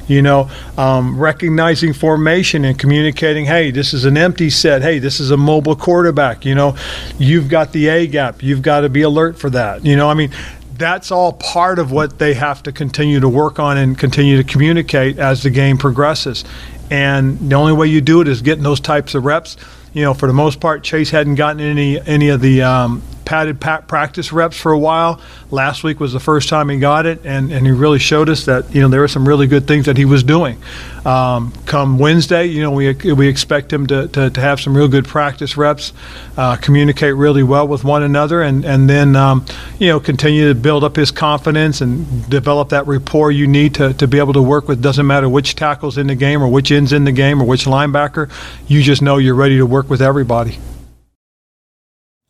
you 0.06 0.22
know, 0.22 0.50
um, 0.76 1.18
recognizing 1.18 1.92
formation 1.92 2.64
and 2.64 2.78
communicating, 2.78 3.46
hey, 3.46 3.70
this 3.70 3.94
is 3.94 4.04
an 4.04 4.16
empty 4.16 4.50
set, 4.50 4.82
hey, 4.82 4.98
this 4.98 5.20
is 5.20 5.30
a 5.30 5.36
mobile 5.36 5.74
quarterback, 5.74 6.44
you 6.44 6.54
know, 6.54 6.76
you've 7.18 7.48
got 7.48 7.72
the 7.72 7.88
A 7.88 8.06
gap, 8.06 8.42
you've 8.42 8.62
got 8.62 8.80
to 8.80 8.88
be 8.88 9.02
alert 9.02 9.38
for 9.38 9.50
that. 9.50 9.84
You 9.84 9.96
know, 9.96 10.08
I 10.08 10.14
mean, 10.14 10.30
that's 10.76 11.10
all 11.10 11.32
part 11.34 11.78
of 11.78 11.92
what 11.92 12.18
they 12.18 12.34
have 12.34 12.62
to 12.64 12.72
continue 12.72 13.20
to 13.20 13.28
work 13.28 13.58
on 13.58 13.78
and 13.78 13.98
continue 13.98 14.36
to 14.36 14.44
communicate 14.44 15.18
as 15.18 15.42
the 15.42 15.50
game 15.50 15.78
progresses. 15.78 16.44
And 16.90 17.50
the 17.50 17.56
only 17.56 17.72
way 17.72 17.86
you 17.86 18.00
do 18.00 18.20
it 18.20 18.28
is 18.28 18.42
getting 18.42 18.64
those 18.64 18.80
types 18.80 19.14
of 19.14 19.24
reps 19.24 19.56
you 19.94 20.02
know, 20.02 20.12
for 20.12 20.26
the 20.26 20.34
most 20.34 20.60
part, 20.60 20.82
Chase 20.82 21.10
hadn't 21.10 21.36
gotten 21.36 21.60
any 21.60 22.00
any 22.00 22.28
of 22.28 22.40
the 22.40 22.62
um, 22.62 23.02
padded 23.24 23.60
practice 23.60 24.32
reps 24.32 24.56
for 24.56 24.72
a 24.72 24.78
while. 24.78 25.20
Last 25.50 25.84
week 25.84 26.00
was 26.00 26.12
the 26.12 26.20
first 26.20 26.48
time 26.48 26.68
he 26.68 26.78
got 26.78 27.06
it, 27.06 27.20
and, 27.24 27.52
and 27.52 27.66
he 27.66 27.72
really 27.72 27.98
showed 27.98 28.28
us 28.28 28.44
that 28.46 28.74
you 28.74 28.80
know 28.80 28.88
there 28.88 29.00
were 29.00 29.08
some 29.08 29.26
really 29.26 29.46
good 29.46 29.66
things 29.66 29.86
that 29.86 29.96
he 29.96 30.04
was 30.04 30.22
doing. 30.22 30.60
Um, 31.04 31.52
come 31.66 31.98
Wednesday, 31.98 32.46
you 32.46 32.62
know 32.62 32.70
we 32.70 32.92
we 32.92 33.28
expect 33.28 33.72
him 33.72 33.86
to, 33.88 34.08
to, 34.08 34.30
to 34.30 34.40
have 34.40 34.60
some 34.60 34.76
real 34.76 34.88
good 34.88 35.06
practice 35.06 35.56
reps, 35.56 35.92
uh, 36.36 36.56
communicate 36.56 37.14
really 37.14 37.42
well 37.42 37.68
with 37.68 37.84
one 37.84 38.02
another, 38.02 38.42
and 38.42 38.64
and 38.64 38.88
then 38.88 39.16
um, 39.16 39.44
you 39.78 39.88
know 39.88 40.00
continue 40.00 40.48
to 40.48 40.54
build 40.54 40.84
up 40.84 40.96
his 40.96 41.10
confidence 41.10 41.80
and 41.80 42.28
develop 42.28 42.70
that 42.70 42.86
rapport 42.86 43.30
you 43.30 43.46
need 43.46 43.74
to, 43.76 43.92
to 43.94 44.06
be 44.06 44.18
able 44.18 44.32
to 44.32 44.42
work 44.42 44.68
with. 44.68 44.82
Doesn't 44.82 45.06
matter 45.06 45.28
which 45.28 45.56
tackles 45.56 45.98
in 45.98 46.06
the 46.06 46.14
game 46.14 46.42
or 46.42 46.48
which 46.48 46.70
ends 46.70 46.92
in 46.92 47.04
the 47.04 47.12
game 47.12 47.40
or 47.40 47.44
which 47.44 47.64
linebacker, 47.64 48.30
you 48.66 48.82
just 48.82 49.02
know 49.02 49.18
you're 49.18 49.34
ready 49.34 49.58
to 49.58 49.66
work 49.66 49.88
with 49.88 50.02
everybody. 50.02 50.58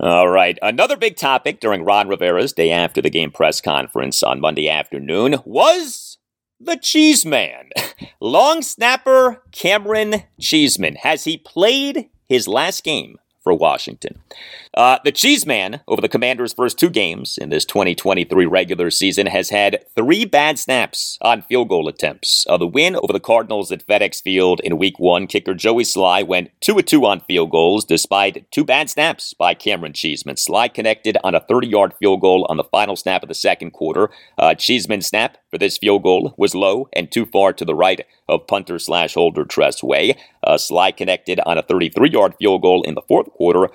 All 0.00 0.28
right. 0.28 0.58
Another 0.60 0.96
big 0.96 1.16
topic 1.16 1.60
during 1.60 1.84
Ron 1.84 2.08
Rivera's 2.08 2.52
day 2.52 2.70
after 2.70 3.00
the 3.00 3.10
game 3.10 3.30
press 3.30 3.60
conference 3.60 4.22
on 4.22 4.40
Monday 4.40 4.68
afternoon 4.68 5.36
was 5.44 6.18
the 6.60 6.76
Cheese 6.76 7.24
Man. 7.24 7.70
Long 8.20 8.62
snapper 8.62 9.42
Cameron 9.52 10.24
Cheeseman. 10.40 10.96
Has 10.96 11.24
he 11.24 11.36
played 11.36 12.08
his 12.28 12.48
last 12.48 12.82
game 12.82 13.18
for 13.42 13.54
Washington. 13.54 14.20
Uh, 14.74 14.98
the 15.04 15.12
Cheese 15.12 15.46
Man, 15.46 15.80
over 15.86 16.00
the 16.00 16.08
Commanders' 16.08 16.52
first 16.52 16.78
two 16.78 16.90
games 16.90 17.38
in 17.38 17.50
this 17.50 17.64
2023 17.64 18.46
regular 18.46 18.90
season, 18.90 19.26
has 19.26 19.50
had 19.50 19.84
three 19.94 20.24
bad 20.24 20.58
snaps 20.58 21.18
on 21.20 21.42
field 21.42 21.68
goal 21.68 21.88
attempts. 21.88 22.44
Uh, 22.48 22.56
the 22.56 22.66
win 22.66 22.96
over 22.96 23.12
the 23.12 23.20
Cardinals 23.20 23.70
at 23.70 23.86
FedEx 23.86 24.22
Field 24.22 24.60
in 24.60 24.78
Week 24.78 24.98
One, 24.98 25.26
kicker 25.26 25.54
Joey 25.54 25.84
Slye 25.84 26.26
went 26.26 26.50
two 26.60 26.78
of 26.78 26.86
two 26.86 27.04
on 27.06 27.20
field 27.20 27.50
goals, 27.50 27.84
despite 27.84 28.50
two 28.50 28.64
bad 28.64 28.90
snaps 28.90 29.32
by 29.34 29.54
Cameron 29.54 29.92
Cheeseman. 29.92 30.36
Slye 30.36 30.72
connected 30.72 31.16
on 31.22 31.34
a 31.34 31.40
30-yard 31.40 31.94
field 31.98 32.20
goal 32.20 32.46
on 32.48 32.56
the 32.56 32.64
final 32.64 32.96
snap 32.96 33.22
of 33.22 33.28
the 33.28 33.34
second 33.34 33.70
quarter. 33.70 34.10
Uh, 34.38 34.54
Cheeseman's 34.54 35.06
snap 35.06 35.38
for 35.50 35.58
this 35.58 35.78
field 35.78 36.02
goal 36.02 36.34
was 36.36 36.54
low 36.54 36.88
and 36.92 37.12
too 37.12 37.26
far 37.26 37.52
to 37.52 37.64
the 37.64 37.74
right 37.74 38.04
of 38.28 38.46
punter 38.46 38.78
slash 38.78 39.14
holder 39.14 39.44
Tress 39.44 39.82
Way. 39.82 40.16
Uh, 40.42 40.56
Slye 40.56 40.96
connected 40.96 41.40
on 41.46 41.58
a 41.58 41.62
33 41.62 42.10
yard 42.10 42.34
field 42.38 42.62
goal 42.62 42.82
in 42.82 42.94
the 42.94 43.02
fourth 43.02 43.30
quarter. 43.32 43.68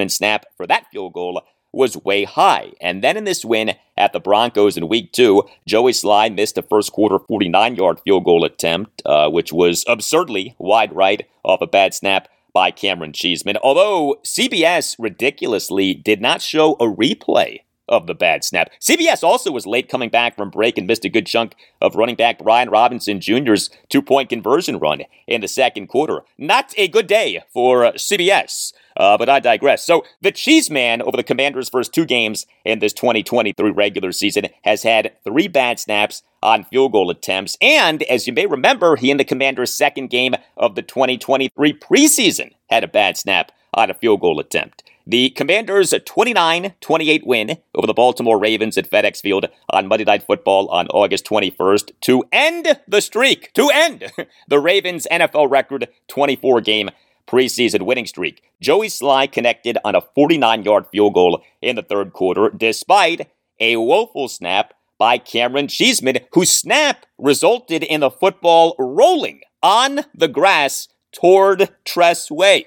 Cheeseman's 0.00 0.14
snap 0.14 0.46
for 0.56 0.66
that 0.66 0.86
field 0.90 1.12
goal 1.12 1.42
was 1.72 1.96
way 1.96 2.24
high. 2.24 2.72
And 2.80 3.04
then 3.04 3.16
in 3.16 3.24
this 3.24 3.44
win 3.44 3.74
at 3.96 4.12
the 4.12 4.20
Broncos 4.20 4.76
in 4.76 4.88
week 4.88 5.12
two, 5.12 5.44
Joey 5.66 5.92
Slye 5.92 6.34
missed 6.34 6.58
a 6.58 6.62
first 6.62 6.92
quarter 6.92 7.18
49 7.18 7.76
yard 7.76 8.00
field 8.00 8.24
goal 8.24 8.44
attempt, 8.44 9.02
uh, 9.04 9.28
which 9.28 9.52
was 9.52 9.84
absurdly 9.86 10.56
wide 10.58 10.94
right 10.94 11.28
off 11.44 11.60
a 11.60 11.66
bad 11.66 11.94
snap 11.94 12.28
by 12.52 12.70
Cameron 12.70 13.12
Cheeseman. 13.12 13.56
Although 13.62 14.16
CBS 14.24 14.96
ridiculously 14.98 15.94
did 15.94 16.20
not 16.20 16.42
show 16.42 16.72
a 16.74 16.86
replay 16.86 17.60
of 17.90 18.06
the 18.06 18.14
bad 18.14 18.44
snap. 18.44 18.70
CBS 18.80 19.22
also 19.22 19.50
was 19.50 19.66
late 19.66 19.88
coming 19.88 20.08
back 20.08 20.36
from 20.36 20.48
break 20.48 20.78
and 20.78 20.86
missed 20.86 21.04
a 21.04 21.10
good 21.10 21.26
chunk 21.26 21.54
of 21.82 21.96
running 21.96 22.16
back 22.16 22.38
Brian 22.38 22.70
Robinson 22.70 23.20
Jr.'s 23.20 23.68
two 23.90 24.00
point 24.00 24.30
conversion 24.30 24.78
run 24.78 25.02
in 25.26 25.42
the 25.42 25.48
second 25.48 25.88
quarter. 25.88 26.22
Not 26.38 26.72
a 26.78 26.88
good 26.88 27.06
day 27.08 27.42
for 27.52 27.84
uh, 27.84 27.92
CBS. 27.92 28.72
Uh, 28.96 29.16
but 29.16 29.28
I 29.28 29.40
digress. 29.40 29.86
So 29.86 30.04
the 30.20 30.32
Cheese 30.32 30.68
Man 30.68 31.00
over 31.00 31.16
the 31.16 31.22
Commanders' 31.22 31.70
first 31.70 31.94
two 31.94 32.04
games 32.04 32.44
in 32.64 32.80
this 32.80 32.92
2023 32.92 33.70
regular 33.70 34.12
season 34.12 34.48
has 34.62 34.82
had 34.82 35.12
three 35.24 35.48
bad 35.48 35.78
snaps 35.78 36.22
on 36.42 36.64
field 36.64 36.92
goal 36.92 37.10
attempts. 37.10 37.56
And 37.62 38.02
as 38.04 38.26
you 38.26 38.32
may 38.32 38.46
remember, 38.46 38.96
he 38.96 39.10
in 39.10 39.16
the 39.16 39.24
Commanders' 39.24 39.72
second 39.72 40.10
game 40.10 40.34
of 40.56 40.74
the 40.74 40.82
2023 40.82 41.72
preseason 41.78 42.52
had 42.68 42.84
a 42.84 42.88
bad 42.88 43.16
snap 43.16 43.52
on 43.72 43.90
a 43.90 43.94
field 43.94 44.20
goal 44.20 44.40
attempt. 44.40 44.82
The 45.10 45.30
Commanders' 45.30 45.92
29 46.04 46.74
28 46.80 47.26
win 47.26 47.58
over 47.74 47.84
the 47.84 47.92
Baltimore 47.92 48.38
Ravens 48.38 48.78
at 48.78 48.88
FedEx 48.88 49.20
Field 49.20 49.46
on 49.68 49.88
Monday 49.88 50.04
Night 50.04 50.22
Football 50.22 50.68
on 50.68 50.86
August 50.86 51.24
21st 51.24 51.90
to 52.02 52.22
end 52.30 52.78
the 52.86 53.00
streak, 53.00 53.52
to 53.54 53.68
end 53.74 54.12
the 54.48 54.60
Ravens' 54.60 55.08
NFL 55.10 55.50
record 55.50 55.88
24 56.06 56.60
game 56.60 56.90
preseason 57.26 57.82
winning 57.82 58.06
streak. 58.06 58.44
Joey 58.60 58.86
Slye 58.86 59.32
connected 59.32 59.78
on 59.84 59.96
a 59.96 60.00
49 60.00 60.62
yard 60.62 60.86
field 60.92 61.14
goal 61.14 61.42
in 61.60 61.74
the 61.74 61.82
third 61.82 62.12
quarter, 62.12 62.48
despite 62.48 63.28
a 63.58 63.78
woeful 63.78 64.28
snap 64.28 64.74
by 64.96 65.18
Cameron 65.18 65.66
Cheeseman, 65.66 66.18
whose 66.34 66.50
snap 66.50 67.04
resulted 67.18 67.82
in 67.82 67.98
the 67.98 68.12
football 68.12 68.76
rolling 68.78 69.40
on 69.60 70.02
the 70.14 70.28
grass 70.28 70.86
toward 71.10 71.68
Tress 71.84 72.30
Way. 72.30 72.66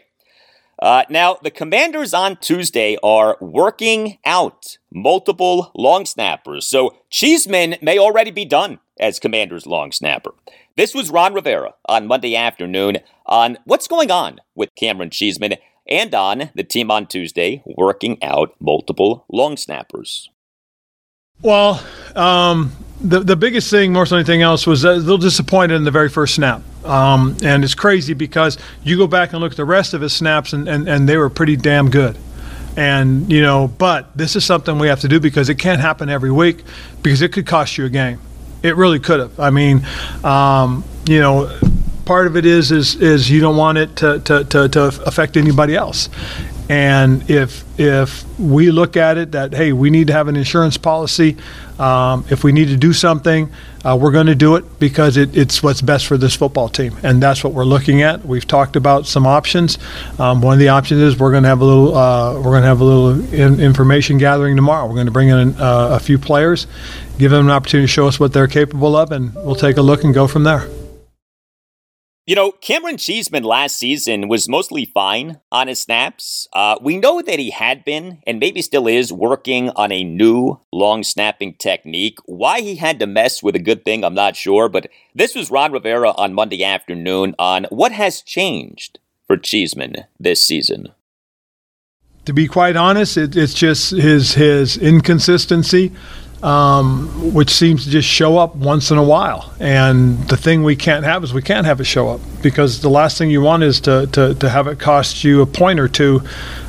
Uh, 0.82 1.04
now, 1.10 1.38
the 1.42 1.52
commanders 1.52 2.14
on 2.14 2.36
Tuesday 2.38 2.98
are 3.04 3.38
working 3.40 4.18
out 4.26 4.78
multiple 4.94 5.72
long 5.76 6.06
snappers, 6.06 6.68
so 6.68 6.96
Cheeseman 7.10 7.76
may 7.82 7.98
already 7.98 8.32
be 8.32 8.46
done 8.46 8.80
as 9.00 9.20
commander's 9.20 9.66
long 9.66 9.92
snapper. 9.92 10.34
This 10.76 10.94
was 10.94 11.12
Ron 11.12 11.34
Rivera 11.34 11.74
on 11.88 12.08
Monday 12.08 12.36
afternoon 12.36 12.98
on 13.26 13.58
what's 13.66 13.88
going 13.88 14.12
on 14.12 14.40
with 14.56 14.74
Cameron 14.76 15.12
Cheeseman 15.12 15.56
and 15.88 16.14
on 16.16 16.50
the 16.56 16.64
team 16.64 16.90
on 16.90 17.06
Tuesday 17.06 17.62
working 17.66 18.22
out 18.24 18.56
multiple 18.60 19.26
long 19.32 19.58
snappers. 19.58 20.30
Well, 21.42 21.84
um, 22.16 22.72
the 23.04 23.20
the 23.20 23.36
biggest 23.36 23.70
thing, 23.70 23.94
more 23.94 24.06
than 24.06 24.20
anything 24.20 24.42
else, 24.42 24.66
was 24.66 24.84
a 24.84 24.94
little 24.94 25.18
disappointed 25.18 25.76
in 25.76 25.84
the 25.84 25.92
very 25.92 26.10
first 26.10 26.36
snap. 26.36 26.62
Um, 26.86 27.38
and 27.44 27.64
it's 27.64 27.76
crazy 27.76 28.14
because 28.14 28.58
you 28.84 28.98
go 28.98 29.08
back 29.08 29.34
and 29.34 29.42
look 29.42 29.52
at 29.52 29.58
the 29.58 29.66
rest 29.66 29.94
of 29.94 30.02
his 30.02 30.14
snaps, 30.14 30.54
and, 30.54 30.68
and, 30.68 30.88
and 30.88 31.08
they 31.08 31.18
were 31.18 31.30
pretty 31.30 31.56
damn 31.56 31.90
good. 31.90 32.18
And, 32.76 33.32
you 33.32 33.42
know, 33.42 33.68
but 33.68 34.16
this 34.18 34.36
is 34.36 34.44
something 34.44 34.80
we 34.80 34.88
have 34.88 35.02
to 35.02 35.08
do 35.08 35.20
because 35.20 35.50
it 35.50 35.60
can't 35.60 35.80
happen 35.80 36.10
every 36.10 36.32
week 36.32 36.64
because 37.04 37.22
it 37.22 37.32
could 37.32 37.46
cost 37.46 37.78
you 37.78 37.86
a 37.86 37.90
game. 37.90 38.20
It 38.64 38.76
really 38.76 39.00
could 39.00 39.20
have. 39.20 39.40
I 39.40 39.52
mean, 39.52 39.86
um, 40.24 40.84
you 41.06 41.20
know, 41.20 41.56
part 42.06 42.28
of 42.28 42.36
it 42.36 42.46
is 42.46 42.72
is 42.72 42.96
is 42.96 43.30
you 43.30 43.42
don't 43.42 43.58
want 43.58 43.78
it 43.78 43.96
to, 43.98 44.20
to, 44.22 44.44
to, 44.46 44.70
to 44.70 44.86
affect 45.06 45.38
anybody 45.38 45.76
else. 45.76 46.10
And 46.70 47.30
if 47.30 47.64
if 47.80 48.26
we 48.40 48.72
look 48.72 48.98
at 48.98 49.18
it 49.18 49.34
that 49.34 49.54
hey, 49.54 49.74
we 49.74 49.90
need 49.90 50.08
to 50.08 50.14
have 50.14 50.28
an 50.28 50.36
insurance 50.36 50.78
policy, 50.78 51.38
um, 51.80 52.26
if 52.30 52.44
we 52.44 52.52
need 52.52 52.68
to 52.68 52.78
do 52.78 52.94
something, 52.94 53.52
uh, 53.84 53.98
we're 54.00 54.12
going 54.12 54.28
to 54.28 54.36
do 54.36 54.56
it 54.56 54.80
because 54.80 55.18
it, 55.18 55.36
it's 55.36 55.62
what's 55.62 55.82
best 55.82 56.06
for 56.06 56.18
this 56.18 56.36
football 56.36 56.70
team, 56.70 56.96
and 57.04 57.22
that's 57.22 57.44
what 57.44 57.54
we're 57.54 57.66
looking 57.66 58.02
at. 58.02 58.26
We've 58.26 58.48
talked 58.48 58.76
about 58.76 59.06
some 59.06 59.26
options. 59.28 59.78
Um, 60.20 60.42
one 60.42 60.54
of 60.54 60.60
the 60.60 60.70
options 60.70 61.02
is 61.02 61.18
we're 61.18 61.32
going 61.32 61.44
to 61.44 61.50
have 61.50 61.62
a 61.62 61.66
little 61.66 61.96
uh, 61.96 62.36
we're 62.36 62.44
going 62.44 62.62
to 62.62 62.68
have 62.68 62.82
a 62.82 62.86
little 62.86 63.34
in, 63.34 63.60
information 63.60 64.18
gathering 64.18 64.56
tomorrow. 64.56 64.88
We're 64.88 64.96
going 64.96 65.08
to 65.08 65.12
bring 65.12 65.30
in 65.30 65.56
uh, 65.56 65.90
a 65.92 66.00
few 66.00 66.18
players, 66.18 66.68
give 67.18 67.32
them 67.32 67.46
an 67.46 67.52
opportunity 67.52 67.88
to 67.88 67.92
show 67.92 68.08
us 68.08 68.20
what 68.20 68.34
they're 68.34 68.48
capable 68.48 68.96
of, 68.96 69.12
and 69.12 69.34
we'll 69.36 69.56
take 69.56 69.78
a 69.78 69.82
look 69.82 70.04
and 70.04 70.14
go 70.14 70.28
from 70.28 70.44
there. 70.44 70.68
You 72.26 72.36
know, 72.36 72.54
Cameron 72.54 72.96
Cheeseman 72.96 73.44
last 73.44 73.78
season 73.78 74.30
was 74.30 74.48
mostly 74.48 74.86
fine 74.86 75.42
on 75.52 75.68
his 75.68 75.82
snaps. 75.82 76.48
Uh, 76.54 76.78
we 76.82 76.96
know 76.96 77.22
that 77.22 77.38
he 77.38 77.50
had 77.50 77.84
been, 77.84 78.20
and 78.26 78.40
maybe 78.40 78.62
still 78.62 78.88
is, 78.88 79.12
working 79.12 79.70
on 79.72 79.92
a 79.92 80.06
new 80.06 80.58
long 80.72 81.04
snapping 81.04 81.56
technique. 81.56 82.20
Why 82.24 82.62
he 82.62 82.78
had 82.78 82.98
to 83.00 83.08
mess 83.08 83.44
with 83.44 83.58
a 83.58 83.60
good 83.60 83.84
thing, 83.84 84.06
I'm 84.06 84.14
not 84.14 84.38
sure, 84.38 84.70
but 84.70 84.88
this 85.14 85.36
was 85.36 85.52
Ron 85.52 85.74
Rivera 85.74 86.12
on 86.12 86.34
Monday 86.34 86.64
afternoon 86.64 87.36
on 87.38 87.66
what 87.72 87.92
has 87.92 88.22
changed 88.22 89.00
for 89.28 89.36
Cheeseman 89.36 90.06
this 90.18 90.42
season. 90.42 90.94
To 92.24 92.32
be 92.32 92.48
quite 92.48 92.78
honest, 92.78 93.18
it, 93.18 93.36
it's 93.36 93.54
just 93.54 93.92
his 93.92 94.36
his 94.36 94.78
inconsistency 94.78 95.92
um, 96.44 97.34
which 97.34 97.50
seems 97.50 97.86
to 97.86 97.90
just 97.90 98.08
show 98.08 98.38
up 98.38 98.54
once 98.56 98.92
in 98.92 98.98
a 98.98 99.04
while. 99.04 99.54
And 99.60 100.20
the 100.28 100.36
thing 100.36 100.64
we 100.64 100.76
can't 100.76 101.06
have 101.06 101.24
is 101.24 101.34
we 101.34 101.42
can't 101.42 101.66
have 101.66 101.80
it 101.80 101.86
show 101.86 102.10
up 102.10 102.20
because 102.42 102.82
the 102.82 102.90
last 102.90 103.18
thing 103.18 103.32
you 103.32 103.42
want 103.42 103.64
is 103.64 103.80
to, 103.82 104.08
to, 104.08 104.36
to 104.36 104.50
have 104.50 104.68
it 104.68 104.78
cost 104.78 105.24
you 105.24 105.42
a 105.42 105.46
point 105.46 105.80
or 105.80 105.88
two 105.88 106.22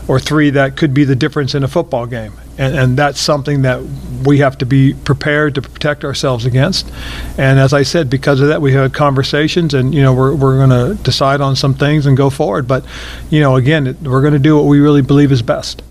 or 0.07 0.20
three 0.20 0.51
that 0.51 0.77
could 0.77 0.95
be 0.95 1.05
the 1.05 1.16
difference 1.16 1.57
in 1.57 1.64
a 1.64 1.68
football 1.68 2.07
game. 2.07 2.33
And, 2.57 2.77
and 2.77 2.97
that's 2.97 3.20
something 3.20 3.62
that 3.62 3.83
we 4.25 4.39
have 4.39 4.57
to 4.59 4.66
be 4.66 4.95
prepared 4.95 5.57
to 5.57 5.62
protect 5.62 6.05
ourselves 6.05 6.47
against. 6.47 6.89
And 7.37 7.59
as 7.59 7.72
I 7.72 7.83
said, 7.83 8.09
because 8.09 8.41
of 8.41 8.47
that, 8.49 8.62
we 8.62 8.72
had 8.72 8.95
conversations, 8.95 9.75
and 9.75 9.93
you 9.93 10.03
know 10.03 10.14
we're, 10.14 10.37
we're 10.37 10.64
going 10.64 10.70
to 10.70 11.03
decide 11.03 11.41
on 11.41 11.57
some 11.57 11.75
things 11.75 12.07
and 12.07 12.16
go 12.16 12.31
forward. 12.31 12.68
But 12.68 12.85
you 13.29 13.41
know, 13.41 13.57
again, 13.57 13.97
we're 14.03 14.20
going 14.20 14.35
to 14.35 14.39
do 14.39 14.57
what 14.57 14.66
we 14.66 14.79
really 14.79 15.03
believe 15.03 15.33
is 15.33 15.43
best. 15.43 15.83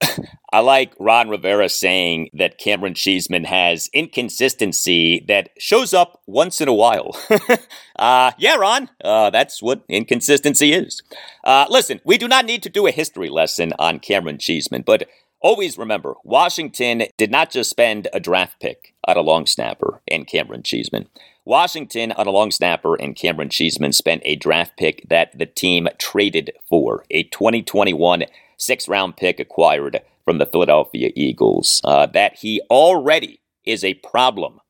I 0.52 0.60
like 0.60 0.92
Ron 0.98 1.30
Rivera 1.30 1.70
saying 1.70 2.28
that 2.34 2.58
Cameron 2.58 2.92
Cheeseman 2.92 3.44
has 3.44 3.88
inconsistency 3.94 5.24
that 5.26 5.48
shows 5.58 5.94
up 5.94 6.20
once 6.26 6.60
in 6.60 6.68
a 6.68 6.74
while. 6.74 7.16
uh, 7.98 8.32
yeah, 8.36 8.56
Ron, 8.56 8.90
uh, 9.02 9.30
that's 9.30 9.62
what 9.62 9.82
inconsistency 9.88 10.74
is. 10.74 11.02
Uh, 11.42 11.64
listen, 11.70 12.00
we 12.04 12.18
do 12.18 12.28
not 12.28 12.44
need 12.44 12.62
to 12.64 12.68
do 12.68 12.86
a 12.86 12.90
history 12.90 13.30
lesson 13.30 13.72
on 13.78 13.98
Cameron 13.98 14.36
Cheeseman, 14.36 14.82
but 14.82 15.08
always 15.40 15.78
remember 15.78 16.16
Washington 16.22 17.04
did 17.16 17.30
not 17.30 17.50
just 17.50 17.70
spend 17.70 18.08
a 18.12 18.20
draft 18.20 18.60
pick 18.60 18.94
on 19.08 19.16
a 19.16 19.22
long 19.22 19.46
snapper 19.46 20.02
and 20.06 20.26
Cameron 20.26 20.62
Cheeseman. 20.62 21.08
Washington 21.46 22.12
on 22.12 22.26
a 22.26 22.30
long 22.30 22.50
snapper 22.50 22.94
and 22.94 23.16
Cameron 23.16 23.48
Cheeseman 23.48 23.92
spent 23.94 24.22
a 24.26 24.36
draft 24.36 24.76
pick 24.76 25.06
that 25.08 25.36
the 25.36 25.46
team 25.46 25.88
traded 25.98 26.52
for 26.68 27.04
a 27.10 27.22
2021 27.24 28.24
six 28.58 28.86
round 28.86 29.16
pick 29.16 29.40
acquired 29.40 30.00
from 30.24 30.38
the 30.38 30.46
Philadelphia 30.46 31.10
Eagles. 31.14 31.80
Uh, 31.84 32.06
that 32.06 32.38
he 32.38 32.60
already 32.70 33.40
is 33.64 33.84
a 33.84 33.94
problem 33.94 34.60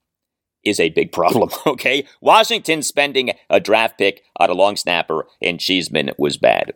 is 0.65 0.79
a 0.79 0.91
big 0.91 1.13
problem, 1.13 1.51
okay? 1.67 2.07
Washington 2.21 2.83
spending 2.83 3.33
a 3.51 3.61
draft 3.61 3.99
pick 3.99 4.23
on 4.37 4.51
a 4.51 4.55
long 4.55 4.77
snapper 4.77 5.27
and 5.41 5.59
Cheeseman 5.59 6.11
was 6.19 6.37
bad. 6.37 6.73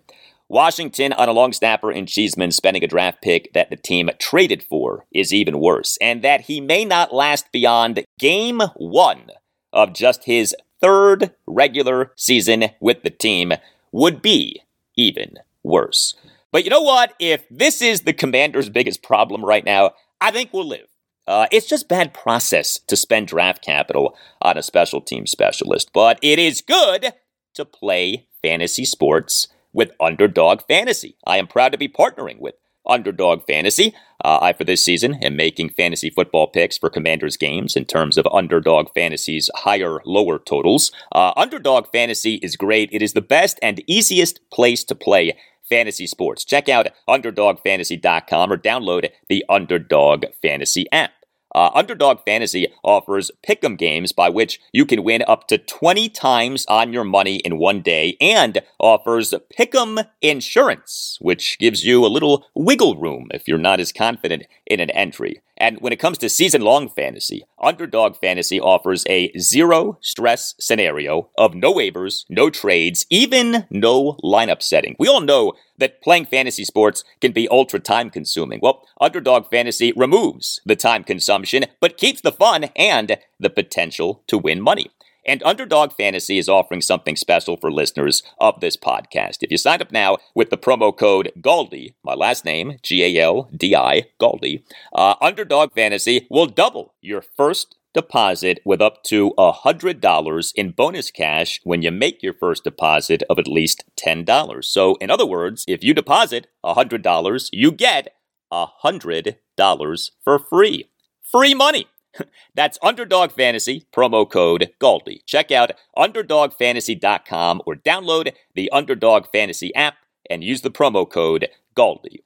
Washington 0.48 1.12
on 1.12 1.28
a 1.28 1.32
long 1.32 1.52
snapper 1.52 1.90
and 1.90 2.06
Cheeseman 2.06 2.52
spending 2.52 2.84
a 2.84 2.88
draft 2.88 3.20
pick 3.20 3.52
that 3.52 3.68
the 3.70 3.76
team 3.76 4.10
traded 4.18 4.62
for 4.62 5.04
is 5.10 5.34
even 5.34 5.58
worse, 5.58 5.98
and 6.00 6.22
that 6.22 6.42
he 6.42 6.60
may 6.60 6.84
not 6.84 7.12
last 7.12 7.50
beyond 7.50 8.04
game 8.18 8.60
one 8.76 9.30
of 9.72 9.92
just 9.92 10.24
his 10.24 10.54
third 10.80 11.34
regular 11.48 12.12
season 12.16 12.66
with 12.78 13.02
the 13.02 13.10
team 13.10 13.54
would 13.90 14.22
be 14.22 14.62
even 14.96 15.34
worse. 15.64 16.14
But 16.56 16.64
you 16.64 16.70
know 16.70 16.80
what? 16.80 17.12
If 17.18 17.44
this 17.50 17.82
is 17.82 18.00
the 18.00 18.14
commander's 18.14 18.70
biggest 18.70 19.02
problem 19.02 19.44
right 19.44 19.62
now, 19.62 19.90
I 20.22 20.30
think 20.30 20.54
we'll 20.54 20.66
live. 20.66 20.88
Uh, 21.26 21.46
it's 21.52 21.68
just 21.68 21.86
bad 21.86 22.14
process 22.14 22.78
to 22.86 22.96
spend 22.96 23.28
draft 23.28 23.62
capital 23.62 24.16
on 24.40 24.56
a 24.56 24.62
special 24.62 25.02
team 25.02 25.26
specialist, 25.26 25.90
but 25.92 26.18
it 26.22 26.38
is 26.38 26.62
good 26.62 27.12
to 27.56 27.66
play 27.66 28.26
fantasy 28.40 28.86
sports 28.86 29.48
with 29.74 29.92
Underdog 30.00 30.62
Fantasy. 30.66 31.18
I 31.26 31.36
am 31.36 31.46
proud 31.46 31.72
to 31.72 31.78
be 31.78 31.88
partnering 31.88 32.38
with 32.38 32.54
Underdog 32.86 33.46
Fantasy. 33.46 33.94
Uh, 34.24 34.38
I, 34.40 34.52
for 34.52 34.64
this 34.64 34.84
season, 34.84 35.14
am 35.22 35.36
making 35.36 35.70
fantasy 35.70 36.10
football 36.10 36.46
picks 36.46 36.78
for 36.78 36.90
Commanders 36.90 37.36
games 37.36 37.76
in 37.76 37.84
terms 37.84 38.16
of 38.16 38.26
Underdog 38.32 38.88
Fantasy's 38.94 39.50
higher, 39.54 40.00
lower 40.04 40.38
totals. 40.38 40.90
Uh, 41.12 41.32
Underdog 41.36 41.86
Fantasy 41.92 42.36
is 42.36 42.56
great. 42.56 42.88
It 42.92 43.02
is 43.02 43.12
the 43.12 43.20
best 43.20 43.58
and 43.62 43.82
easiest 43.86 44.40
place 44.50 44.84
to 44.84 44.94
play 44.94 45.36
fantasy 45.68 46.06
sports. 46.06 46.44
Check 46.44 46.68
out 46.68 46.88
UnderdogFantasy.com 47.08 48.52
or 48.52 48.56
download 48.56 49.10
the 49.28 49.44
Underdog 49.48 50.24
Fantasy 50.40 50.86
app. 50.92 51.12
Uh, 51.56 51.70
Underdog 51.74 52.18
Fantasy 52.26 52.70
offers 52.84 53.30
pick'em 53.42 53.78
games 53.78 54.12
by 54.12 54.28
which 54.28 54.60
you 54.74 54.84
can 54.84 55.02
win 55.02 55.24
up 55.26 55.48
to 55.48 55.56
20 55.56 56.10
times 56.10 56.66
on 56.66 56.92
your 56.92 57.02
money 57.02 57.36
in 57.36 57.56
one 57.56 57.80
day 57.80 58.14
and 58.20 58.60
offers 58.78 59.32
pick'em 59.58 60.06
insurance, 60.20 61.16
which 61.22 61.58
gives 61.58 61.82
you 61.82 62.04
a 62.04 62.12
little 62.12 62.44
wiggle 62.54 62.96
room 62.96 63.28
if 63.32 63.48
you're 63.48 63.56
not 63.56 63.80
as 63.80 63.90
confident 63.90 64.42
in 64.66 64.80
an 64.80 64.90
entry. 64.90 65.40
And 65.58 65.78
when 65.80 65.92
it 65.92 65.98
comes 65.98 66.18
to 66.18 66.28
season 66.28 66.62
long 66.62 66.88
fantasy, 66.88 67.44
Underdog 67.60 68.16
Fantasy 68.16 68.60
offers 68.60 69.04
a 69.08 69.32
zero 69.38 69.98
stress 70.02 70.54
scenario 70.60 71.30
of 71.38 71.54
no 71.54 71.72
waivers, 71.72 72.24
no 72.28 72.50
trades, 72.50 73.06
even 73.10 73.66
no 73.70 74.14
lineup 74.22 74.62
setting. 74.62 74.96
We 74.98 75.08
all 75.08 75.20
know 75.20 75.54
that 75.78 76.02
playing 76.02 76.26
fantasy 76.26 76.64
sports 76.64 77.04
can 77.20 77.32
be 77.32 77.48
ultra 77.48 77.80
time 77.80 78.10
consuming. 78.10 78.60
Well, 78.62 78.86
Underdog 79.00 79.50
Fantasy 79.50 79.92
removes 79.96 80.60
the 80.64 80.76
time 80.76 81.04
consumption, 81.04 81.64
but 81.80 81.98
keeps 81.98 82.20
the 82.20 82.32
fun 82.32 82.64
and 82.76 83.18
the 83.38 83.50
potential 83.50 84.22
to 84.26 84.38
win 84.38 84.60
money. 84.60 84.90
And 85.26 85.42
Underdog 85.42 85.92
Fantasy 85.92 86.38
is 86.38 86.48
offering 86.48 86.80
something 86.80 87.16
special 87.16 87.56
for 87.56 87.72
listeners 87.72 88.22
of 88.38 88.60
this 88.60 88.76
podcast. 88.76 89.38
If 89.42 89.50
you 89.50 89.58
sign 89.58 89.82
up 89.82 89.90
now 89.90 90.18
with 90.36 90.50
the 90.50 90.56
promo 90.56 90.96
code 90.96 91.32
GALDI, 91.40 91.94
my 92.04 92.14
last 92.14 92.44
name, 92.44 92.78
G 92.82 93.02
A 93.02 93.22
L 93.22 93.50
D 93.54 93.74
I, 93.74 94.04
GALDI, 94.20 94.62
uh, 94.94 95.14
Underdog 95.20 95.72
Fantasy 95.74 96.28
will 96.30 96.46
double 96.46 96.94
your 97.00 97.22
first 97.22 97.76
deposit 97.92 98.60
with 98.64 98.80
up 98.80 99.02
to 99.02 99.32
$100 99.38 100.52
in 100.54 100.70
bonus 100.70 101.10
cash 101.10 101.60
when 101.64 101.82
you 101.82 101.90
make 101.90 102.22
your 102.22 102.34
first 102.34 102.62
deposit 102.62 103.22
of 103.28 103.38
at 103.38 103.48
least 103.48 103.84
$10. 103.98 104.64
So, 104.64 104.94
in 104.96 105.10
other 105.10 105.26
words, 105.26 105.64
if 105.66 105.82
you 105.82 105.94
deposit 105.94 106.46
$100, 106.64 107.48
you 107.52 107.72
get 107.72 108.14
$100 108.52 110.10
for 110.22 110.38
free. 110.38 110.90
Free 111.32 111.54
money. 111.54 111.86
That's 112.54 112.78
Underdog 112.82 113.32
Fantasy, 113.32 113.86
promo 113.94 114.28
code 114.28 114.72
GALDI. 114.80 115.20
Check 115.26 115.50
out 115.50 115.72
UnderdogFantasy.com 115.96 117.62
or 117.66 117.76
download 117.76 118.32
the 118.54 118.70
Underdog 118.70 119.26
Fantasy 119.32 119.74
app 119.74 119.96
and 120.28 120.42
use 120.42 120.62
the 120.62 120.70
promo 120.70 121.08
code 121.08 121.48
GALDI. 121.76 122.25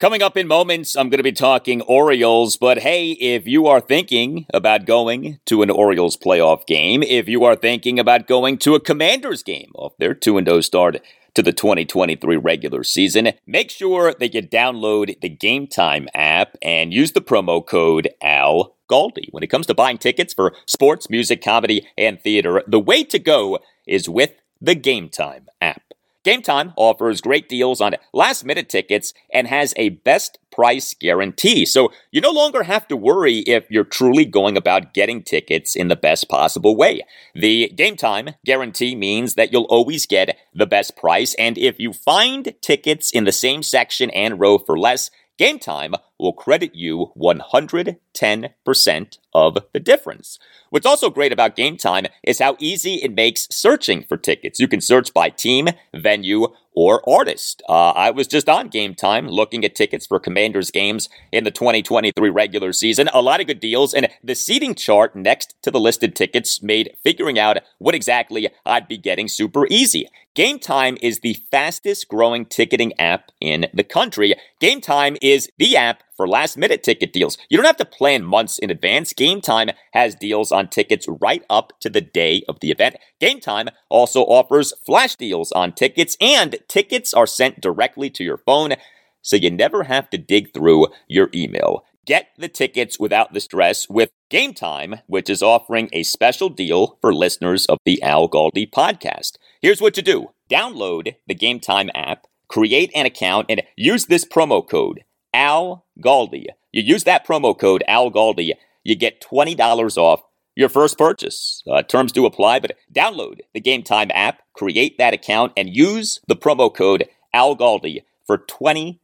Coming 0.00 0.22
up 0.22 0.38
in 0.38 0.48
moments, 0.48 0.96
I'm 0.96 1.10
going 1.10 1.18
to 1.18 1.22
be 1.22 1.30
talking 1.30 1.82
Orioles, 1.82 2.56
but 2.56 2.78
hey, 2.78 3.10
if 3.10 3.46
you 3.46 3.66
are 3.66 3.82
thinking 3.82 4.46
about 4.54 4.86
going 4.86 5.40
to 5.44 5.60
an 5.60 5.68
Orioles 5.68 6.16
playoff 6.16 6.66
game, 6.66 7.02
if 7.02 7.28
you 7.28 7.44
are 7.44 7.54
thinking 7.54 7.98
about 7.98 8.26
going 8.26 8.56
to 8.60 8.74
a 8.74 8.80
Commanders 8.80 9.42
game 9.42 9.70
off 9.74 9.92
their 9.98 10.14
2 10.14 10.42
0 10.42 10.62
start 10.62 11.02
to 11.34 11.42
the 11.42 11.52
2023 11.52 12.38
regular 12.38 12.82
season, 12.82 13.32
make 13.46 13.70
sure 13.70 14.14
that 14.14 14.32
you 14.32 14.40
download 14.40 15.20
the 15.20 15.28
Game 15.28 15.66
Time 15.66 16.08
app 16.14 16.56
and 16.62 16.94
use 16.94 17.12
the 17.12 17.20
promo 17.20 17.64
code 17.64 18.08
AL 18.22 18.74
Galdi. 18.90 19.28
When 19.32 19.42
it 19.42 19.50
comes 19.50 19.66
to 19.66 19.74
buying 19.74 19.98
tickets 19.98 20.32
for 20.32 20.54
sports, 20.66 21.10
music, 21.10 21.44
comedy, 21.44 21.86
and 21.98 22.18
theater, 22.18 22.62
the 22.66 22.80
way 22.80 23.04
to 23.04 23.18
go 23.18 23.58
is 23.86 24.08
with 24.08 24.32
the 24.62 24.74
Game 24.74 25.10
Time 25.10 25.48
app. 25.60 25.89
Game 26.30 26.42
Time 26.42 26.72
offers 26.76 27.20
great 27.20 27.48
deals 27.48 27.80
on 27.80 27.96
last 28.12 28.44
minute 28.44 28.68
tickets 28.68 29.12
and 29.34 29.48
has 29.48 29.74
a 29.76 29.88
best 29.88 30.38
price 30.52 30.94
guarantee. 30.94 31.64
So 31.64 31.90
you 32.12 32.20
no 32.20 32.30
longer 32.30 32.62
have 32.62 32.86
to 32.86 32.96
worry 32.96 33.38
if 33.38 33.68
you're 33.68 33.82
truly 33.82 34.24
going 34.24 34.56
about 34.56 34.94
getting 34.94 35.24
tickets 35.24 35.74
in 35.74 35.88
the 35.88 35.96
best 35.96 36.28
possible 36.28 36.76
way. 36.76 37.02
The 37.34 37.70
Game 37.70 37.96
Time 37.96 38.30
guarantee 38.44 38.94
means 38.94 39.34
that 39.34 39.50
you'll 39.52 39.64
always 39.64 40.06
get 40.06 40.38
the 40.54 40.66
best 40.66 40.96
price. 40.96 41.34
And 41.34 41.58
if 41.58 41.80
you 41.80 41.92
find 41.92 42.54
tickets 42.60 43.10
in 43.10 43.24
the 43.24 43.32
same 43.32 43.64
section 43.64 44.08
and 44.10 44.38
row 44.38 44.58
for 44.58 44.78
less, 44.78 45.10
Game 45.40 45.58
Time 45.58 45.94
will 46.18 46.34
credit 46.34 46.74
you 46.74 47.12
110% 47.16 49.18
of 49.32 49.56
the 49.72 49.80
difference. 49.80 50.38
What's 50.68 50.84
also 50.84 51.08
great 51.08 51.32
about 51.32 51.56
Game 51.56 51.78
Time 51.78 52.04
is 52.22 52.40
how 52.40 52.56
easy 52.58 52.96
it 52.96 53.14
makes 53.14 53.48
searching 53.50 54.04
for 54.06 54.18
tickets. 54.18 54.60
You 54.60 54.68
can 54.68 54.82
search 54.82 55.14
by 55.14 55.30
team, 55.30 55.68
venue, 55.94 56.48
or 56.72 57.08
artist. 57.08 57.62
Uh, 57.68 57.90
I 57.90 58.10
was 58.10 58.26
just 58.26 58.48
on 58.48 58.68
Game 58.68 58.94
Time 58.94 59.28
looking 59.28 59.64
at 59.64 59.74
tickets 59.74 60.06
for 60.06 60.20
Commanders 60.20 60.70
games 60.70 61.08
in 61.32 61.44
the 61.44 61.50
2023 61.50 62.30
regular 62.30 62.72
season. 62.72 63.08
A 63.12 63.22
lot 63.22 63.40
of 63.40 63.46
good 63.46 63.60
deals, 63.60 63.94
and 63.94 64.08
the 64.22 64.34
seating 64.34 64.74
chart 64.74 65.16
next 65.16 65.54
to 65.62 65.70
the 65.70 65.80
listed 65.80 66.14
tickets 66.14 66.62
made 66.62 66.96
figuring 67.02 67.38
out 67.38 67.58
what 67.78 67.94
exactly 67.94 68.48
I'd 68.64 68.88
be 68.88 68.98
getting 68.98 69.28
super 69.28 69.66
easy. 69.68 70.08
Game 70.34 70.58
Time 70.60 70.96
is 71.02 71.20
the 71.20 71.34
fastest 71.50 72.08
growing 72.08 72.46
ticketing 72.46 72.92
app 72.98 73.32
in 73.40 73.66
the 73.74 73.82
country. 73.82 74.34
Game 74.60 74.80
Time 74.80 75.16
is 75.20 75.50
the 75.58 75.76
app 75.76 76.04
for 76.20 76.28
last 76.28 76.58
minute 76.58 76.82
ticket 76.82 77.14
deals. 77.14 77.38
You 77.48 77.56
don't 77.56 77.64
have 77.64 77.78
to 77.78 77.84
plan 77.86 78.26
months 78.26 78.58
in 78.58 78.68
advance. 78.68 79.14
Game 79.14 79.40
Time 79.40 79.70
has 79.94 80.14
deals 80.14 80.52
on 80.52 80.68
tickets 80.68 81.06
right 81.08 81.42
up 81.48 81.72
to 81.80 81.88
the 81.88 82.02
day 82.02 82.42
of 82.46 82.60
the 82.60 82.70
event. 82.70 82.96
Game 83.18 83.40
Time 83.40 83.70
also 83.88 84.24
offers 84.24 84.74
flash 84.84 85.16
deals 85.16 85.50
on 85.52 85.72
tickets, 85.72 86.18
and 86.20 86.58
tickets 86.68 87.14
are 87.14 87.26
sent 87.26 87.62
directly 87.62 88.10
to 88.10 88.22
your 88.22 88.36
phone, 88.36 88.74
so 89.22 89.34
you 89.34 89.50
never 89.50 89.84
have 89.84 90.10
to 90.10 90.18
dig 90.18 90.52
through 90.52 90.88
your 91.08 91.30
email. 91.34 91.86
Get 92.04 92.26
the 92.36 92.48
tickets 92.48 93.00
without 93.00 93.32
the 93.32 93.40
stress 93.40 93.88
with 93.88 94.10
Game 94.28 94.52
Time, 94.52 94.96
which 95.06 95.30
is 95.30 95.42
offering 95.42 95.88
a 95.90 96.02
special 96.02 96.50
deal 96.50 96.98
for 97.00 97.14
listeners 97.14 97.64
of 97.64 97.78
the 97.86 98.02
Al 98.02 98.28
Galdi 98.28 98.70
podcast. 98.70 99.38
Here's 99.62 99.80
what 99.80 99.94
to 99.94 100.02
do 100.02 100.32
download 100.50 101.14
the 101.26 101.34
Game 101.34 101.60
Time 101.60 101.88
app, 101.94 102.26
create 102.46 102.90
an 102.94 103.06
account, 103.06 103.46
and 103.48 103.62
use 103.74 104.04
this 104.04 104.26
promo 104.26 104.68
code 104.68 105.00
Al 105.34 105.86
Galdi. 106.02 106.46
You 106.72 106.82
use 106.82 107.04
that 107.04 107.26
promo 107.26 107.58
code 107.58 107.84
Al 107.88 108.10
Galdi, 108.10 108.52
you 108.84 108.94
get 108.96 109.20
$20 109.20 109.96
off 109.98 110.22
your 110.56 110.68
first 110.68 110.98
purchase. 110.98 111.62
Uh, 111.70 111.82
terms 111.82 112.12
do 112.12 112.26
apply, 112.26 112.60
but 112.60 112.76
download 112.92 113.40
the 113.54 113.60
Game 113.60 113.82
Time 113.82 114.10
app, 114.12 114.40
create 114.54 114.98
that 114.98 115.14
account, 115.14 115.52
and 115.56 115.74
use 115.74 116.20
the 116.28 116.36
promo 116.36 116.74
code 116.74 117.06
Al 117.32 117.56
Galdi 117.56 118.02
for 118.26 118.38
$20 118.38 118.98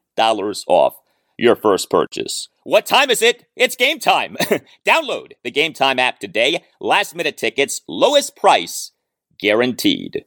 off 0.68 0.96
your 1.38 1.56
first 1.56 1.90
purchase. 1.90 2.48
What 2.64 2.86
time 2.86 3.10
is 3.10 3.22
it? 3.22 3.46
It's 3.54 3.76
game 3.76 3.98
time. 3.98 4.36
Download 4.86 5.32
the 5.44 5.50
Game 5.50 5.72
Time 5.72 5.98
app 5.98 6.18
today. 6.18 6.64
Last 6.80 7.14
minute 7.14 7.36
tickets, 7.36 7.82
lowest 7.86 8.36
price 8.36 8.92
guaranteed. 9.38 10.24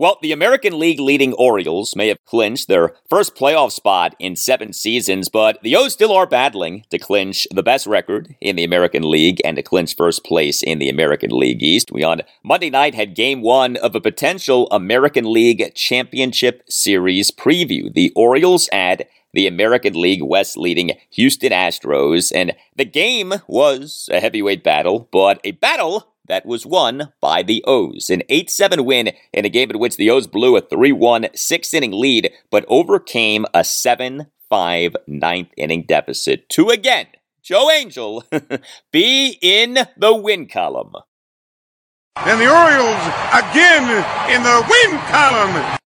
Well, 0.00 0.16
the 0.22 0.32
American 0.32 0.78
League 0.78 0.98
leading 0.98 1.34
Orioles 1.34 1.94
may 1.94 2.08
have 2.08 2.24
clinched 2.24 2.68
their 2.68 2.94
first 3.10 3.34
playoff 3.34 3.70
spot 3.70 4.16
in 4.18 4.34
seven 4.34 4.72
seasons, 4.72 5.28
but 5.28 5.62
the 5.62 5.76
O's 5.76 5.92
still 5.92 6.14
are 6.14 6.24
battling 6.24 6.86
to 6.88 6.96
clinch 6.96 7.46
the 7.50 7.62
best 7.62 7.86
record 7.86 8.34
in 8.40 8.56
the 8.56 8.64
American 8.64 9.02
League 9.02 9.42
and 9.44 9.56
to 9.56 9.62
clinch 9.62 9.94
first 9.94 10.24
place 10.24 10.62
in 10.62 10.78
the 10.78 10.88
American 10.88 11.28
League 11.32 11.62
East. 11.62 11.92
We 11.92 12.02
on 12.02 12.22
Monday 12.42 12.70
night 12.70 12.94
had 12.94 13.14
game 13.14 13.42
one 13.42 13.76
of 13.76 13.94
a 13.94 14.00
potential 14.00 14.68
American 14.70 15.30
League 15.30 15.74
Championship 15.74 16.62
Series 16.66 17.30
preview. 17.30 17.92
The 17.92 18.10
Orioles 18.16 18.70
add 18.72 19.06
the 19.34 19.46
American 19.46 20.00
League 20.00 20.22
West 20.22 20.56
leading 20.56 20.92
Houston 21.10 21.52
Astros, 21.52 22.32
and 22.34 22.54
the 22.74 22.86
game 22.86 23.34
was 23.46 24.08
a 24.10 24.18
heavyweight 24.18 24.64
battle, 24.64 25.10
but 25.12 25.42
a 25.44 25.50
battle 25.50 26.09
that 26.30 26.46
was 26.46 26.64
won 26.64 27.12
by 27.20 27.42
the 27.42 27.62
O's. 27.66 28.08
An 28.08 28.22
8 28.28 28.48
7 28.48 28.84
win 28.84 29.10
in 29.32 29.44
a 29.44 29.48
game 29.48 29.70
in 29.70 29.78
which 29.78 29.96
the 29.96 30.08
O's 30.10 30.28
blew 30.28 30.56
a 30.56 30.60
3 30.60 30.92
1 30.92 31.26
six 31.34 31.74
inning 31.74 31.92
lead, 31.92 32.32
but 32.50 32.64
overcame 32.68 33.44
a 33.52 33.64
7 33.64 34.28
5 34.48 34.96
ninth 35.06 35.50
inning 35.56 35.84
deficit 35.86 36.48
to 36.50 36.68
again, 36.68 37.08
Joe 37.42 37.70
Angel, 37.70 38.24
be 38.92 39.38
in 39.42 39.78
the 39.96 40.14
win 40.14 40.46
column. 40.46 40.92
And 42.16 42.40
the 42.40 42.48
Orioles 42.48 43.04
again 43.34 43.84
in 44.30 44.42
the 44.42 44.66
win 44.68 44.98
column. 45.08 45.79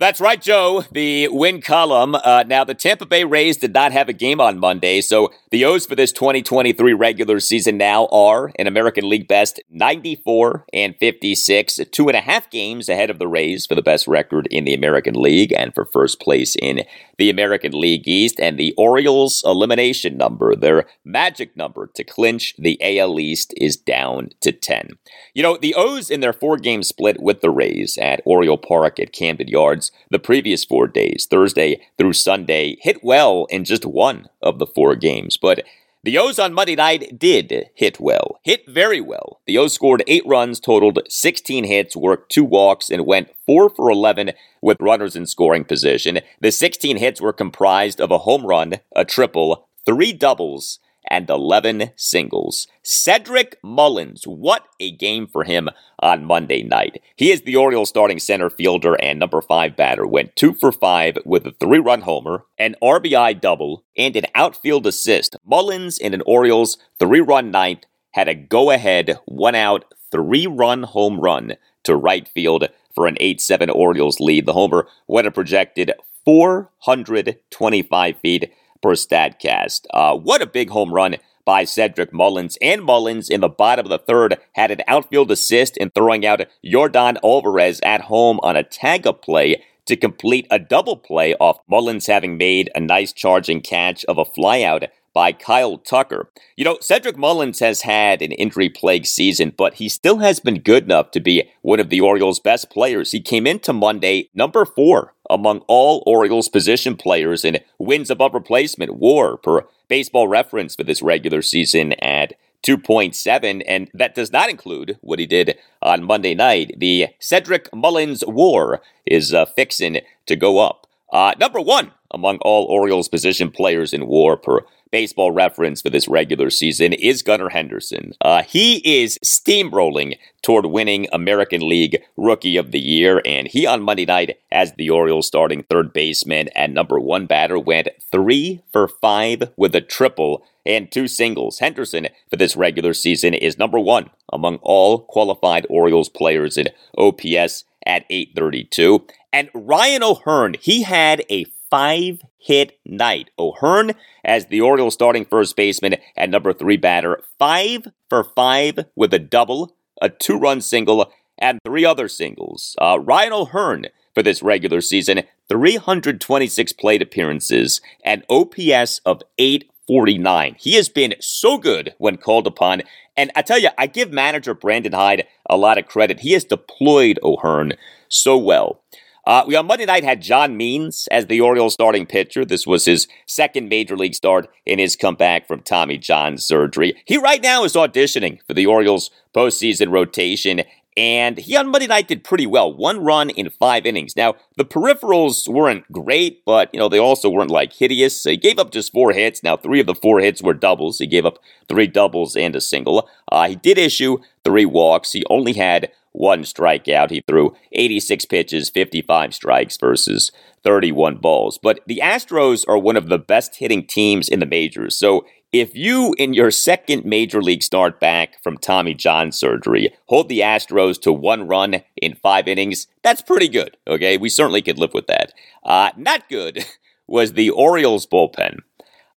That's 0.00 0.18
right, 0.18 0.40
Joe. 0.40 0.84
The 0.90 1.28
win 1.28 1.60
column. 1.60 2.14
Uh, 2.14 2.42
now, 2.46 2.64
the 2.64 2.72
Tampa 2.72 3.04
Bay 3.04 3.22
Rays 3.24 3.58
did 3.58 3.74
not 3.74 3.92
have 3.92 4.08
a 4.08 4.14
game 4.14 4.40
on 4.40 4.58
Monday, 4.58 5.02
so 5.02 5.30
the 5.50 5.66
O's 5.66 5.84
for 5.84 5.94
this 5.94 6.10
2023 6.10 6.94
regular 6.94 7.38
season 7.38 7.76
now 7.76 8.06
are 8.06 8.50
an 8.58 8.66
American 8.66 9.10
League 9.10 9.28
best 9.28 9.60
94 9.68 10.64
and 10.72 10.96
56, 10.98 11.80
two 11.92 12.08
and 12.08 12.16
a 12.16 12.22
half 12.22 12.48
games 12.48 12.88
ahead 12.88 13.10
of 13.10 13.18
the 13.18 13.28
Rays 13.28 13.66
for 13.66 13.74
the 13.74 13.82
best 13.82 14.08
record 14.08 14.48
in 14.50 14.64
the 14.64 14.72
American 14.72 15.12
League 15.12 15.52
and 15.52 15.74
for 15.74 15.84
first 15.84 16.18
place 16.18 16.56
in 16.56 16.80
the 17.18 17.28
American 17.28 17.72
League 17.78 18.08
East. 18.08 18.40
And 18.40 18.58
the 18.58 18.72
Orioles' 18.78 19.42
elimination 19.44 20.16
number, 20.16 20.56
their 20.56 20.86
magic 21.04 21.54
number 21.58 21.90
to 21.94 22.04
clinch 22.04 22.54
the 22.56 22.80
AL 22.80 23.20
East, 23.20 23.52
is 23.58 23.76
down 23.76 24.30
to 24.40 24.50
10. 24.50 24.92
You 25.34 25.42
know, 25.42 25.58
the 25.58 25.74
O's 25.74 26.10
in 26.10 26.20
their 26.20 26.32
four 26.32 26.56
game 26.56 26.82
split 26.82 27.20
with 27.20 27.42
the 27.42 27.50
Rays 27.50 27.98
at 27.98 28.22
Oriole 28.24 28.56
Park 28.56 28.98
at 28.98 29.12
Camden 29.12 29.48
Yards 29.48 29.89
the 30.10 30.18
previous 30.18 30.64
four 30.64 30.86
days, 30.86 31.26
Thursday 31.30 31.80
through 31.98 32.14
Sunday, 32.14 32.76
hit 32.80 33.02
well 33.02 33.46
in 33.50 33.64
just 33.64 33.84
one 33.84 34.28
of 34.42 34.58
the 34.58 34.66
four 34.66 34.96
games. 34.96 35.36
But 35.36 35.64
the 36.02 36.16
O's 36.16 36.38
on 36.38 36.54
Monday 36.54 36.76
night 36.76 37.18
did 37.18 37.68
hit 37.74 38.00
well, 38.00 38.40
hit 38.42 38.66
very 38.66 39.02
well. 39.02 39.40
The 39.46 39.58
O's 39.58 39.74
scored 39.74 40.02
eight 40.06 40.26
runs, 40.26 40.58
totaled 40.58 41.00
16 41.08 41.64
hits, 41.64 41.94
worked 41.94 42.32
two 42.32 42.44
walks, 42.44 42.88
and 42.88 43.04
went 43.04 43.28
4 43.44 43.68
for 43.68 43.90
11 43.90 44.32
with 44.62 44.80
runners 44.80 45.14
in 45.14 45.26
scoring 45.26 45.64
position. 45.64 46.20
The 46.40 46.52
16 46.52 46.96
hits 46.96 47.20
were 47.20 47.34
comprised 47.34 48.00
of 48.00 48.10
a 48.10 48.18
home 48.18 48.46
run, 48.46 48.76
a 48.96 49.04
triple, 49.04 49.68
three 49.84 50.14
doubles, 50.14 50.78
and 51.10 51.28
11 51.28 51.90
singles. 51.96 52.68
Cedric 52.82 53.58
Mullins, 53.62 54.24
what 54.24 54.64
a 54.78 54.92
game 54.92 55.26
for 55.26 55.44
him 55.44 55.68
on 55.98 56.24
Monday 56.24 56.62
night. 56.62 57.02
He 57.16 57.30
is 57.30 57.42
the 57.42 57.56
Orioles 57.56 57.88
starting 57.88 58.18
center 58.18 58.48
fielder 58.48 58.94
and 59.02 59.18
number 59.18 59.42
five 59.42 59.76
batter, 59.76 60.06
went 60.06 60.36
two 60.36 60.54
for 60.54 60.72
five 60.72 61.18
with 61.26 61.46
a 61.46 61.52
three 61.52 61.80
run 61.80 62.02
homer, 62.02 62.44
an 62.58 62.76
RBI 62.82 63.40
double, 63.40 63.84
and 63.96 64.16
an 64.16 64.26
outfield 64.34 64.86
assist. 64.86 65.36
Mullins 65.44 65.98
in 65.98 66.14
an 66.14 66.22
Orioles 66.24 66.78
three 66.98 67.20
run 67.20 67.50
ninth 67.50 67.84
had 68.12 68.28
a 68.28 68.34
go 68.34 68.70
ahead, 68.70 69.18
one 69.26 69.54
out, 69.54 69.84
three 70.10 70.46
run 70.46 70.84
home 70.84 71.20
run 71.20 71.54
to 71.84 71.96
right 71.96 72.28
field 72.28 72.68
for 72.94 73.06
an 73.06 73.16
8 73.20 73.40
7 73.40 73.70
Orioles 73.70 74.20
lead. 74.20 74.46
The 74.46 74.52
homer 74.52 74.86
went 75.06 75.26
a 75.26 75.30
projected 75.30 75.92
425 76.24 78.16
feet 78.18 78.52
per 78.82 78.94
StatCast. 78.94 79.86
Uh, 79.92 80.16
what 80.16 80.42
a 80.42 80.46
big 80.46 80.70
home 80.70 80.92
run 80.92 81.16
by 81.44 81.64
Cedric 81.64 82.12
Mullins. 82.12 82.56
And 82.62 82.82
Mullins 82.82 83.28
in 83.28 83.40
the 83.40 83.48
bottom 83.48 83.86
of 83.86 83.90
the 83.90 83.98
third 83.98 84.38
had 84.52 84.70
an 84.70 84.82
outfield 84.86 85.30
assist 85.30 85.76
in 85.76 85.90
throwing 85.90 86.24
out 86.24 86.42
Yordan 86.64 87.16
Alvarez 87.24 87.80
at 87.82 88.02
home 88.02 88.38
on 88.42 88.56
a 88.56 88.62
tag 88.62 89.06
play 89.22 89.62
to 89.86 89.96
complete 89.96 90.46
a 90.50 90.58
double 90.58 90.96
play 90.96 91.34
off 91.40 91.58
Mullins 91.68 92.06
having 92.06 92.36
made 92.36 92.70
a 92.74 92.80
nice 92.80 93.12
charging 93.12 93.60
catch 93.60 94.04
of 94.04 94.18
a 94.18 94.24
flyout 94.24 94.88
by 95.20 95.32
Kyle 95.32 95.76
Tucker. 95.76 96.30
You 96.56 96.64
know, 96.64 96.78
Cedric 96.80 97.18
Mullins 97.18 97.58
has 97.58 97.82
had 97.82 98.22
an 98.22 98.32
injury 98.32 98.70
plagued 98.70 99.06
season, 99.06 99.52
but 99.54 99.74
he 99.74 99.86
still 99.86 100.20
has 100.20 100.40
been 100.40 100.62
good 100.62 100.84
enough 100.84 101.10
to 101.10 101.20
be 101.20 101.50
one 101.60 101.78
of 101.78 101.90
the 101.90 102.00
Orioles' 102.00 102.40
best 102.40 102.70
players. 102.70 103.12
He 103.12 103.20
came 103.20 103.46
into 103.46 103.74
Monday 103.74 104.30
number 104.32 104.64
four 104.64 105.12
among 105.28 105.58
all 105.68 106.02
Orioles 106.06 106.48
position 106.48 106.96
players 106.96 107.44
in 107.44 107.58
wins 107.78 108.08
above 108.08 108.32
replacement 108.32 108.94
war 108.94 109.36
per 109.36 109.66
baseball 109.88 110.26
reference 110.26 110.74
for 110.74 110.84
this 110.84 111.02
regular 111.02 111.42
season 111.42 111.92
at 112.00 112.32
2.7, 112.62 113.62
and 113.68 113.90
that 113.92 114.14
does 114.14 114.32
not 114.32 114.48
include 114.48 114.96
what 115.02 115.18
he 115.18 115.26
did 115.26 115.58
on 115.82 116.02
Monday 116.02 116.34
night. 116.34 116.72
The 116.78 117.08
Cedric 117.18 117.68
Mullins 117.74 118.24
war 118.26 118.80
is 119.04 119.34
uh, 119.34 119.44
fixing 119.44 120.00
to 120.24 120.34
go 120.34 120.60
up. 120.60 120.79
Uh, 121.12 121.34
number 121.38 121.60
one 121.60 121.92
among 122.10 122.38
all 122.38 122.64
Orioles 122.64 123.08
position 123.08 123.50
players 123.50 123.92
in 123.92 124.06
war 124.06 124.36
per 124.36 124.60
baseball 124.90 125.30
reference 125.30 125.82
for 125.82 125.90
this 125.90 126.08
regular 126.08 126.50
season 126.50 126.92
is 126.92 127.22
Gunnar 127.22 127.50
Henderson. 127.50 128.12
Uh, 128.20 128.42
he 128.42 129.02
is 129.02 129.18
steamrolling 129.24 130.18
toward 130.42 130.66
winning 130.66 131.06
American 131.12 131.68
League 131.68 132.02
Rookie 132.16 132.56
of 132.56 132.72
the 132.72 132.80
Year, 132.80 133.22
and 133.24 133.46
he 133.46 133.66
on 133.66 133.82
Monday 133.82 134.04
night, 134.04 134.38
as 134.50 134.72
the 134.74 134.90
Orioles 134.90 135.26
starting 135.26 135.62
third 135.62 135.92
baseman 135.92 136.48
and 136.56 136.74
number 136.74 136.98
one 136.98 137.26
batter, 137.26 137.58
went 137.58 137.88
three 138.10 138.62
for 138.72 138.88
five 138.88 139.50
with 139.56 139.74
a 139.74 139.80
triple 139.80 140.44
and 140.66 140.90
two 140.90 141.08
singles. 141.08 141.58
Henderson 141.58 142.08
for 142.28 142.36
this 142.36 142.56
regular 142.56 142.94
season 142.94 143.34
is 143.34 143.58
number 143.58 143.78
one 143.78 144.10
among 144.32 144.56
all 144.62 145.00
qualified 145.00 145.66
Orioles 145.70 146.08
players 146.08 146.56
in 146.56 146.68
OPS 146.98 147.64
at 147.86 148.04
832. 148.10 149.06
And 149.32 149.48
Ryan 149.54 150.02
O'Hearn, 150.02 150.56
he 150.60 150.82
had 150.82 151.24
a 151.30 151.46
five 151.70 152.22
hit 152.38 152.78
night. 152.84 153.30
O'Hearn, 153.38 153.92
as 154.24 154.46
the 154.46 154.60
Orioles 154.60 154.94
starting 154.94 155.24
first 155.24 155.56
baseman 155.56 155.96
and 156.16 156.32
number 156.32 156.52
three 156.52 156.76
batter, 156.76 157.22
five 157.38 157.86
for 158.08 158.24
five 158.24 158.86
with 158.96 159.14
a 159.14 159.18
double, 159.18 159.76
a 160.02 160.08
two 160.08 160.38
run 160.38 160.60
single, 160.60 161.12
and 161.38 161.60
three 161.64 161.84
other 161.84 162.08
singles. 162.08 162.76
Uh, 162.80 162.98
Ryan 163.00 163.32
O'Hearn 163.32 163.86
for 164.14 164.22
this 164.22 164.42
regular 164.42 164.80
season, 164.80 165.22
326 165.48 166.72
plate 166.74 167.02
appearances, 167.02 167.80
and 168.04 168.24
OPS 168.28 169.00
of 169.06 169.22
849. 169.38 170.56
He 170.58 170.74
has 170.74 170.88
been 170.88 171.14
so 171.20 171.56
good 171.56 171.94
when 171.98 172.16
called 172.16 172.46
upon. 172.46 172.82
And 173.16 173.30
I 173.36 173.42
tell 173.42 173.58
you, 173.58 173.68
I 173.78 173.86
give 173.86 174.12
manager 174.12 174.54
Brandon 174.54 174.92
Hyde 174.92 175.26
a 175.48 175.56
lot 175.56 175.78
of 175.78 175.86
credit. 175.86 176.20
He 176.20 176.32
has 176.32 176.44
deployed 176.44 177.18
O'Hearn 177.22 177.74
so 178.08 178.36
well. 178.36 178.82
Uh, 179.26 179.44
we 179.46 179.54
on 179.54 179.66
Monday 179.66 179.84
night 179.84 180.04
had 180.04 180.22
John 180.22 180.56
Means 180.56 181.06
as 181.10 181.26
the 181.26 181.40
Orioles 181.40 181.74
starting 181.74 182.06
pitcher. 182.06 182.44
This 182.44 182.66
was 182.66 182.86
his 182.86 183.06
second 183.26 183.68
major 183.68 183.96
league 183.96 184.14
start 184.14 184.48
in 184.64 184.78
his 184.78 184.96
comeback 184.96 185.46
from 185.46 185.60
Tommy 185.60 185.98
John 185.98 186.38
surgery. 186.38 186.94
He 187.04 187.18
right 187.18 187.42
now 187.42 187.64
is 187.64 187.74
auditioning 187.74 188.38
for 188.46 188.54
the 188.54 188.66
Orioles 188.66 189.10
postseason 189.34 189.92
rotation, 189.92 190.62
and 190.96 191.38
he 191.38 191.56
on 191.56 191.70
Monday 191.70 191.86
night 191.86 192.08
did 192.08 192.24
pretty 192.24 192.46
well. 192.46 192.74
One 192.74 193.04
run 193.04 193.30
in 193.30 193.48
five 193.50 193.86
innings. 193.86 194.16
Now, 194.16 194.34
the 194.56 194.64
peripherals 194.64 195.48
weren't 195.48 195.90
great, 195.92 196.44
but, 196.44 196.68
you 196.72 196.80
know, 196.80 196.88
they 196.88 196.98
also 196.98 197.30
weren't 197.30 197.50
like 197.50 197.72
hideous. 197.72 198.20
So 198.20 198.30
he 198.30 198.36
gave 198.36 198.58
up 198.58 198.72
just 198.72 198.92
four 198.92 199.12
hits. 199.12 199.42
Now, 199.42 199.56
three 199.56 199.80
of 199.80 199.86
the 199.86 199.94
four 199.94 200.20
hits 200.20 200.42
were 200.42 200.52
doubles. 200.52 200.98
He 200.98 201.06
gave 201.06 201.24
up 201.24 201.38
three 201.68 201.86
doubles 201.86 202.36
and 202.36 202.56
a 202.56 202.60
single. 202.60 203.08
Uh, 203.30 203.48
he 203.48 203.56
did 203.56 203.78
issue 203.78 204.18
three 204.44 204.66
walks. 204.66 205.12
He 205.12 205.24
only 205.30 205.52
had 205.52 205.90
one 206.12 206.42
strikeout. 206.42 207.10
He 207.10 207.22
threw 207.26 207.54
86 207.72 208.24
pitches, 208.26 208.70
55 208.70 209.34
strikes 209.34 209.76
versus 209.76 210.32
31 210.62 211.16
balls. 211.18 211.58
But 211.62 211.80
the 211.86 212.00
Astros 212.02 212.64
are 212.68 212.78
one 212.78 212.96
of 212.96 213.08
the 213.08 213.18
best 213.18 213.56
hitting 213.56 213.86
teams 213.86 214.28
in 214.28 214.40
the 214.40 214.46
majors. 214.46 214.96
So 214.96 215.24
if 215.52 215.74
you, 215.74 216.14
in 216.18 216.32
your 216.32 216.50
second 216.50 217.04
major 217.04 217.42
league 217.42 217.62
start 217.62 217.98
back 217.98 218.40
from 218.42 218.56
Tommy 218.56 218.94
John 218.94 219.32
surgery, 219.32 219.92
hold 220.06 220.28
the 220.28 220.40
Astros 220.40 221.00
to 221.02 221.12
one 221.12 221.48
run 221.48 221.82
in 221.96 222.14
five 222.14 222.46
innings, 222.46 222.86
that's 223.02 223.22
pretty 223.22 223.48
good. 223.48 223.76
Okay, 223.88 224.16
we 224.16 224.28
certainly 224.28 224.62
could 224.62 224.78
live 224.78 224.94
with 224.94 225.08
that. 225.08 225.32
Uh, 225.64 225.90
not 225.96 226.28
good 226.28 226.64
was 227.08 227.32
the 227.32 227.50
Orioles 227.50 228.06
bullpen. 228.06 228.58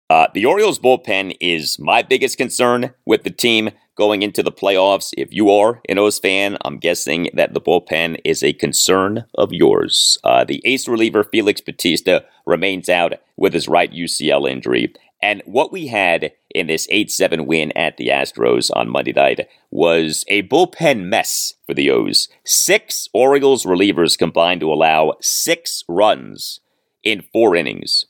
Uh, 0.08 0.26
the 0.34 0.44
Orioles 0.44 0.78
bullpen 0.78 1.36
is 1.40 1.78
my 1.78 2.02
biggest 2.02 2.36
concern 2.36 2.94
with 3.06 3.22
the 3.24 3.30
team 3.30 3.70
going 4.00 4.22
into 4.22 4.42
the 4.42 4.50
playoffs. 4.50 5.10
If 5.18 5.30
you 5.30 5.50
are 5.50 5.82
an 5.86 5.98
O's 5.98 6.18
fan, 6.18 6.56
I'm 6.64 6.78
guessing 6.78 7.28
that 7.34 7.52
the 7.52 7.60
bullpen 7.60 8.18
is 8.24 8.42
a 8.42 8.54
concern 8.54 9.26
of 9.34 9.52
yours. 9.52 10.16
Uh, 10.24 10.42
the 10.42 10.62
ace 10.64 10.88
reliever 10.88 11.22
Felix 11.22 11.60
Bautista 11.60 12.24
remains 12.46 12.88
out 12.88 13.12
with 13.36 13.52
his 13.52 13.68
right 13.68 13.92
UCL 13.92 14.50
injury. 14.50 14.94
And 15.20 15.42
what 15.44 15.70
we 15.70 15.88
had 15.88 16.32
in 16.48 16.66
this 16.66 16.86
8 16.90 17.10
7 17.10 17.44
win 17.44 17.72
at 17.76 17.98
the 17.98 18.08
Astros 18.08 18.70
on 18.74 18.88
Monday 18.88 19.12
night 19.12 19.46
was 19.70 20.24
a 20.28 20.44
bullpen 20.44 21.02
mess 21.02 21.52
for 21.66 21.74
the 21.74 21.90
O's. 21.90 22.30
Six 22.42 23.06
Orioles 23.12 23.66
relievers 23.66 24.16
combined 24.16 24.62
to 24.62 24.72
allow 24.72 25.12
six 25.20 25.84
runs 25.86 26.60
in 27.02 27.20
four 27.34 27.54
innings. 27.54 28.06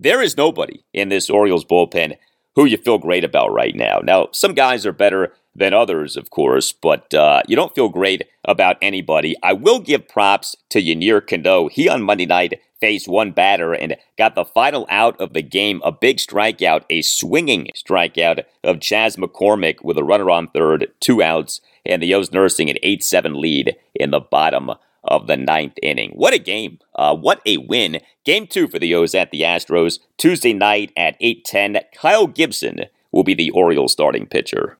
There 0.00 0.22
is 0.22 0.38
nobody 0.38 0.84
in 0.94 1.10
this 1.10 1.28
Orioles 1.28 1.66
bullpen 1.66 2.16
who 2.58 2.64
you 2.64 2.76
feel 2.76 2.98
great 2.98 3.22
about 3.22 3.52
right 3.52 3.76
now. 3.76 4.00
Now, 4.02 4.30
some 4.32 4.52
guys 4.52 4.84
are 4.84 4.90
better 4.90 5.32
than 5.54 5.72
others, 5.72 6.16
of 6.16 6.30
course, 6.30 6.72
but 6.72 7.14
uh, 7.14 7.40
you 7.46 7.54
don't 7.54 7.72
feel 7.72 7.88
great 7.88 8.24
about 8.44 8.78
anybody. 8.82 9.36
I 9.44 9.52
will 9.52 9.78
give 9.78 10.08
props 10.08 10.56
to 10.70 10.82
Yennier 10.82 11.24
Cano. 11.24 11.68
He 11.68 11.88
on 11.88 12.02
Monday 12.02 12.26
night 12.26 12.60
faced 12.80 13.06
one 13.06 13.30
batter 13.30 13.74
and 13.74 13.96
got 14.16 14.34
the 14.34 14.44
final 14.44 14.88
out 14.90 15.20
of 15.20 15.34
the 15.34 15.42
game, 15.42 15.80
a 15.84 15.92
big 15.92 16.16
strikeout, 16.16 16.82
a 16.90 17.02
swinging 17.02 17.68
strikeout 17.76 18.42
of 18.64 18.80
Chas 18.80 19.14
McCormick 19.14 19.84
with 19.84 19.96
a 19.96 20.02
runner 20.02 20.28
on 20.28 20.48
third, 20.48 20.88
two 20.98 21.22
outs, 21.22 21.60
and 21.86 22.02
the 22.02 22.12
O's 22.12 22.32
nursing 22.32 22.68
an 22.68 22.78
8 22.82 23.04
7 23.04 23.40
lead 23.40 23.76
in 23.94 24.10
the 24.10 24.18
bottom 24.18 24.72
of 25.08 25.26
the 25.26 25.36
ninth 25.36 25.74
inning. 25.82 26.12
What 26.12 26.34
a 26.34 26.38
game. 26.38 26.78
Uh, 26.94 27.16
what 27.16 27.40
a 27.44 27.56
win. 27.58 28.00
Game 28.24 28.46
two 28.46 28.68
for 28.68 28.78
the 28.78 28.94
O's 28.94 29.14
at 29.14 29.30
the 29.30 29.42
Astros. 29.42 29.98
Tuesday 30.16 30.52
night 30.52 30.92
at 30.96 31.20
8.10. 31.20 31.82
Kyle 31.94 32.26
Gibson 32.26 32.82
will 33.12 33.24
be 33.24 33.34
the 33.34 33.50
Orioles 33.50 33.92
starting 33.92 34.26
pitcher. 34.26 34.77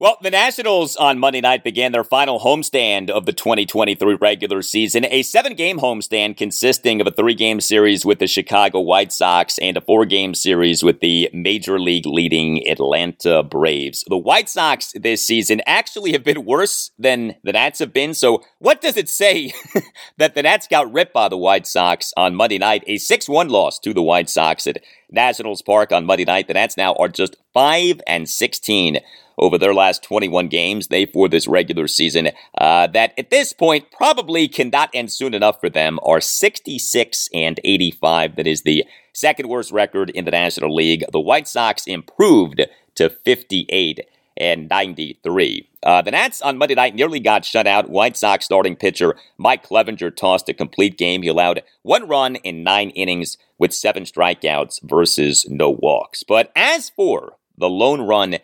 Well, 0.00 0.16
the 0.22 0.30
Nationals 0.30 0.94
on 0.94 1.18
Monday 1.18 1.40
night 1.40 1.64
began 1.64 1.90
their 1.90 2.04
final 2.04 2.38
homestand 2.38 3.10
of 3.10 3.26
the 3.26 3.32
2023 3.32 4.14
regular 4.14 4.62
season, 4.62 5.04
a 5.04 5.24
seven 5.24 5.54
game 5.54 5.80
homestand 5.80 6.36
consisting 6.36 7.00
of 7.00 7.08
a 7.08 7.10
three 7.10 7.34
game 7.34 7.60
series 7.60 8.04
with 8.04 8.20
the 8.20 8.28
Chicago 8.28 8.78
White 8.78 9.12
Sox 9.12 9.58
and 9.58 9.76
a 9.76 9.80
four 9.80 10.06
game 10.06 10.36
series 10.36 10.84
with 10.84 11.00
the 11.00 11.28
Major 11.32 11.80
League 11.80 12.06
leading 12.06 12.64
Atlanta 12.68 13.42
Braves. 13.42 14.04
The 14.06 14.16
White 14.16 14.48
Sox 14.48 14.92
this 14.94 15.26
season 15.26 15.62
actually 15.66 16.12
have 16.12 16.22
been 16.22 16.44
worse 16.44 16.92
than 16.96 17.34
the 17.42 17.50
Nats 17.50 17.80
have 17.80 17.92
been, 17.92 18.14
so 18.14 18.44
what 18.60 18.80
does 18.80 18.96
it 18.96 19.08
say 19.08 19.52
that 20.16 20.36
the 20.36 20.44
Nats 20.44 20.68
got 20.68 20.92
ripped 20.92 21.12
by 21.12 21.28
the 21.28 21.36
White 21.36 21.66
Sox 21.66 22.12
on 22.16 22.36
Monday 22.36 22.58
night? 22.58 22.84
A 22.86 22.98
6 22.98 23.28
1 23.28 23.48
loss 23.48 23.80
to 23.80 23.92
the 23.92 24.02
White 24.02 24.30
Sox 24.30 24.68
at 24.68 24.80
Nationals 25.10 25.60
Park 25.60 25.90
on 25.90 26.06
Monday 26.06 26.24
night. 26.24 26.46
The 26.46 26.54
Nats 26.54 26.76
now 26.76 26.94
are 26.94 27.08
just 27.08 27.34
5 27.52 28.00
and 28.06 28.28
16 28.28 29.00
over 29.38 29.58
their 29.58 29.74
last 29.74 30.02
21 30.02 30.48
games, 30.48 30.88
they 30.88 31.06
for 31.06 31.28
this 31.28 31.46
regular 31.46 31.86
season, 31.86 32.30
uh, 32.58 32.86
that 32.88 33.12
at 33.18 33.30
this 33.30 33.52
point 33.52 33.90
probably 33.90 34.48
cannot 34.48 34.90
end 34.92 35.12
soon 35.12 35.34
enough 35.34 35.60
for 35.60 35.70
them, 35.70 35.98
are 36.02 36.20
66 36.20 37.28
and 37.32 37.60
85. 37.64 38.36
That 38.36 38.46
is 38.46 38.62
the 38.62 38.84
second 39.12 39.48
worst 39.48 39.72
record 39.72 40.10
in 40.10 40.24
the 40.24 40.30
National 40.30 40.74
League. 40.74 41.04
The 41.12 41.20
White 41.20 41.48
Sox 41.48 41.86
improved 41.86 42.62
to 42.96 43.10
58 43.10 44.06
and 44.36 44.68
93. 44.68 45.68
Uh, 45.82 46.02
the 46.02 46.10
Nats 46.10 46.40
on 46.42 46.58
Monday 46.58 46.74
night 46.74 46.94
nearly 46.94 47.20
got 47.20 47.44
shut 47.44 47.66
out. 47.66 47.90
White 47.90 48.16
Sox 48.16 48.44
starting 48.44 48.76
pitcher 48.76 49.16
Mike 49.36 49.66
Clevinger 49.66 50.14
tossed 50.14 50.48
a 50.48 50.54
complete 50.54 50.96
game. 50.96 51.22
He 51.22 51.28
allowed 51.28 51.62
one 51.82 52.08
run 52.08 52.36
in 52.36 52.62
nine 52.62 52.90
innings 52.90 53.36
with 53.58 53.74
seven 53.74 54.04
strikeouts 54.04 54.80
versus 54.82 55.46
no 55.48 55.70
walks. 55.70 56.22
But 56.22 56.52
as 56.54 56.90
for 56.90 57.34
the 57.56 57.68
lone 57.68 58.00
run 58.00 58.38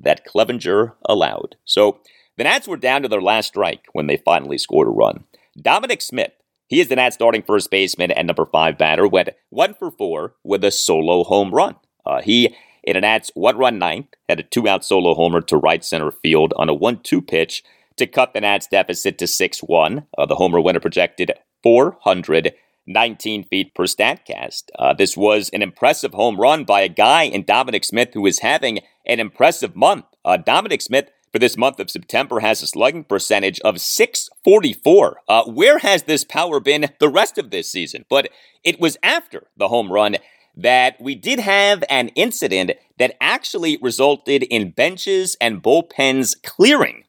that 0.00 0.26
Clevinger 0.26 0.94
allowed. 1.08 1.56
So 1.64 2.00
the 2.36 2.44
Nats 2.44 2.66
were 2.66 2.76
down 2.76 3.02
to 3.02 3.08
their 3.08 3.20
last 3.20 3.48
strike 3.48 3.84
when 3.92 4.06
they 4.06 4.16
finally 4.16 4.58
scored 4.58 4.88
a 4.88 4.90
run. 4.90 5.24
Dominic 5.60 6.00
Smith, 6.00 6.32
he 6.68 6.80
is 6.80 6.88
the 6.88 6.96
Nats 6.96 7.14
starting 7.14 7.42
first 7.42 7.70
baseman 7.70 8.10
and 8.10 8.26
number 8.26 8.46
five 8.46 8.78
batter, 8.78 9.06
went 9.06 9.30
one 9.50 9.74
for 9.74 9.90
four 9.90 10.36
with 10.44 10.64
a 10.64 10.70
solo 10.70 11.24
home 11.24 11.50
run. 11.52 11.76
Uh, 12.06 12.22
he, 12.22 12.54
in 12.82 12.96
a 12.96 13.00
Nats 13.00 13.30
one 13.34 13.58
run 13.58 13.78
ninth, 13.78 14.06
had 14.28 14.40
a 14.40 14.44
two 14.44 14.68
out 14.68 14.84
solo 14.84 15.14
homer 15.14 15.40
to 15.42 15.56
right 15.56 15.84
center 15.84 16.10
field 16.10 16.54
on 16.56 16.68
a 16.68 16.74
1 16.74 17.00
2 17.02 17.20
pitch 17.20 17.62
to 17.96 18.06
cut 18.06 18.32
the 18.32 18.40
Nats 18.40 18.66
deficit 18.66 19.18
to 19.18 19.26
6 19.26 19.58
1. 19.60 20.06
Uh, 20.16 20.26
the 20.26 20.36
homer 20.36 20.60
winner 20.60 20.80
projected 20.80 21.32
419 21.62 23.44
feet 23.44 23.74
per 23.74 23.84
StatCast. 23.84 24.62
Uh, 24.78 24.94
this 24.94 25.16
was 25.16 25.50
an 25.50 25.60
impressive 25.60 26.14
home 26.14 26.40
run 26.40 26.64
by 26.64 26.80
a 26.80 26.88
guy 26.88 27.24
in 27.24 27.44
Dominic 27.44 27.84
Smith 27.84 28.10
who 28.14 28.24
is 28.24 28.38
having 28.38 28.78
an 29.06 29.20
impressive 29.20 29.76
month. 29.76 30.04
Uh, 30.24 30.36
Dominic 30.36 30.82
Smith 30.82 31.10
for 31.32 31.38
this 31.38 31.56
month 31.56 31.78
of 31.78 31.90
September 31.90 32.40
has 32.40 32.62
a 32.62 32.66
slugging 32.66 33.04
percentage 33.04 33.60
of 33.60 33.80
644. 33.80 35.20
Uh, 35.28 35.44
where 35.44 35.78
has 35.78 36.04
this 36.04 36.24
power 36.24 36.60
been 36.60 36.90
the 36.98 37.08
rest 37.08 37.38
of 37.38 37.50
this 37.50 37.70
season? 37.70 38.04
But 38.08 38.30
it 38.64 38.80
was 38.80 38.96
after 39.02 39.46
the 39.56 39.68
home 39.68 39.92
run 39.92 40.16
that 40.56 41.00
we 41.00 41.14
did 41.14 41.38
have 41.38 41.84
an 41.88 42.08
incident 42.08 42.72
that 42.98 43.16
actually 43.20 43.78
resulted 43.80 44.42
in 44.44 44.70
benches 44.70 45.36
and 45.40 45.62
bullpens 45.62 46.34
clearing. 46.42 47.04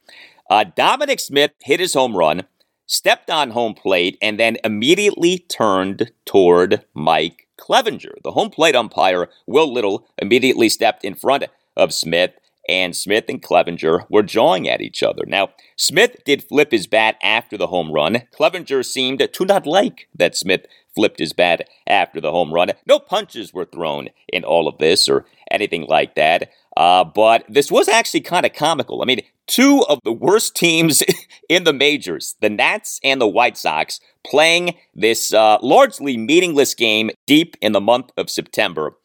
Uh, 0.50 0.66
Dominic 0.76 1.20
Smith 1.20 1.52
hit 1.62 1.80
his 1.80 1.94
home 1.94 2.16
run, 2.16 2.44
stepped 2.86 3.30
on 3.30 3.52
home 3.52 3.74
plate, 3.74 4.18
and 4.22 4.40
then 4.40 4.58
immediately 4.64 5.40
turned 5.40 6.12
toward 6.26 6.86
Mike 6.94 7.48
Clevinger. 7.58 8.14
The 8.24 8.32
home 8.32 8.50
plate 8.50 8.76
umpire, 8.76 9.30
Will 9.48 9.72
Little, 9.72 10.08
immediately 10.18 10.70
stepped 10.70 11.04
in 11.04 11.16
front 11.16 11.46
of 11.76 11.94
Smith, 11.94 12.32
and 12.70 12.96
Smith 12.96 13.26
and 13.28 13.42
Clevinger 13.42 14.06
were 14.10 14.24
jawing 14.24 14.70
at 14.70 14.82
each 14.82 15.04
other. 15.04 15.24
Now, 15.26 15.50
Smith 15.76 16.18
did 16.26 16.44
flip 16.44 16.72
his 16.72 16.88
bat 16.88 17.18
after 17.22 17.58
the 17.58 17.68
home 17.68 17.92
run. 17.92 18.24
Clevinger 18.38 18.86
seemed 18.86 19.20
to 19.20 19.46
not 19.46 19.66
like 19.66 20.08
that 20.16 20.38
Smith 20.38 20.66
flipped 20.94 21.20
his 21.20 21.34
bat 21.34 21.68
after 21.88 22.22
the 22.22 22.32
home 22.32 22.54
run. 22.54 22.72
No 22.86 23.00
punches 23.00 23.54
were 23.54 23.66
thrown 23.66 24.10
in 24.32 24.44
all 24.44 24.68
of 24.68 24.78
this 24.78 25.10
or 25.10 25.26
anything 25.50 25.86
like 25.88 26.16
that. 26.16 26.52
Uh, 26.78 27.04
but 27.04 27.46
this 27.50 27.72
was 27.72 27.90
actually 27.90 28.22
kind 28.22 28.46
of 28.46 28.54
comical. 28.54 29.02
I 29.02 29.06
mean, 29.06 29.22
two 29.48 29.84
of 29.90 30.00
the 30.04 30.14
worst 30.14 30.56
teams 30.56 31.04
in 31.50 31.64
the 31.64 31.74
majors, 31.74 32.36
the 32.42 32.50
Nats 32.50 33.00
and 33.04 33.20
the 33.20 33.28
White 33.28 33.58
Sox, 33.58 34.00
playing 34.26 34.76
this 34.96 35.34
uh, 35.34 35.58
largely 35.62 36.16
meaningless 36.18 36.74
game 36.74 37.12
deep 37.28 37.58
in 37.62 37.74
the 37.74 37.82
month 37.82 38.12
of 38.18 38.30
September 38.30 38.96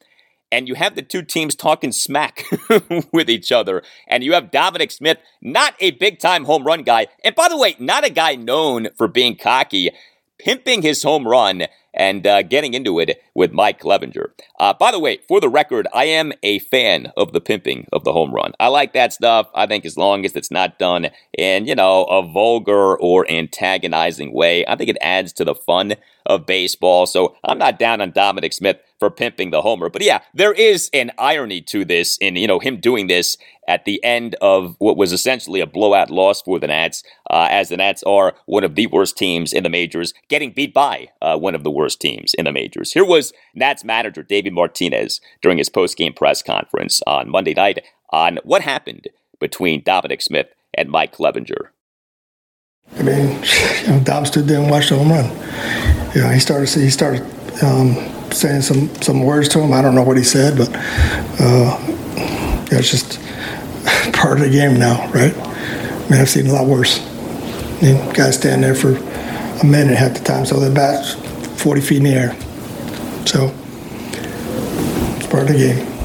and 0.51 0.69
you 0.69 0.75
have 0.75 0.95
the 0.95 1.03
two 1.03 1.23
teams 1.23 1.55
talking 1.55 1.93
smack 1.93 2.45
with 3.13 3.29
each 3.29 3.53
other, 3.53 3.83
and 4.07 4.23
you 4.23 4.33
have 4.35 4.51
Dominic 4.51 4.91
Smith, 4.91 5.19
not 5.41 5.75
a 5.81 5.93
big 5.93 6.19
time 6.19 6.45
home 6.45 6.65
run 6.65 6.83
guy, 6.83 7.07
and 7.25 7.35
by 7.35 7.49
the 7.49 7.59
way, 7.59 7.77
not 7.79 8.07
a 8.07 8.11
guy 8.11 8.35
known 8.35 8.89
for 8.97 9.09
being 9.09 9.37
cocky, 9.37 9.91
pimping 10.39 10.83
his 10.83 11.03
home 11.03 11.27
run 11.27 11.67
and 11.97 12.27
uh, 12.27 12.43
getting 12.43 12.75
into 12.75 13.01
it 13.01 13.23
with 13.35 13.53
Mike 13.53 13.81
Clevinger. 13.81 14.29
Uh, 14.61 14.75
by 14.75 14.93
the 14.93 15.01
way, 15.01 15.19
for 15.27 15.41
the 15.41 15.49
record, 15.49 15.89
I 15.95 16.05
am 16.05 16.33
a 16.43 16.59
fan 16.59 17.13
of 17.17 17.33
the 17.33 17.41
pimping 17.41 17.87
of 17.93 18.05
the 18.05 18.13
home 18.13 18.35
run. 18.35 18.53
I 18.61 18.69
like 18.69 18.93
that 18.93 19.15
stuff. 19.15 19.49
I 19.55 19.67
think 19.67 19.87
as 19.87 19.97
long 19.97 20.25
as 20.25 20.37
it's 20.37 20.51
not 20.51 20.79
done 20.79 21.09
in, 21.37 21.67
you 21.67 21.75
know, 21.75 22.05
a 22.05 22.23
vulgar 22.23 22.97
or 22.97 23.29
antagonizing 23.31 24.33
way, 24.35 24.65
I 24.67 24.77
think 24.77 24.91
it 24.91 24.99
adds 25.01 25.33
to 25.35 25.45
the 25.45 25.55
fun 25.55 25.95
of 26.27 26.45
baseball. 26.45 27.07
So 27.07 27.37
I'm 27.43 27.59
not 27.59 27.79
down 27.79 28.01
on 28.01 28.11
Dominic 28.11 28.53
Smith 28.53 28.79
for 28.99 29.11
pimping 29.11 29.51
the 29.51 29.63
homer. 29.63 29.89
But 29.89 30.03
yeah, 30.03 30.21
there 30.35 30.53
is 30.53 30.91
an 30.93 31.13
irony 31.19 31.61
to 31.63 31.85
this 31.85 32.17
in, 32.19 32.37
you 32.37 32.47
know, 32.47 32.59
him 32.59 32.81
doing 32.81 33.07
this 33.07 33.37
at 33.69 33.85
the 33.85 34.03
end 34.05 34.37
of 34.41 34.77
what 34.79 34.97
was 34.97 35.13
essentially 35.13 35.61
a 35.61 35.67
blowout 35.67 36.11
loss 36.11 36.43
for 36.43 36.59
the 36.59 36.69
Nats, 36.69 37.03
uh, 37.31 37.49
as 37.51 37.69
the 37.69 37.77
Nats 37.77 38.03
are 38.05 38.35
one 38.47 38.65
of 38.65 38.75
the 38.75 38.87
worst 38.87 39.17
teams 39.17 39.53
in 39.53 39.65
the 39.65 39.69
majors, 39.69 40.15
getting 40.29 40.53
beat 40.53 40.73
by 40.73 41.09
uh, 41.21 41.37
one 41.37 41.55
of 41.55 41.65
the 41.65 41.71
worst 41.71 42.01
teams 42.01 42.33
in 42.35 42.45
the 42.45 42.53
majors. 42.53 42.93
Here 42.93 43.05
was 43.05 43.33
Nats 43.55 43.85
manager 43.85 44.23
Davey 44.23 44.51
Martinez 44.51 45.21
during 45.43 45.59
his 45.59 45.69
post-game 45.69 46.13
press 46.13 46.43
conference 46.43 47.03
on 47.07 47.29
Monday 47.29 47.55
night 47.55 47.85
on 48.11 48.39
what 48.45 48.63
happened 48.63 49.09
between 49.41 49.83
Dominic 49.83 50.23
Smith 50.23 50.49
and 50.75 50.89
Mike 50.89 51.15
Clevinger. 51.15 51.69
I 52.99 53.03
mean, 53.03 53.29
you 53.83 53.89
know, 53.89 54.01
Dom 54.05 54.27
stood 54.27 54.47
there 54.47 54.61
and 54.61 54.71
watched 54.71 54.91
the 54.91 54.97
home 54.97 55.11
run. 55.11 55.27
You 56.15 56.23
know, 56.23 56.31
he 56.31 56.39
started 56.39 56.69
he 56.69 56.91
started 56.91 57.23
um, 57.63 57.95
saying 58.37 58.63
some 58.63 58.95
some 59.03 59.23
words 59.23 59.49
to 59.51 59.61
him. 59.61 59.73
I 59.73 59.83
don't 59.83 59.95
know 59.95 60.03
what 60.03 60.17
he 60.17 60.25
said, 60.25 60.57
but 60.57 60.69
uh, 61.41 61.79
it's 62.71 62.91
just 62.91 63.21
part 64.13 64.39
of 64.39 64.45
the 64.45 64.51
game 64.51 64.79
now, 64.79 65.11
right? 65.13 65.37
I 65.37 66.09
mean, 66.09 66.21
I've 66.21 66.29
seen 66.29 66.47
a 66.47 66.53
lot 66.53 66.67
worse. 66.67 67.01
I 67.01 67.83
mean, 67.83 68.13
guys 68.13 68.37
stand 68.37 68.63
there 68.63 68.75
for 68.75 68.97
a 68.97 69.65
minute 69.65 69.97
half 69.97 70.15
the 70.15 70.25
time, 70.25 70.47
so 70.47 70.61
the 70.61 70.75
bat's 70.75 71.15
40 71.61 71.81
feet 71.81 71.99
in 71.99 72.05
the 72.05 72.11
air. 72.11 72.37
So 73.27 73.53
it's 75.17 75.27
part 75.27 75.43
of 75.43 75.49
the 75.49 75.59
game. 75.59 75.96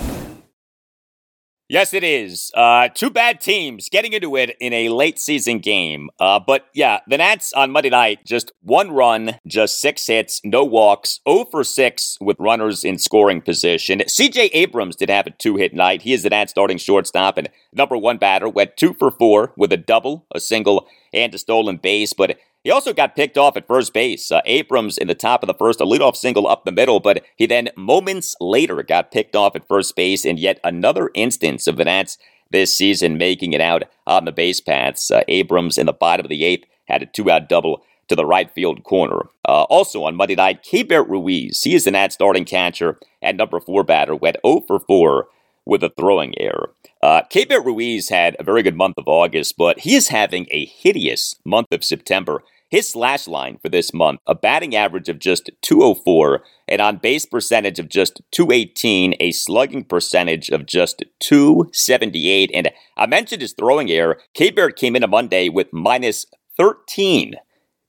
Yes, 1.72 1.94
it 1.94 2.04
is. 2.04 2.52
Uh, 2.54 2.90
two 2.90 3.10
bad 3.10 3.40
teams 3.40 3.88
getting 3.88 4.12
into 4.12 4.36
it 4.36 4.58
in 4.60 4.74
a 4.74 4.90
late 4.90 5.18
season 5.18 5.60
game. 5.60 6.10
Uh, 6.20 6.38
but 6.38 6.66
yeah, 6.74 7.00
the 7.08 7.18
Nats 7.18 7.54
on 7.54 7.72
Monday 7.72 7.90
night, 7.90 8.26
just 8.26 8.52
one 8.62 8.92
run, 8.92 9.40
just 9.48 9.80
six 9.80 10.06
hits, 10.06 10.42
no 10.44 10.66
walks, 10.66 11.22
0 11.26 11.46
for 11.50 11.64
6 11.64 12.18
with 12.20 12.36
runners 12.42 12.84
in 12.84 12.98
scoring 12.98 13.42
position. 13.42 14.00
CJ 14.00 14.50
Abrams 14.52 14.98
did 14.98 15.10
have 15.10 15.28
a 15.28 15.30
two 15.30 15.56
hit 15.56 15.74
night. 15.74 16.02
He 16.02 16.12
is 16.12 16.24
the 16.24 16.30
Nats 16.30 16.52
starting 16.52 16.78
shortstop 16.78 17.38
and 17.38 17.48
number 17.72 17.96
one 17.96 18.18
batter, 18.18 18.50
went 18.50 18.76
2 18.76 18.96
for 18.96 19.10
4 19.10 19.54
with 19.56 19.72
a 19.72 19.78
double, 19.78 20.26
a 20.36 20.42
single, 20.42 20.90
and 21.14 21.34
a 21.34 21.38
stolen 21.38 21.78
base. 21.78 22.12
But 22.12 22.38
he 22.64 22.72
also 22.72 22.94
got 22.94 23.16
picked 23.16 23.38
off 23.38 23.58
at 23.58 23.68
first 23.68 23.94
base. 23.94 24.32
Uh, 24.32 24.42
Abrams 24.46 24.98
in 24.98 25.08
the 25.08 25.16
top 25.16 25.44
of 25.44 25.48
the 25.48 25.54
first, 25.54 25.82
a 25.82 25.86
leadoff 25.86 26.16
single 26.16 26.48
up 26.48 26.66
the 26.66 26.72
middle, 26.72 27.00
but 27.00 27.24
he 27.36 27.46
then 27.46 27.70
moments 27.76 28.36
later 28.40 28.84
got 28.84 29.12
picked 29.12 29.36
off 29.36 29.56
at 29.56 29.68
first 29.68 29.96
base 29.96 30.26
in 30.26 30.38
yet 30.38 30.60
another 30.64 31.10
instance 31.14 31.68
of 31.68 31.78
the 31.78 31.86
Nats 31.86 32.18
this 32.52 32.78
season 32.78 33.18
making 33.18 33.54
it 33.54 33.62
out 33.62 33.84
on 34.06 34.26
the 34.26 34.32
base 34.32 34.62
paths. 34.62 35.10
Uh, 35.10 35.24
Abrams 35.28 35.78
in 35.78 35.86
the 35.86 35.94
bottom 35.94 36.26
of 36.26 36.30
the 36.30 36.44
eighth 36.44 36.68
had 36.86 37.02
a 37.02 37.06
two-out 37.06 37.50
double 37.50 37.84
to 38.08 38.16
the 38.16 38.26
right 38.26 38.52
field 38.52 38.84
corner. 38.84 39.28
Uh, 39.48 39.64
also 39.64 40.04
on 40.04 40.16
Monday 40.16 40.36
night, 40.36 40.64
Keibert 40.64 41.08
Ruiz, 41.08 41.64
he 41.64 41.74
is 41.74 41.86
the 41.86 41.92
Nats 41.92 42.16
starting 42.16 42.46
catcher 42.46 43.00
and 43.22 43.38
number 43.38 43.60
four 43.60 43.84
batter, 43.84 44.16
went 44.16 44.38
0 44.46 44.62
for 44.68 44.80
4 44.80 45.28
with 45.66 45.84
a 45.84 45.94
throwing 45.98 46.34
error. 46.40 46.72
Uh, 47.02 47.22
Keibert 47.32 47.66
Ruiz 47.66 48.10
had 48.10 48.36
a 48.38 48.44
very 48.44 48.62
good 48.64 48.76
month 48.76 48.98
of 48.98 49.08
August, 49.08 49.56
but 49.58 49.80
he 49.80 49.96
is 49.96 50.10
having 50.10 50.48
a 50.52 50.66
hideous 50.66 51.36
month 51.46 51.68
of 51.72 51.84
September. 51.84 52.44
His 52.72 52.90
slash 52.90 53.28
line 53.28 53.60
for 53.62 53.68
this 53.68 53.94
month, 53.94 54.22
a 54.26 54.34
batting 54.34 54.78
average 54.78 55.10
of 55.10 55.20
just 55.20 55.52
204, 55.62 56.42
an 56.70 56.80
on 56.80 56.98
base 56.98 57.26
percentage 57.26 57.80
of 57.80 57.90
just 57.90 58.22
218, 58.32 59.14
a 59.20 59.34
slugging 59.34 59.84
percentage 59.84 60.50
of 60.50 60.66
just 60.66 61.04
278. 61.20 62.50
And 62.54 62.72
I 62.96 63.08
mentioned 63.08 63.42
his 63.42 63.52
throwing 63.52 63.92
error. 63.92 64.20
Keibert 64.34 64.78
came 64.78 64.96
in 64.96 65.04
on 65.04 65.10
Monday 65.10 65.50
with 65.50 65.74
minus 65.74 66.26
13 66.56 67.36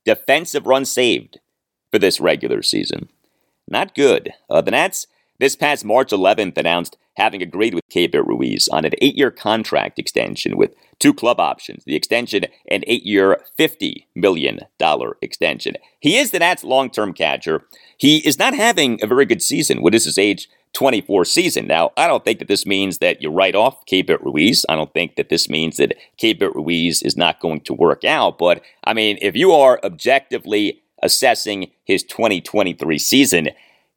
defensive 0.04 0.66
runs 0.66 0.90
saved 0.90 1.38
for 1.92 2.00
this 2.00 2.20
regular 2.20 2.60
season. 2.60 3.08
Not 3.68 3.94
good. 3.94 4.32
Uh, 4.50 4.62
the 4.62 4.72
Nats 4.72 5.06
this 5.38 5.54
past 5.54 5.84
March 5.84 6.10
11th 6.10 6.58
announced 6.58 6.96
having 7.16 7.42
agreed 7.42 7.74
with 7.74 7.88
Keibert 7.88 8.26
Ruiz 8.26 8.68
on 8.68 8.84
an 8.84 8.92
eight 9.00 9.16
year 9.16 9.30
contract 9.30 9.98
extension 9.98 10.56
with 10.56 10.74
two 10.98 11.12
club 11.12 11.40
options. 11.40 11.84
The 11.84 11.96
extension, 11.96 12.44
an 12.68 12.84
eight 12.86 13.04
year, 13.04 13.40
$50 13.58 14.06
million 14.14 14.60
extension. 15.20 15.74
He 16.00 16.16
is 16.16 16.30
the 16.30 16.38
Nats' 16.38 16.64
long 16.64 16.90
term 16.90 17.12
catcher. 17.12 17.66
He 17.96 18.18
is 18.18 18.38
not 18.38 18.54
having 18.54 18.98
a 19.02 19.06
very 19.06 19.26
good 19.26 19.42
season. 19.42 19.82
What 19.82 19.94
is 19.94 20.04
his 20.04 20.18
age? 20.18 20.48
24 20.74 21.26
season. 21.26 21.66
Now, 21.66 21.90
I 21.96 22.06
don't 22.06 22.24
think 22.24 22.38
that 22.38 22.48
this 22.48 22.64
means 22.64 22.98
that 22.98 23.20
you 23.20 23.30
write 23.30 23.54
off 23.54 23.84
Keibert 23.84 24.22
Ruiz. 24.22 24.64
I 24.68 24.74
don't 24.74 24.92
think 24.94 25.16
that 25.16 25.28
this 25.28 25.48
means 25.48 25.76
that 25.76 25.96
Keibert 26.18 26.54
Ruiz 26.54 27.02
is 27.02 27.16
not 27.16 27.40
going 27.40 27.60
to 27.62 27.74
work 27.74 28.04
out. 28.04 28.38
But, 28.38 28.62
I 28.84 28.94
mean, 28.94 29.18
if 29.20 29.36
you 29.36 29.52
are 29.52 29.78
objectively 29.84 30.82
assessing 31.02 31.70
his 31.84 32.02
2023 32.04 32.98
season, 32.98 33.50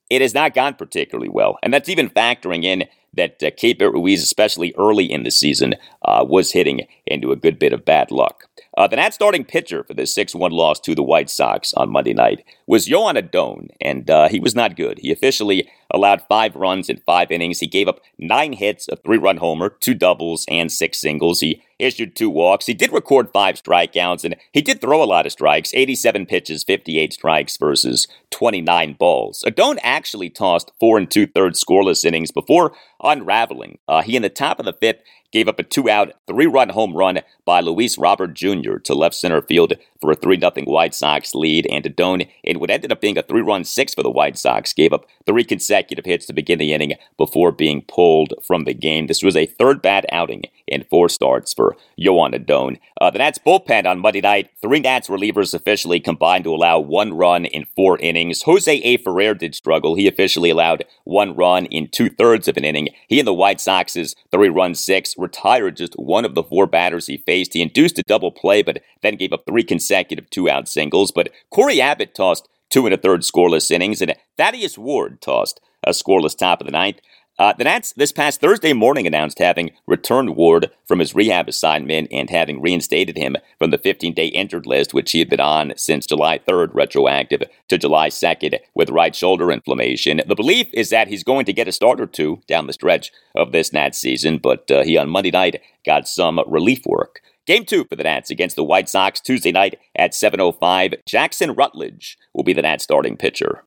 it 0.09 0.21
has 0.21 0.33
not 0.33 0.53
gone 0.53 0.75
particularly 0.75 1.29
well. 1.29 1.57
And 1.63 1.73
that's 1.73 1.89
even 1.89 2.09
factoring 2.09 2.63
in 2.63 2.85
that 3.13 3.41
uh, 3.41 3.49
Keibert 3.51 3.93
Ruiz, 3.93 4.21
especially 4.21 4.73
early 4.77 5.11
in 5.11 5.23
the 5.23 5.31
season, 5.31 5.75
uh, 6.03 6.25
was 6.27 6.51
hitting 6.51 6.87
into 7.07 7.31
a 7.31 7.35
good 7.37 7.59
bit 7.59 7.73
of 7.73 7.85
bad 7.85 8.11
luck. 8.11 8.45
Uh, 8.77 8.87
the 8.87 8.97
Nats 8.97 9.15
starting 9.15 9.45
pitcher 9.45 9.83
for 9.83 9.93
the 9.93 10.05
6 10.05 10.35
1 10.35 10.51
loss 10.51 10.79
to 10.81 10.95
the 10.95 11.03
White 11.03 11.29
Sox 11.29 11.73
on 11.75 11.91
Monday 11.91 12.13
night 12.13 12.43
was 12.67 12.85
Joan 12.85 13.15
Adon, 13.15 13.69
and 13.79 14.09
uh, 14.09 14.27
he 14.27 14.39
was 14.39 14.53
not 14.53 14.75
good. 14.75 14.99
He 14.99 15.11
officially 15.11 15.69
allowed 15.91 16.23
five 16.27 16.55
runs 16.55 16.89
in 16.89 16.97
five 17.05 17.31
innings. 17.31 17.59
He 17.59 17.67
gave 17.67 17.87
up 17.87 18.01
nine 18.17 18.53
hits, 18.53 18.87
a 18.89 18.97
three 18.97 19.17
run 19.17 19.37
homer, 19.37 19.69
two 19.69 19.93
doubles, 19.93 20.45
and 20.49 20.69
six 20.69 20.99
singles. 20.99 21.39
He 21.39 21.61
issued 21.79 22.15
two 22.15 22.29
walks. 22.29 22.65
He 22.65 22.73
did 22.73 22.91
record 22.91 23.29
five 23.31 23.55
strikeouts, 23.55 24.25
and 24.25 24.35
he 24.51 24.61
did 24.61 24.81
throw 24.81 25.01
a 25.01 25.05
lot 25.05 25.25
of 25.25 25.31
strikes 25.31 25.73
87 25.73 26.25
pitches, 26.25 26.63
58 26.63 27.13
strikes 27.13 27.57
versus 27.57 28.07
29 28.31 28.93
balls. 28.93 29.43
Adon 29.47 29.79
actually 29.83 30.29
tossed 30.29 30.71
four 30.79 30.97
and 30.97 31.09
two 31.09 31.27
thirds 31.27 31.63
scoreless 31.63 32.03
innings 32.03 32.31
before 32.31 32.73
unraveling. 33.01 33.77
Uh, 33.87 34.01
he, 34.01 34.15
in 34.15 34.21
the 34.21 34.29
top 34.29 34.59
of 34.59 34.65
the 34.65 34.73
fifth, 34.73 35.01
gave 35.31 35.47
up 35.47 35.59
a 35.59 35.63
two 35.63 35.89
out, 35.89 36.13
three 36.27 36.45
run 36.45 36.69
home 36.69 36.95
run 36.95 37.19
by 37.45 37.59
Luis 37.61 37.97
Robert 37.97 38.33
Jr. 38.33 38.77
to 38.83 38.93
left 38.93 39.15
center 39.15 39.41
field 39.41 39.73
for 40.05 40.11
a 40.11 40.15
3 40.15 40.39
0 40.39 40.51
White 40.65 40.93
Sox 40.93 41.33
lead. 41.33 41.67
And 41.67 41.85
Adon, 41.85 42.23
in 42.43 42.59
what 42.59 42.69
ended 42.69 42.91
up 42.91 43.01
being 43.01 43.17
a 43.17 43.23
three 43.23 43.41
run 43.41 43.63
six 43.63 43.93
for 43.93 44.03
the 44.03 44.11
White 44.11 44.37
Sox, 44.37 44.73
gave 44.73 44.93
up 44.93 45.05
three 45.25 45.43
consecutive 45.43 46.05
hits 46.05 46.25
to 46.27 46.33
begin 46.33 46.59
the 46.59 46.73
inning 46.73 46.93
before 47.17 47.51
being 47.51 47.81
pulled 47.81 48.33
from 48.43 48.65
the 48.65 48.73
game. 48.73 49.07
This 49.07 49.23
was 49.23 49.35
a 49.35 49.45
third 49.45 49.81
bad 49.81 50.05
outing 50.11 50.43
in 50.67 50.83
four 50.89 51.09
starts 51.09 51.53
for 51.53 51.75
Joan 51.99 52.33
Adon. 52.33 52.77
Uh, 52.99 53.11
the 53.11 53.19
Nats 53.19 53.39
bullpen 53.45 53.85
on 53.85 53.99
Monday 53.99 54.21
night, 54.21 54.49
three 54.61 54.79
Nats 54.79 55.09
relievers 55.09 55.53
officially 55.53 55.99
combined 55.99 56.43
to 56.43 56.53
allow 56.53 56.79
one 56.79 57.13
run 57.13 57.45
in 57.45 57.65
four 57.75 57.97
innings. 57.99 58.43
Jose 58.43 58.71
A. 58.71 58.97
Ferrer 58.97 59.33
did 59.33 59.55
struggle. 59.55 59.95
He 59.95 60.07
officially 60.07 60.49
allowed 60.49 60.85
one 61.03 61.35
run 61.35 61.65
in 61.65 61.87
two 61.87 62.09
thirds 62.09 62.47
of 62.47 62.57
an 62.57 62.65
inning. 62.65 62.89
He 63.07 63.19
and 63.19 63.27
the 63.27 63.33
White 63.33 63.61
Sox's 63.61 64.15
three 64.31 64.49
run 64.49 64.75
six 64.75 65.15
retired 65.17 65.77
just 65.77 65.93
one 65.95 66.25
of 66.25 66.35
the 66.35 66.43
four 66.43 66.67
batters 66.67 67.07
he 67.07 67.17
faced. 67.17 67.53
He 67.53 67.61
induced 67.61 67.99
a 67.99 68.03
double 68.03 68.31
play, 68.31 68.61
but 68.61 68.81
then 69.01 69.15
gave 69.15 69.33
up 69.33 69.45
three 69.45 69.63
consecutive 69.63 69.94
two 70.29 70.49
out 70.49 70.67
singles. 70.67 71.11
But 71.11 71.29
Cory 71.49 71.81
Abbott 71.81 72.15
tossed 72.15 72.47
two 72.69 72.85
and 72.85 72.93
a 72.93 72.97
third 72.97 73.21
scoreless 73.21 73.71
innings, 73.71 74.01
and 74.01 74.15
Thaddeus 74.37 74.77
Ward 74.77 75.21
tossed 75.21 75.61
a 75.83 75.91
scoreless 75.91 76.37
top 76.37 76.61
of 76.61 76.65
the 76.65 76.71
ninth. 76.71 76.99
Uh, 77.37 77.51
the 77.57 77.65
Nats 77.65 77.91
this 77.97 78.13
past 78.13 78.39
Thursday 78.39 78.71
morning 78.71 79.05
announced 79.05 79.39
having 79.39 79.71
returned 79.87 80.37
Ward 80.37 80.71
from 80.85 80.99
his 80.99 81.13
rehab 81.13 81.49
assignment 81.49 82.07
and 82.09 82.29
having 82.29 82.61
reinstated 82.61 83.17
him 83.17 83.35
from 83.59 83.71
the 83.71 83.77
15 83.77 84.13
day 84.13 84.27
injured 84.27 84.65
list, 84.65 84.93
which 84.93 85.11
he 85.11 85.19
had 85.19 85.29
been 85.29 85.41
on 85.41 85.73
since 85.75 86.05
July 86.05 86.39
3rd, 86.39 86.69
retroactive 86.73 87.43
to 87.67 87.77
July 87.77 88.07
2nd, 88.07 88.59
with 88.73 88.89
right 88.89 89.13
shoulder 89.13 89.51
inflammation. 89.51 90.21
The 90.25 90.35
belief 90.35 90.67
is 90.73 90.89
that 90.91 91.09
he's 91.09 91.25
going 91.25 91.43
to 91.45 91.53
get 91.53 91.67
a 91.67 91.73
start 91.73 91.99
or 91.99 92.07
two 92.07 92.41
down 92.47 92.67
the 92.67 92.73
stretch 92.73 93.11
of 93.35 93.51
this 93.51 93.73
Nats 93.73 93.99
season, 93.99 94.37
but 94.37 94.71
uh, 94.71 94.83
he 94.85 94.95
on 94.97 95.09
Monday 95.09 95.31
night 95.31 95.61
got 95.85 96.07
some 96.07 96.39
relief 96.47 96.85
work. 96.85 97.19
Game 97.45 97.63
two 97.63 97.85
for 97.85 97.95
the 97.95 98.03
Nats 98.03 98.31
against 98.31 98.55
the 98.55 98.63
White 98.63 98.89
Sox 98.89 99.21
Tuesday 99.21 99.51
night 99.51 99.79
at 99.95 100.13
7.05. 100.13 100.95
Jackson 101.05 101.51
Rutledge 101.51 102.17
will 102.33 102.43
be 102.43 102.53
the 102.53 102.63
Nats 102.63 102.83
starting 102.83 103.17
pitcher. 103.17 103.63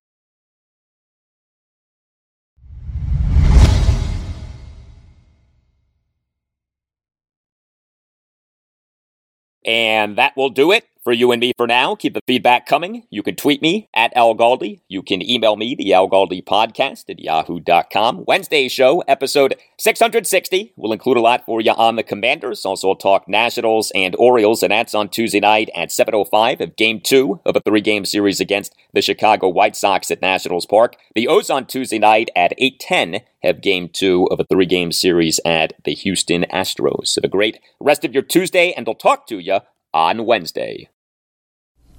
And 9.65 10.17
that 10.17 10.37
will 10.37 10.49
do 10.49 10.73
it 10.73 10.87
for 11.09 11.15
you 11.15 11.33
and 11.33 11.41
me 11.41 11.55
for 11.57 11.67
now. 11.67 11.95
Keep 11.95 12.13
the 12.13 12.21
feedback 12.27 12.67
coming. 12.67 13.05
You 13.09 13.23
can 13.23 13.35
tweet 13.35 13.63
me 13.63 13.89
at 13.95 14.15
Al 14.15 14.35
Galdi. 14.35 14.81
You 14.89 15.03
can 15.03 15.23
email 15.23 15.57
me, 15.57 15.75
the 15.75 15.95
Al 15.95 16.07
Galdi 16.07 16.45
podcast 16.45 17.09
at 17.09 17.19
yahoo.com. 17.19 18.27
Wednesday 18.27 18.69
show, 18.69 19.01
episode 19.09 19.55
660, 19.79 20.75
will 20.77 20.93
include 20.93 21.17
a 21.17 21.23
lot 21.23 21.47
for 21.47 21.63
you 21.63 21.71
on 21.71 21.97
the 21.97 22.03
Commanders. 22.03 22.67
Also, 22.67 22.91
I'll 22.91 22.95
talk 22.95 23.27
Nationals 23.27 23.91
and 23.95 24.15
Orioles, 24.19 24.63
and 24.63 24.71
that's 24.71 24.95
on 24.95 25.09
Tuesday 25.09 25.41
night 25.41 25.71
at 25.75 25.89
7.05 25.89 26.61
of 26.61 26.77
game 26.77 27.01
two 27.01 27.41
of 27.47 27.57
a 27.57 27.61
three-game 27.61 28.05
series 28.05 28.39
against 28.39 28.75
the 28.93 29.01
Chicago 29.01 29.49
White 29.49 29.77
Sox 29.77 30.11
at 30.11 30.21
Nationals 30.21 30.67
Park. 30.67 30.97
The 31.15 31.27
O's 31.27 31.49
on 31.49 31.65
Tuesday 31.65 31.99
night 31.99 32.29
at 32.37 32.53
8.10 32.61 33.23
have 33.43 33.63
game 33.63 33.89
two 33.89 34.29
of 34.31 34.41
a 34.41 34.45
three-game 34.45 34.93
series 34.93 35.41
at 35.47 35.73
the 35.87 35.95
Houston 35.95 36.45
Astros. 36.53 37.15
Have 37.15 37.25
a 37.25 37.29
great 37.29 37.61
rest 37.81 38.05
of 38.05 38.13
your 38.13 38.23
Tuesday, 38.23 38.73
and 38.73 38.87
I'll 38.87 38.95
talk 38.95 39.27
to 39.29 39.39
you 39.39 39.61
on 39.95 40.27
Wednesday 40.27 40.91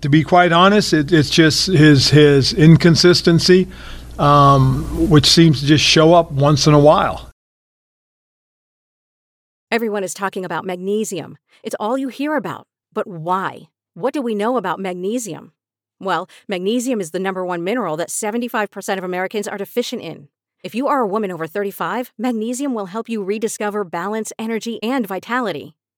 to 0.01 0.09
be 0.09 0.23
quite 0.23 0.51
honest, 0.51 0.93
it, 0.93 1.11
it's 1.11 1.29
just 1.29 1.67
his 1.67 2.09
his 2.09 2.53
inconsistency, 2.53 3.67
um, 4.17 5.09
which 5.09 5.27
seems 5.27 5.59
to 5.61 5.65
just 5.65 5.83
show 5.83 6.13
up 6.13 6.31
once 6.31 6.67
in 6.67 6.73
a 6.73 6.79
while. 6.79 7.29
Everyone 9.71 10.03
is 10.03 10.13
talking 10.13 10.45
about 10.45 10.65
magnesium. 10.65 11.37
It's 11.61 11.75
all 11.79 11.97
you 11.97 12.07
hear 12.07 12.35
about. 12.35 12.65
But 12.91 13.05
why? 13.05 13.69
What 13.93 14.13
do 14.13 14.21
we 14.21 14.33
know 14.33 14.57
about 14.57 14.79
magnesium? 14.79 15.51
Well, 15.99 16.27
magnesium 16.47 16.99
is 16.99 17.11
the 17.11 17.19
number 17.19 17.45
one 17.45 17.63
mineral 17.63 17.97
that 17.97 18.09
75% 18.09 18.97
of 18.97 19.03
Americans 19.03 19.47
are 19.47 19.57
deficient 19.57 20.01
in. 20.01 20.29
If 20.63 20.73
you 20.73 20.87
are 20.87 21.01
a 21.01 21.07
woman 21.07 21.31
over 21.31 21.45
35, 21.45 22.13
magnesium 22.17 22.73
will 22.73 22.87
help 22.87 23.09
you 23.09 23.23
rediscover 23.23 23.83
balance, 23.83 24.33
energy, 24.39 24.81
and 24.81 25.05
vitality. 25.05 25.75